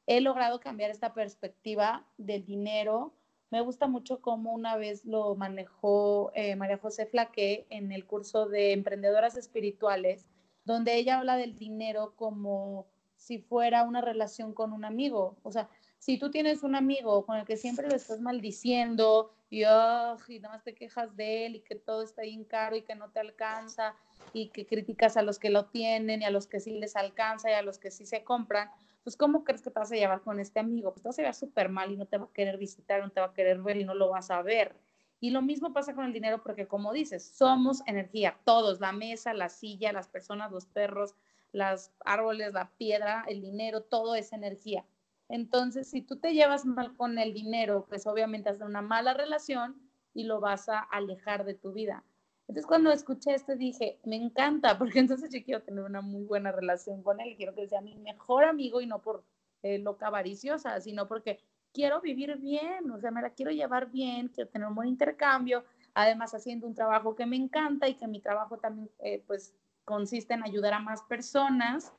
he 0.06 0.20
logrado 0.20 0.60
cambiar 0.60 0.90
esta 0.90 1.14
perspectiva 1.14 2.06
del 2.18 2.44
dinero. 2.44 3.14
Me 3.50 3.60
gusta 3.60 3.86
mucho 3.86 4.20
cómo 4.20 4.52
una 4.52 4.76
vez 4.76 5.04
lo 5.04 5.36
manejó 5.36 6.32
eh, 6.34 6.56
María 6.56 6.78
José 6.78 7.06
Flaque 7.06 7.66
en 7.70 7.92
el 7.92 8.04
curso 8.04 8.48
de 8.48 8.72
Emprendedoras 8.72 9.36
Espirituales, 9.36 10.26
donde 10.64 10.96
ella 10.96 11.18
habla 11.18 11.36
del 11.36 11.56
dinero 11.56 12.14
como 12.16 12.88
si 13.16 13.38
fuera 13.38 13.84
una 13.84 14.00
relación 14.00 14.52
con 14.52 14.72
un 14.72 14.84
amigo. 14.84 15.38
O 15.42 15.52
sea, 15.52 15.68
si 15.98 16.18
tú 16.18 16.30
tienes 16.30 16.62
un 16.62 16.74
amigo 16.74 17.24
con 17.24 17.38
el 17.38 17.46
que 17.46 17.56
siempre 17.56 17.88
lo 17.88 17.94
estás 17.94 18.20
maldiciendo 18.20 19.32
y, 19.54 20.40
nada 20.40 20.54
más 20.54 20.64
te 20.64 20.74
quejas 20.74 21.16
de 21.16 21.46
él 21.46 21.56
y 21.56 21.60
que 21.60 21.76
todo 21.76 22.02
está 22.02 22.22
bien 22.22 22.44
caro 22.44 22.76
y 22.76 22.82
que 22.82 22.94
no 22.94 23.10
te 23.10 23.20
alcanza 23.20 23.94
y 24.32 24.48
que 24.48 24.66
criticas 24.66 25.16
a 25.16 25.22
los 25.22 25.38
que 25.38 25.50
lo 25.50 25.66
tienen 25.66 26.22
y 26.22 26.24
a 26.24 26.30
los 26.30 26.46
que 26.46 26.58
sí 26.60 26.72
les 26.72 26.96
alcanza 26.96 27.50
y 27.50 27.54
a 27.54 27.62
los 27.62 27.78
que 27.78 27.90
sí 27.90 28.04
se 28.04 28.24
compran, 28.24 28.70
pues 29.04 29.16
¿cómo 29.16 29.44
crees 29.44 29.62
que 29.62 29.70
te 29.70 29.78
vas 29.78 29.92
a 29.92 29.96
llevar 29.96 30.22
con 30.22 30.40
este 30.40 30.58
amigo? 30.58 30.92
Pues 30.92 31.02
te 31.02 31.08
vas 31.08 31.18
a 31.18 31.22
llevar 31.22 31.34
súper 31.34 31.68
mal 31.68 31.92
y 31.92 31.96
no 31.96 32.06
te 32.06 32.18
va 32.18 32.24
a 32.24 32.32
querer 32.32 32.58
visitar, 32.58 33.00
no 33.00 33.10
te 33.10 33.20
va 33.20 33.26
a 33.26 33.34
querer 33.34 33.62
ver 33.62 33.76
y 33.76 33.84
no 33.84 33.94
lo 33.94 34.08
vas 34.08 34.30
a 34.30 34.42
ver. 34.42 34.74
Y 35.20 35.30
lo 35.30 35.40
mismo 35.40 35.72
pasa 35.72 35.94
con 35.94 36.04
el 36.04 36.12
dinero 36.12 36.42
porque 36.42 36.66
como 36.66 36.92
dices, 36.92 37.24
somos 37.24 37.82
energía, 37.86 38.36
todos, 38.44 38.80
la 38.80 38.92
mesa, 38.92 39.32
la 39.34 39.48
silla, 39.48 39.92
las 39.92 40.08
personas, 40.08 40.50
los 40.50 40.66
perros, 40.66 41.14
los 41.52 41.92
árboles, 42.04 42.52
la 42.52 42.70
piedra, 42.76 43.24
el 43.28 43.40
dinero, 43.40 43.82
todo 43.82 44.16
es 44.16 44.32
energía. 44.32 44.84
Entonces, 45.28 45.88
si 45.88 46.02
tú 46.02 46.16
te 46.16 46.34
llevas 46.34 46.66
mal 46.66 46.96
con 46.96 47.18
el 47.18 47.32
dinero, 47.32 47.86
pues 47.88 48.06
obviamente 48.06 48.50
has 48.50 48.60
una 48.60 48.82
mala 48.82 49.14
relación 49.14 49.76
y 50.12 50.24
lo 50.24 50.40
vas 50.40 50.68
a 50.68 50.78
alejar 50.78 51.44
de 51.44 51.54
tu 51.54 51.72
vida. 51.72 52.04
Entonces, 52.46 52.66
cuando 52.66 52.92
escuché 52.92 53.34
esto 53.34 53.56
dije, 53.56 53.98
me 54.04 54.16
encanta, 54.16 54.78
porque 54.78 54.98
entonces 54.98 55.30
yo 55.30 55.42
quiero 55.42 55.62
tener 55.62 55.84
una 55.84 56.02
muy 56.02 56.24
buena 56.24 56.52
relación 56.52 57.02
con 57.02 57.20
él, 57.20 57.34
quiero 57.36 57.54
que 57.54 57.68
sea 57.68 57.80
mi 57.80 57.96
mejor 57.96 58.44
amigo 58.44 58.80
y 58.80 58.86
no 58.86 59.00
por 59.00 59.24
eh, 59.62 59.78
loca 59.78 60.08
avariciosa, 60.08 60.78
sino 60.80 61.08
porque 61.08 61.40
quiero 61.72 62.00
vivir 62.00 62.36
bien, 62.36 62.90
o 62.90 63.00
sea, 63.00 63.10
me 63.10 63.22
la 63.22 63.30
quiero 63.30 63.50
llevar 63.50 63.90
bien, 63.90 64.28
quiero 64.28 64.50
tener 64.50 64.68
un 64.68 64.74
buen 64.74 64.88
intercambio, 64.88 65.64
además 65.94 66.34
haciendo 66.34 66.66
un 66.66 66.74
trabajo 66.74 67.16
que 67.16 67.26
me 67.26 67.36
encanta 67.36 67.88
y 67.88 67.94
que 67.94 68.06
mi 68.06 68.20
trabajo 68.20 68.58
también, 68.58 68.90
eh, 69.00 69.22
pues, 69.26 69.54
consiste 69.84 70.34
en 70.34 70.44
ayudar 70.44 70.74
a 70.74 70.78
más 70.78 71.02
personas 71.02 71.92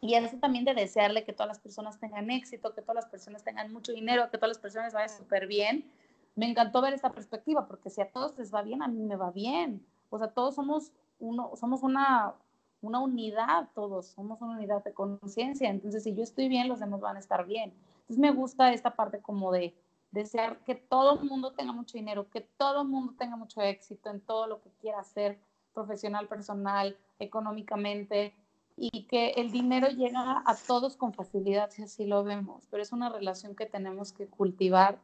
y 0.00 0.14
eso 0.14 0.36
también 0.38 0.64
de 0.64 0.74
desearle 0.74 1.24
que 1.24 1.32
todas 1.32 1.48
las 1.48 1.58
personas 1.58 1.98
tengan 1.98 2.30
éxito, 2.30 2.74
que 2.74 2.82
todas 2.82 2.96
las 2.96 3.06
personas 3.06 3.42
tengan 3.42 3.72
mucho 3.72 3.92
dinero, 3.92 4.30
que 4.30 4.36
todas 4.36 4.50
las 4.50 4.58
personas 4.58 4.92
vayan 4.92 5.16
súper 5.16 5.46
bien. 5.46 5.90
Me 6.34 6.48
encantó 6.48 6.82
ver 6.82 6.92
esta 6.92 7.12
perspectiva, 7.12 7.66
porque 7.66 7.88
si 7.88 8.02
a 8.02 8.10
todos 8.10 8.36
les 8.38 8.54
va 8.54 8.62
bien, 8.62 8.82
a 8.82 8.88
mí 8.88 9.02
me 9.02 9.16
va 9.16 9.30
bien. 9.30 9.84
O 10.10 10.18
sea, 10.18 10.28
todos 10.28 10.54
somos, 10.54 10.92
uno, 11.18 11.52
somos 11.56 11.82
una, 11.82 12.34
una 12.82 13.00
unidad, 13.00 13.68
todos 13.74 14.08
somos 14.08 14.40
una 14.42 14.56
unidad 14.56 14.84
de 14.84 14.92
conciencia. 14.92 15.70
Entonces, 15.70 16.04
si 16.04 16.14
yo 16.14 16.22
estoy 16.22 16.48
bien, 16.48 16.68
los 16.68 16.80
demás 16.80 17.00
van 17.00 17.16
a 17.16 17.20
estar 17.20 17.46
bien. 17.46 17.72
Entonces, 18.00 18.18
me 18.18 18.32
gusta 18.32 18.72
esta 18.74 18.94
parte 18.94 19.20
como 19.20 19.50
de 19.50 19.74
desear 20.10 20.58
que 20.58 20.74
todo 20.74 21.20
el 21.20 21.28
mundo 21.28 21.52
tenga 21.52 21.72
mucho 21.72 21.96
dinero, 21.96 22.28
que 22.30 22.42
todo 22.42 22.82
el 22.82 22.88
mundo 22.88 23.14
tenga 23.18 23.36
mucho 23.36 23.62
éxito 23.62 24.10
en 24.10 24.20
todo 24.20 24.46
lo 24.46 24.60
que 24.60 24.70
quiera 24.80 25.00
hacer, 25.00 25.38
profesional, 25.72 26.28
personal, 26.28 26.96
económicamente, 27.18 28.34
y 28.76 29.06
que 29.06 29.30
el 29.30 29.50
dinero 29.50 29.88
llega 29.88 30.42
a 30.44 30.54
todos 30.66 30.96
con 30.96 31.14
facilidad, 31.14 31.70
si 31.70 31.82
así 31.82 32.04
lo 32.04 32.22
vemos, 32.24 32.66
pero 32.70 32.82
es 32.82 32.92
una 32.92 33.08
relación 33.08 33.56
que 33.56 33.66
tenemos 33.66 34.12
que 34.12 34.28
cultivar 34.28 35.00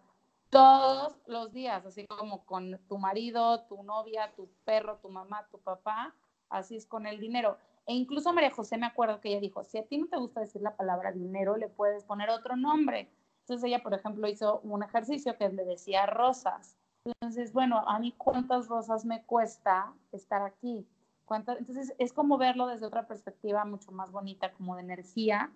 todos 0.50 1.16
los 1.26 1.52
días, 1.52 1.84
así 1.86 2.06
como 2.06 2.44
con 2.44 2.78
tu 2.86 2.98
marido, 2.98 3.62
tu 3.64 3.82
novia, 3.82 4.32
tu 4.36 4.50
perro, 4.64 4.98
tu 4.98 5.08
mamá, 5.08 5.46
tu 5.50 5.58
papá, 5.58 6.14
así 6.50 6.76
es 6.76 6.86
con 6.86 7.06
el 7.06 7.18
dinero. 7.18 7.56
E 7.86 7.94
incluso 7.94 8.34
María 8.34 8.50
José 8.50 8.76
me 8.76 8.86
acuerdo 8.86 9.20
que 9.20 9.30
ella 9.30 9.40
dijo, 9.40 9.64
si 9.64 9.78
a 9.78 9.86
ti 9.86 9.96
no 9.96 10.08
te 10.08 10.18
gusta 10.18 10.40
decir 10.40 10.60
la 10.60 10.76
palabra 10.76 11.10
dinero, 11.10 11.56
le 11.56 11.68
puedes 11.68 12.04
poner 12.04 12.28
otro 12.28 12.54
nombre. 12.56 13.10
Entonces 13.40 13.64
ella, 13.66 13.82
por 13.82 13.94
ejemplo, 13.94 14.28
hizo 14.28 14.60
un 14.60 14.82
ejercicio 14.82 15.36
que 15.38 15.48
le 15.48 15.64
decía 15.64 16.04
rosas. 16.04 16.76
Entonces, 17.04 17.52
bueno, 17.52 17.82
a 17.88 17.98
mí 17.98 18.12
cuántas 18.16 18.68
rosas 18.68 19.06
me 19.06 19.24
cuesta 19.24 19.94
estar 20.12 20.42
aquí 20.42 20.86
entonces 21.34 21.94
es 21.98 22.12
como 22.12 22.38
verlo 22.38 22.66
desde 22.66 22.86
otra 22.86 23.06
perspectiva 23.06 23.64
mucho 23.64 23.92
más 23.92 24.10
bonita, 24.10 24.52
como 24.52 24.76
de 24.76 24.82
energía, 24.82 25.52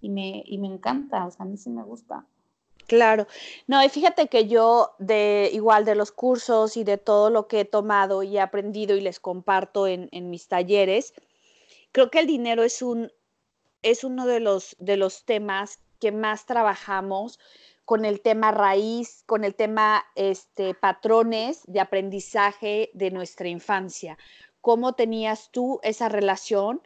y 0.00 0.10
me, 0.10 0.42
y 0.46 0.58
me 0.58 0.66
encanta, 0.66 1.26
o 1.26 1.30
sea, 1.30 1.44
a 1.44 1.48
mí 1.48 1.56
sí 1.56 1.70
me 1.70 1.82
gusta. 1.82 2.26
Claro, 2.86 3.26
no, 3.66 3.82
y 3.82 3.88
fíjate 3.88 4.28
que 4.28 4.46
yo 4.46 4.90
de 4.98 5.48
igual 5.52 5.86
de 5.86 5.94
los 5.94 6.12
cursos 6.12 6.76
y 6.76 6.84
de 6.84 6.98
todo 6.98 7.30
lo 7.30 7.48
que 7.48 7.60
he 7.60 7.64
tomado 7.64 8.22
y 8.22 8.36
he 8.36 8.40
aprendido 8.40 8.94
y 8.94 9.00
les 9.00 9.20
comparto 9.20 9.86
en, 9.86 10.08
en 10.12 10.28
mis 10.28 10.48
talleres, 10.48 11.14
creo 11.92 12.10
que 12.10 12.18
el 12.18 12.26
dinero 12.26 12.62
es 12.62 12.82
un 12.82 13.10
es 13.82 14.04
uno 14.04 14.26
de 14.26 14.40
los 14.40 14.76
de 14.78 14.96
los 14.96 15.24
temas 15.24 15.78
que 15.98 16.12
más 16.12 16.44
trabajamos 16.44 17.38
con 17.84 18.04
el 18.04 18.20
tema 18.20 18.50
raíz, 18.50 19.22
con 19.26 19.44
el 19.44 19.54
tema 19.54 20.04
este, 20.14 20.74
patrones 20.74 21.62
de 21.66 21.80
aprendizaje 21.80 22.90
de 22.94 23.10
nuestra 23.10 23.48
infancia 23.48 24.18
cómo 24.64 24.94
tenías 24.94 25.50
tú 25.50 25.78
esa 25.82 26.08
relación 26.08 26.80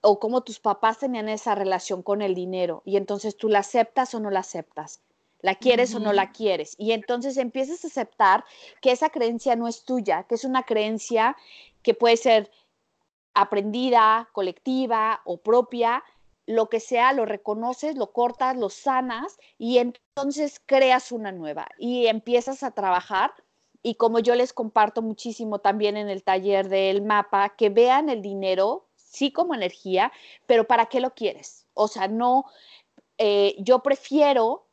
o 0.00 0.18
cómo 0.18 0.40
tus 0.40 0.58
papás 0.58 0.98
tenían 0.98 1.28
esa 1.28 1.54
relación 1.54 2.02
con 2.02 2.20
el 2.20 2.34
dinero 2.34 2.82
y 2.84 2.96
entonces 2.96 3.36
tú 3.36 3.48
la 3.48 3.60
aceptas 3.60 4.12
o 4.12 4.18
no 4.18 4.28
la 4.28 4.40
aceptas. 4.40 5.00
¿La 5.40 5.54
quieres 5.54 5.94
o 5.94 6.00
no 6.00 6.12
la 6.12 6.32
quieres? 6.32 6.74
Y 6.78 6.90
entonces 6.90 7.36
empiezas 7.36 7.84
a 7.84 7.86
aceptar 7.86 8.44
que 8.82 8.90
esa 8.90 9.08
creencia 9.08 9.54
no 9.54 9.68
es 9.68 9.84
tuya, 9.84 10.24
que 10.24 10.34
es 10.34 10.44
una 10.44 10.64
creencia 10.64 11.36
que 11.84 11.94
puede 11.94 12.16
ser 12.16 12.50
aprendida, 13.34 14.28
colectiva 14.32 15.22
o 15.24 15.36
propia, 15.36 16.02
lo 16.44 16.68
que 16.68 16.80
sea, 16.80 17.12
lo 17.12 17.24
reconoces, 17.24 17.96
lo 17.96 18.12
cortas, 18.12 18.56
lo 18.56 18.68
sanas 18.68 19.38
y 19.58 19.78
entonces 19.78 20.60
creas 20.66 21.12
una 21.12 21.30
nueva 21.30 21.68
y 21.78 22.08
empiezas 22.08 22.64
a 22.64 22.72
trabajar. 22.72 23.32
Y 23.82 23.94
como 23.94 24.18
yo 24.18 24.34
les 24.34 24.52
comparto 24.52 25.02
muchísimo 25.02 25.58
también 25.58 25.96
en 25.96 26.08
el 26.08 26.22
taller 26.22 26.68
del 26.68 27.02
mapa, 27.02 27.54
que 27.56 27.70
vean 27.70 28.08
el 28.08 28.20
dinero, 28.20 28.86
sí 28.96 29.32
como 29.32 29.54
energía, 29.54 30.12
pero 30.46 30.66
¿para 30.66 30.86
qué 30.86 31.00
lo 31.00 31.14
quieres? 31.14 31.66
O 31.74 31.88
sea, 31.88 32.08
no, 32.08 32.44
eh, 33.18 33.56
yo 33.58 33.82
prefiero 33.82 34.66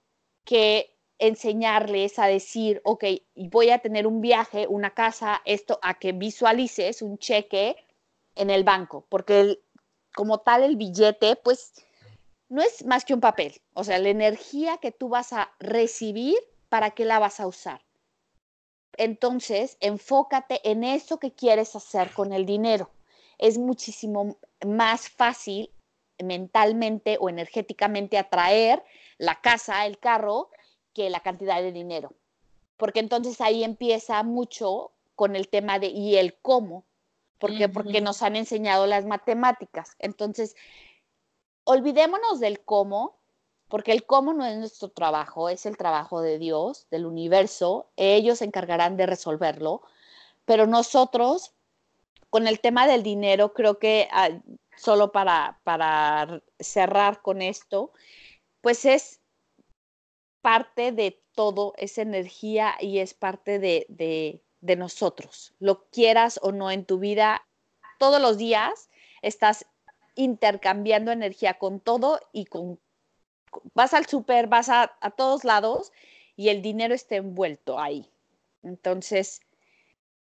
que 0.44 0.94
enseñarles 1.20 2.20
a 2.20 2.28
decir, 2.28 2.82
ok, 2.84 3.04
voy 3.36 3.70
a 3.70 3.80
tener 3.80 4.06
un 4.08 4.22
viaje, 4.22 4.68
una 4.68 4.92
casa, 4.94 5.42
esto, 5.46 5.80
a 5.82 5.96
que 5.96 6.12
visualices 6.12 7.02
un 7.02 7.18
cheque 7.18 7.76
en 8.36 8.50
el 8.50 8.64
banco, 8.64 9.06
porque 9.10 9.60
como 10.16 10.40
tal 10.40 10.64
el 10.64 10.76
billete, 10.76 11.36
pues 11.36 11.74
no 12.50 12.62
es 12.62 12.86
más 12.86 13.04
que 13.04 13.14
un 13.14 13.20
papel, 13.20 13.62
o 13.74 13.84
sea, 13.84 14.00
la 14.00 14.10
energía 14.10 14.78
que 14.78 14.92
tú 14.92 15.10
vas 15.10 15.34
a 15.34 15.52
recibir, 15.60 16.38
¿para 16.70 16.92
qué 16.92 17.06
la 17.06 17.20
vas 17.20 17.40
a 17.40 17.48
usar? 17.48 17.82
Entonces, 18.98 19.78
enfócate 19.80 20.60
en 20.70 20.84
eso 20.84 21.20
que 21.20 21.32
quieres 21.32 21.76
hacer 21.76 22.12
con 22.14 22.34
el 22.34 22.46
dinero. 22.46 22.90
Es 23.38 23.58
muchísimo 23.58 24.38
más 24.66 25.10
fácil 25.10 25.72
mentalmente 26.24 27.18
o 27.20 27.30
energéticamente 27.30 28.18
atraer 28.18 28.84
la 29.20 29.40
casa, 29.40 29.86
el 29.86 30.00
carro, 30.00 30.50
que 30.94 31.10
la 31.12 31.20
cantidad 31.20 31.62
de 31.62 31.72
dinero. 31.72 32.14
Porque 32.76 33.00
entonces 33.00 33.40
ahí 33.40 33.64
empieza 33.64 34.24
mucho 34.24 34.92
con 35.16 35.36
el 35.36 35.48
tema 35.48 35.78
de 35.80 35.88
y 35.88 36.18
el 36.18 36.36
cómo, 36.36 36.84
porque, 37.38 37.70
porque 37.70 38.02
nos 38.02 38.24
han 38.24 38.36
enseñado 38.36 38.88
las 38.88 39.06
matemáticas. 39.06 39.96
Entonces, 40.00 40.56
olvidémonos 41.64 42.40
del 42.40 42.62
cómo, 42.62 43.17
porque 43.68 43.92
el 43.92 44.06
cómo 44.06 44.34
no 44.34 44.46
es 44.46 44.58
nuestro 44.58 44.90
trabajo, 44.90 45.50
es 45.50 45.66
el 45.66 45.78
trabajo 45.78 46.22
de 46.22 46.40
Dios, 46.40 46.88
del 46.90 47.06
universo, 47.06 47.90
ellos 47.96 48.40
se 48.40 48.46
encargarán 48.46 48.98
de 48.98 49.06
resolverlo, 49.06 49.82
pero 50.46 50.68
nosotros, 50.68 51.54
con 52.30 52.48
el 52.48 52.60
tema 52.60 52.88
del 52.88 53.04
dinero, 53.04 53.54
creo 53.54 53.80
que 53.80 54.08
ah, 54.12 54.30
solo 54.78 55.12
para, 55.12 55.60
para 55.64 56.42
cerrar 56.60 57.22
con 57.22 57.42
esto, 57.42 57.92
pues 58.62 58.86
es 58.86 59.22
parte 60.42 60.92
de 60.92 61.22
todo, 61.34 61.74
es 61.78 61.98
energía 61.98 62.76
y 62.80 63.00
es 63.00 63.14
parte 63.14 63.60
de, 63.60 63.86
de, 63.90 64.42
de 64.62 64.76
nosotros. 64.78 65.54
Lo 65.60 65.86
quieras 65.90 66.40
o 66.42 66.52
no 66.52 66.72
en 66.72 66.86
tu 66.86 67.00
vida, 67.00 67.46
todos 68.00 68.22
los 68.22 68.38
días 68.38 68.90
estás 69.22 69.66
intercambiando 70.16 71.12
energía 71.12 71.56
con 71.60 71.80
todo 71.80 72.20
y 72.32 72.46
con 72.46 72.80
vas 73.74 73.94
al 73.94 74.06
súper, 74.06 74.48
vas 74.48 74.70
a, 74.70 74.98
a, 75.02 75.12
todos 75.12 75.44
lados 75.44 75.92
y 76.36 76.50
el 76.50 76.62
dinero 76.62 76.94
está 76.94 77.16
envuelto 77.16 77.80
ahí. 77.80 78.10
Entonces, 78.64 79.42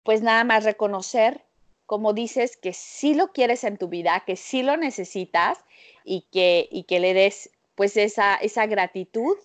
pues 0.03 0.22
nada 0.22 0.45
más 0.45 0.64
reconocer, 0.64 1.45
como 1.87 2.12
dices, 2.12 2.57
que 2.57 2.72
sí 2.72 3.14
lo 3.14 3.33
quieres 3.33 3.64
en 3.64 3.79
tu 3.79 3.89
vida, 3.89 4.22
que 4.27 4.37
sí 4.37 4.62
lo 4.62 4.77
necesitas 4.77 5.59
y 6.05 6.27
que, 6.33 6.68
y 6.70 6.85
que 6.85 7.01
le 7.01 7.14
des 7.14 7.51
pues 7.75 7.97
esa, 7.97 8.37
esa 8.37 8.66
gratitud 8.66 9.37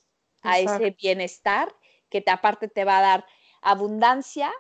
a 0.42 0.60
ese 0.60 0.92
bienestar 0.92 1.74
que 2.10 2.22
te, 2.22 2.32
aparte 2.32 2.68
te 2.68 2.86
va 2.86 3.00
a 3.00 3.02
dar 3.02 3.26
abundancia 3.62 4.52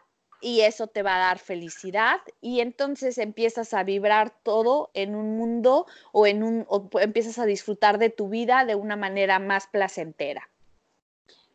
y 0.41 0.61
eso 0.61 0.87
te 0.87 1.03
va 1.03 1.15
a 1.15 1.19
dar 1.19 1.39
felicidad 1.39 2.19
y 2.41 2.61
entonces 2.61 3.17
empiezas 3.17 3.73
a 3.73 3.83
vibrar 3.83 4.31
todo 4.43 4.89
en 4.93 5.15
un 5.15 5.37
mundo 5.37 5.85
o 6.11 6.27
en 6.27 6.43
un 6.43 6.65
o 6.67 6.89
empiezas 6.99 7.39
a 7.39 7.45
disfrutar 7.45 7.97
de 7.97 8.09
tu 8.09 8.29
vida 8.29 8.65
de 8.65 8.75
una 8.75 8.95
manera 8.95 9.39
más 9.39 9.67
placentera. 9.67 10.49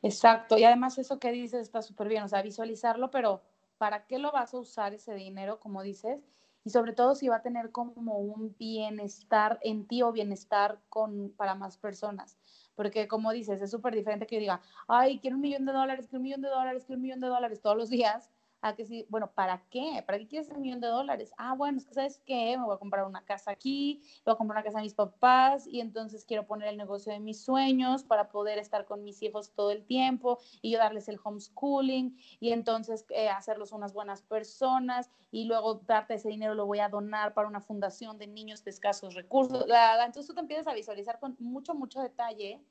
Exacto, 0.02 0.58
y 0.58 0.64
además 0.64 0.98
eso 0.98 1.18
que 1.18 1.32
dices 1.32 1.62
está 1.62 1.80
súper 1.80 2.08
bien, 2.08 2.22
o 2.24 2.28
sea, 2.28 2.42
visualizarlo, 2.42 3.10
pero 3.10 3.40
¿para 3.78 4.06
qué 4.06 4.18
lo 4.18 4.32
vas 4.32 4.52
a 4.52 4.58
usar 4.58 4.92
ese 4.92 5.14
dinero, 5.14 5.58
como 5.58 5.82
dices? 5.82 6.20
Y 6.62 6.70
sobre 6.70 6.92
todo 6.92 7.14
si 7.14 7.28
va 7.28 7.36
a 7.36 7.42
tener 7.42 7.70
como 7.72 8.18
un 8.18 8.54
bienestar 8.58 9.58
en 9.62 9.86
ti 9.86 10.02
o 10.02 10.12
bienestar 10.12 10.78
con, 10.88 11.30
para 11.36 11.54
más 11.54 11.76
personas. 11.76 12.38
Porque 12.74 13.06
como 13.06 13.32
dices, 13.32 13.60
es 13.60 13.70
súper 13.70 13.94
diferente 13.94 14.26
que 14.26 14.36
yo 14.36 14.40
diga, 14.40 14.60
ay, 14.88 15.20
quiero 15.20 15.36
un 15.36 15.42
millón 15.42 15.64
de 15.64 15.72
dólares, 15.72 16.06
quiero 16.06 16.18
un 16.18 16.24
millón 16.24 16.42
de 16.42 16.48
dólares, 16.48 16.84
quiero 16.84 16.98
un 16.98 17.02
millón 17.02 17.20
de 17.20 17.28
dólares 17.28 17.60
todos 17.60 17.76
los 17.76 17.90
días, 17.90 18.30
a 18.64 18.74
que 18.74 18.86
sí, 18.86 19.06
bueno, 19.10 19.30
¿para 19.30 19.62
qué? 19.68 20.02
¿Para 20.06 20.18
qué 20.18 20.26
quieres 20.26 20.48
un 20.48 20.62
millón 20.62 20.80
de 20.80 20.86
dólares? 20.86 21.34
Ah, 21.36 21.54
bueno, 21.54 21.76
es 21.76 21.84
que 21.84 21.92
sabes 21.92 22.18
qué, 22.24 22.56
me 22.56 22.64
voy 22.64 22.74
a 22.74 22.78
comprar 22.78 23.04
una 23.04 23.22
casa 23.22 23.50
aquí, 23.50 24.00
voy 24.24 24.32
a 24.32 24.36
comprar 24.38 24.56
una 24.56 24.64
casa 24.64 24.78
a 24.78 24.82
mis 24.82 24.94
papás 24.94 25.66
y 25.66 25.80
entonces 25.80 26.24
quiero 26.24 26.46
poner 26.46 26.68
el 26.68 26.78
negocio 26.78 27.12
de 27.12 27.20
mis 27.20 27.44
sueños 27.44 28.04
para 28.04 28.30
poder 28.30 28.58
estar 28.58 28.86
con 28.86 29.04
mis 29.04 29.22
hijos 29.22 29.52
todo 29.52 29.70
el 29.70 29.84
tiempo 29.84 30.38
y 30.62 30.70
yo 30.70 30.78
darles 30.78 31.08
el 31.08 31.20
homeschooling 31.22 32.16
y 32.40 32.52
entonces 32.52 33.04
eh, 33.10 33.28
hacerlos 33.28 33.72
unas 33.72 33.92
buenas 33.92 34.22
personas 34.22 35.10
y 35.30 35.44
luego 35.44 35.82
darte 35.86 36.14
ese 36.14 36.30
dinero 36.30 36.54
lo 36.54 36.64
voy 36.64 36.78
a 36.78 36.88
donar 36.88 37.34
para 37.34 37.48
una 37.48 37.60
fundación 37.60 38.16
de 38.16 38.28
niños 38.28 38.64
de 38.64 38.70
escasos 38.70 39.14
recursos. 39.14 39.66
Entonces 40.06 40.26
tú 40.26 40.32
te 40.32 40.40
empiezas 40.40 40.68
a 40.68 40.72
visualizar 40.72 41.20
con 41.20 41.36
mucho, 41.38 41.74
mucho 41.74 42.00
detalle 42.00 42.64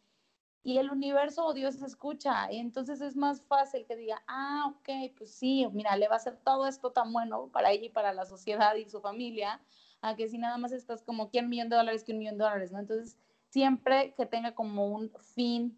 y 0.64 0.78
el 0.78 0.90
universo 0.90 1.46
o 1.46 1.54
Dios 1.54 1.82
escucha. 1.82 2.52
Y 2.52 2.60
entonces 2.60 3.02
es 3.02 3.16
más 3.16 3.42
fácil 3.42 3.86
que 3.86 3.98
diga, 3.98 4.24
ah, 4.28 4.74
ok, 4.74 5.14
pues 5.18 5.36
sí, 5.36 5.68
mira, 5.74 5.96
le 5.98 6.08
va 6.08 6.16
a 6.16 6.18
hacer 6.18 6.38
todo 6.38 6.68
esto 6.68 6.92
tan 6.92 7.12
bueno 7.12 7.50
para 7.52 7.72
ella 7.72 7.86
y 7.86 7.90
para 7.90 8.14
la 8.14 8.26
sociedad 8.26 8.76
y 8.76 8.90
su 8.90 9.02
familia, 9.02 9.60
a 10.02 10.16
que 10.16 10.30
si 10.30 10.38
nada 10.38 10.58
más 10.58 10.72
estás 10.72 11.04
como, 11.04 11.30
¿quién 11.30 11.46
un 11.46 11.50
millón 11.50 11.70
de 11.70 11.76
dólares, 11.76 12.04
que 12.04 12.14
un 12.14 12.20
millón 12.20 12.38
de 12.38 12.46
dólares? 12.46 12.72
¿no? 12.72 12.80
Entonces, 12.80 13.18
siempre 13.50 14.14
que 14.16 14.26
tenga 14.26 14.56
como 14.56 14.88
un 14.88 15.12
fin 15.36 15.78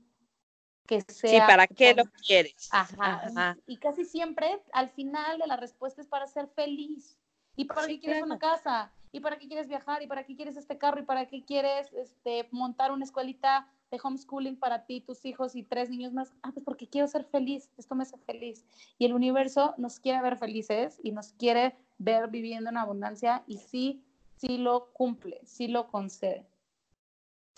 que 0.86 1.02
sea... 1.02 1.30
Sí, 1.32 1.38
¿para 1.40 1.66
qué 1.66 1.96
lo 1.96 2.06
quieres? 2.06 2.70
Ajá. 2.72 3.58
Y 3.66 3.78
casi 3.78 4.06
siempre 4.06 4.62
al 4.72 4.90
final 4.90 5.40
de 5.40 5.48
la 5.48 5.58
respuesta 5.58 6.02
es 6.02 6.08
para 6.08 6.28
ser 6.28 6.48
feliz. 6.50 7.18
¿Y 7.56 7.66
para 7.66 7.88
qué 7.88 8.00
quieres 8.00 8.22
una 8.22 8.38
casa? 8.38 8.92
¿Y 9.12 9.22
para 9.22 9.38
qué 9.38 9.48
quieres 9.48 9.68
viajar? 9.68 10.04
¿Y 10.04 10.08
para 10.08 10.26
qué 10.26 10.36
quieres 10.36 10.58
este 10.58 10.78
carro? 10.78 11.00
¿Y 11.00 11.06
para 11.06 11.26
qué 11.28 11.44
quieres 11.44 11.92
este, 11.94 12.48
montar 12.52 12.92
una 12.92 13.06
escuelita 13.06 13.72
de 13.96 14.02
homeschooling 14.04 14.58
para 14.58 14.86
ti, 14.86 15.02
tus 15.02 15.26
hijos 15.26 15.56
y 15.56 15.64
tres 15.64 15.90
niños 15.90 16.14
más. 16.14 16.34
Ah, 16.44 16.52
pues 16.54 16.64
porque 16.64 16.88
quiero 16.88 17.08
ser 17.08 17.26
feliz, 17.26 17.70
esto 17.78 17.96
me 17.96 18.04
hace 18.04 18.18
feliz. 18.18 18.66
Y 18.98 19.06
el 19.06 19.14
universo 19.14 19.74
nos 19.78 20.00
quiere 20.00 20.22
ver 20.22 20.38
felices 20.38 21.00
y 21.04 21.12
nos 21.12 21.34
quiere 21.34 21.76
ver 21.98 22.30
viviendo 22.30 22.70
en 22.70 22.78
abundancia 22.78 23.44
y 23.48 23.58
sí, 23.58 24.04
sí 24.38 24.58
lo 24.58 24.92
cumple, 24.94 25.40
sí 25.46 25.68
lo 25.68 25.88
concede. 25.88 26.46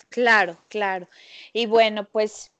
Claro, 0.08 0.56
claro. 0.68 1.08
Y 1.52 1.66
bueno, 1.66 2.04
pues, 2.04 2.50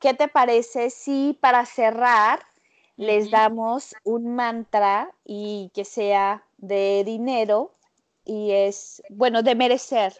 ¿qué 0.00 0.14
te 0.14 0.28
parece 0.28 0.90
si 0.90 1.36
para 1.40 1.66
cerrar 1.66 2.40
les 2.96 3.30
damos 3.30 3.94
un 4.02 4.34
mantra 4.34 5.12
y 5.24 5.70
que 5.72 5.84
sea 5.84 6.44
de 6.56 7.04
dinero 7.04 7.74
y 8.24 8.50
es, 8.50 9.02
bueno, 9.08 9.42
de 9.42 9.54
merecer, 9.54 10.14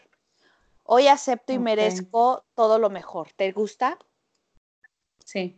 Hoy 0.91 1.07
acepto 1.07 1.53
y 1.53 1.59
merezco 1.59 2.47
todo 2.55 2.78
lo 2.78 2.89
mejor. 2.89 3.30
¿Te 3.36 3.53
gusta? 3.53 3.99
Sí. 5.22 5.55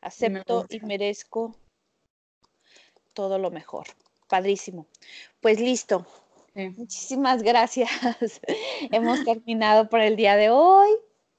Acepto 0.00 0.66
y 0.70 0.78
merezco 0.78 1.56
todo 3.12 3.40
lo 3.40 3.50
mejor. 3.50 3.88
Padrísimo. 4.28 4.86
Pues 5.40 5.58
listo. 5.58 6.06
Muchísimas 6.54 7.42
gracias. 7.50 7.90
Hemos 8.92 9.24
terminado 9.24 9.88
por 9.88 10.00
el 10.00 10.14
día 10.14 10.36
de 10.36 10.50
hoy. 10.50 10.90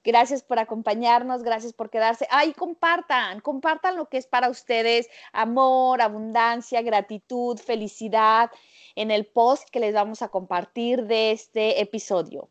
Gracias 0.04 0.44
por 0.44 0.60
acompañarnos, 0.60 1.44
gracias 1.44 1.72
por 1.72 1.90
quedarse. 1.90 2.28
Ay, 2.30 2.52
compartan, 2.52 3.40
compartan 3.40 3.96
lo 3.96 4.10
que 4.10 4.18
es 4.18 4.28
para 4.28 4.50
ustedes 4.50 5.08
amor, 5.32 6.02
abundancia, 6.02 6.82
gratitud, 6.82 7.58
felicidad 7.58 8.52
en 9.00 9.12
el 9.12 9.26
post 9.26 9.70
que 9.70 9.80
les 9.80 9.94
vamos 9.94 10.22
a 10.22 10.28
compartir 10.28 11.06
de 11.06 11.32
este 11.32 11.82
episodio. 11.82 12.50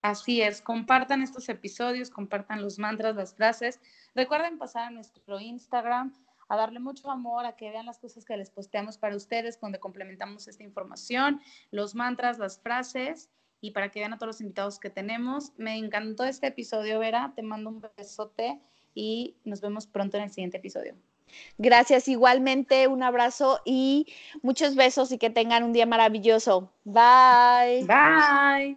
Así 0.00 0.40
es, 0.40 0.62
compartan 0.62 1.20
estos 1.20 1.50
episodios, 1.50 2.08
compartan 2.08 2.62
los 2.62 2.78
mantras, 2.78 3.14
las 3.14 3.34
frases. 3.34 3.78
Recuerden 4.14 4.56
pasar 4.56 4.84
a 4.84 4.90
nuestro 4.90 5.38
Instagram 5.38 6.14
a 6.48 6.56
darle 6.56 6.80
mucho 6.80 7.10
amor, 7.10 7.44
a 7.44 7.56
que 7.56 7.68
vean 7.68 7.84
las 7.84 7.98
cosas 7.98 8.24
que 8.24 8.38
les 8.38 8.48
posteamos 8.48 8.96
para 8.96 9.16
ustedes, 9.16 9.60
donde 9.60 9.78
complementamos 9.78 10.48
esta 10.48 10.62
información, 10.62 11.42
los 11.70 11.94
mantras, 11.94 12.38
las 12.38 12.58
frases 12.58 13.28
y 13.60 13.72
para 13.72 13.90
que 13.90 14.00
vean 14.00 14.14
a 14.14 14.16
todos 14.16 14.28
los 14.28 14.40
invitados 14.40 14.78
que 14.78 14.88
tenemos. 14.88 15.52
Me 15.58 15.76
encantó 15.76 16.24
este 16.24 16.46
episodio, 16.46 17.00
Vera. 17.00 17.34
Te 17.36 17.42
mando 17.42 17.68
un 17.68 17.82
besote 17.98 18.62
y 18.94 19.36
nos 19.44 19.60
vemos 19.60 19.86
pronto 19.86 20.16
en 20.16 20.22
el 20.22 20.30
siguiente 20.30 20.56
episodio. 20.56 20.96
Gracias 21.58 22.08
igualmente, 22.08 22.88
un 22.88 23.02
abrazo 23.02 23.60
y 23.64 24.06
muchos 24.42 24.74
besos 24.74 25.12
y 25.12 25.18
que 25.18 25.30
tengan 25.30 25.64
un 25.64 25.72
día 25.72 25.86
maravilloso. 25.86 26.70
Bye. 26.84 27.84
Bye. 27.84 28.76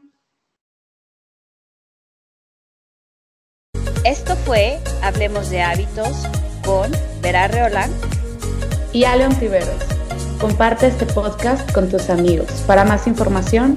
Esto 4.06 4.38
fue 4.38 4.80
Hablemos 5.04 5.50
de 5.50 5.62
Hábitos 5.62 6.26
con 6.66 6.90
Vera 7.22 7.50
Reolán 7.50 7.92
y 8.94 9.04
Aleon 9.04 9.38
Tiveros. 9.38 9.84
Comparte 10.40 10.88
este 10.88 11.06
podcast 11.06 11.70
con 11.74 11.90
tus 11.90 12.10
amigos. 12.10 12.50
Para 12.66 12.86
más 12.86 13.08
información, 13.08 13.76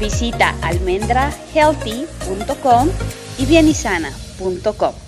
visita 0.00 0.52
almendrahealthy.com 0.62 2.88
y 3.38 3.46
bienisana.com. 3.46 5.05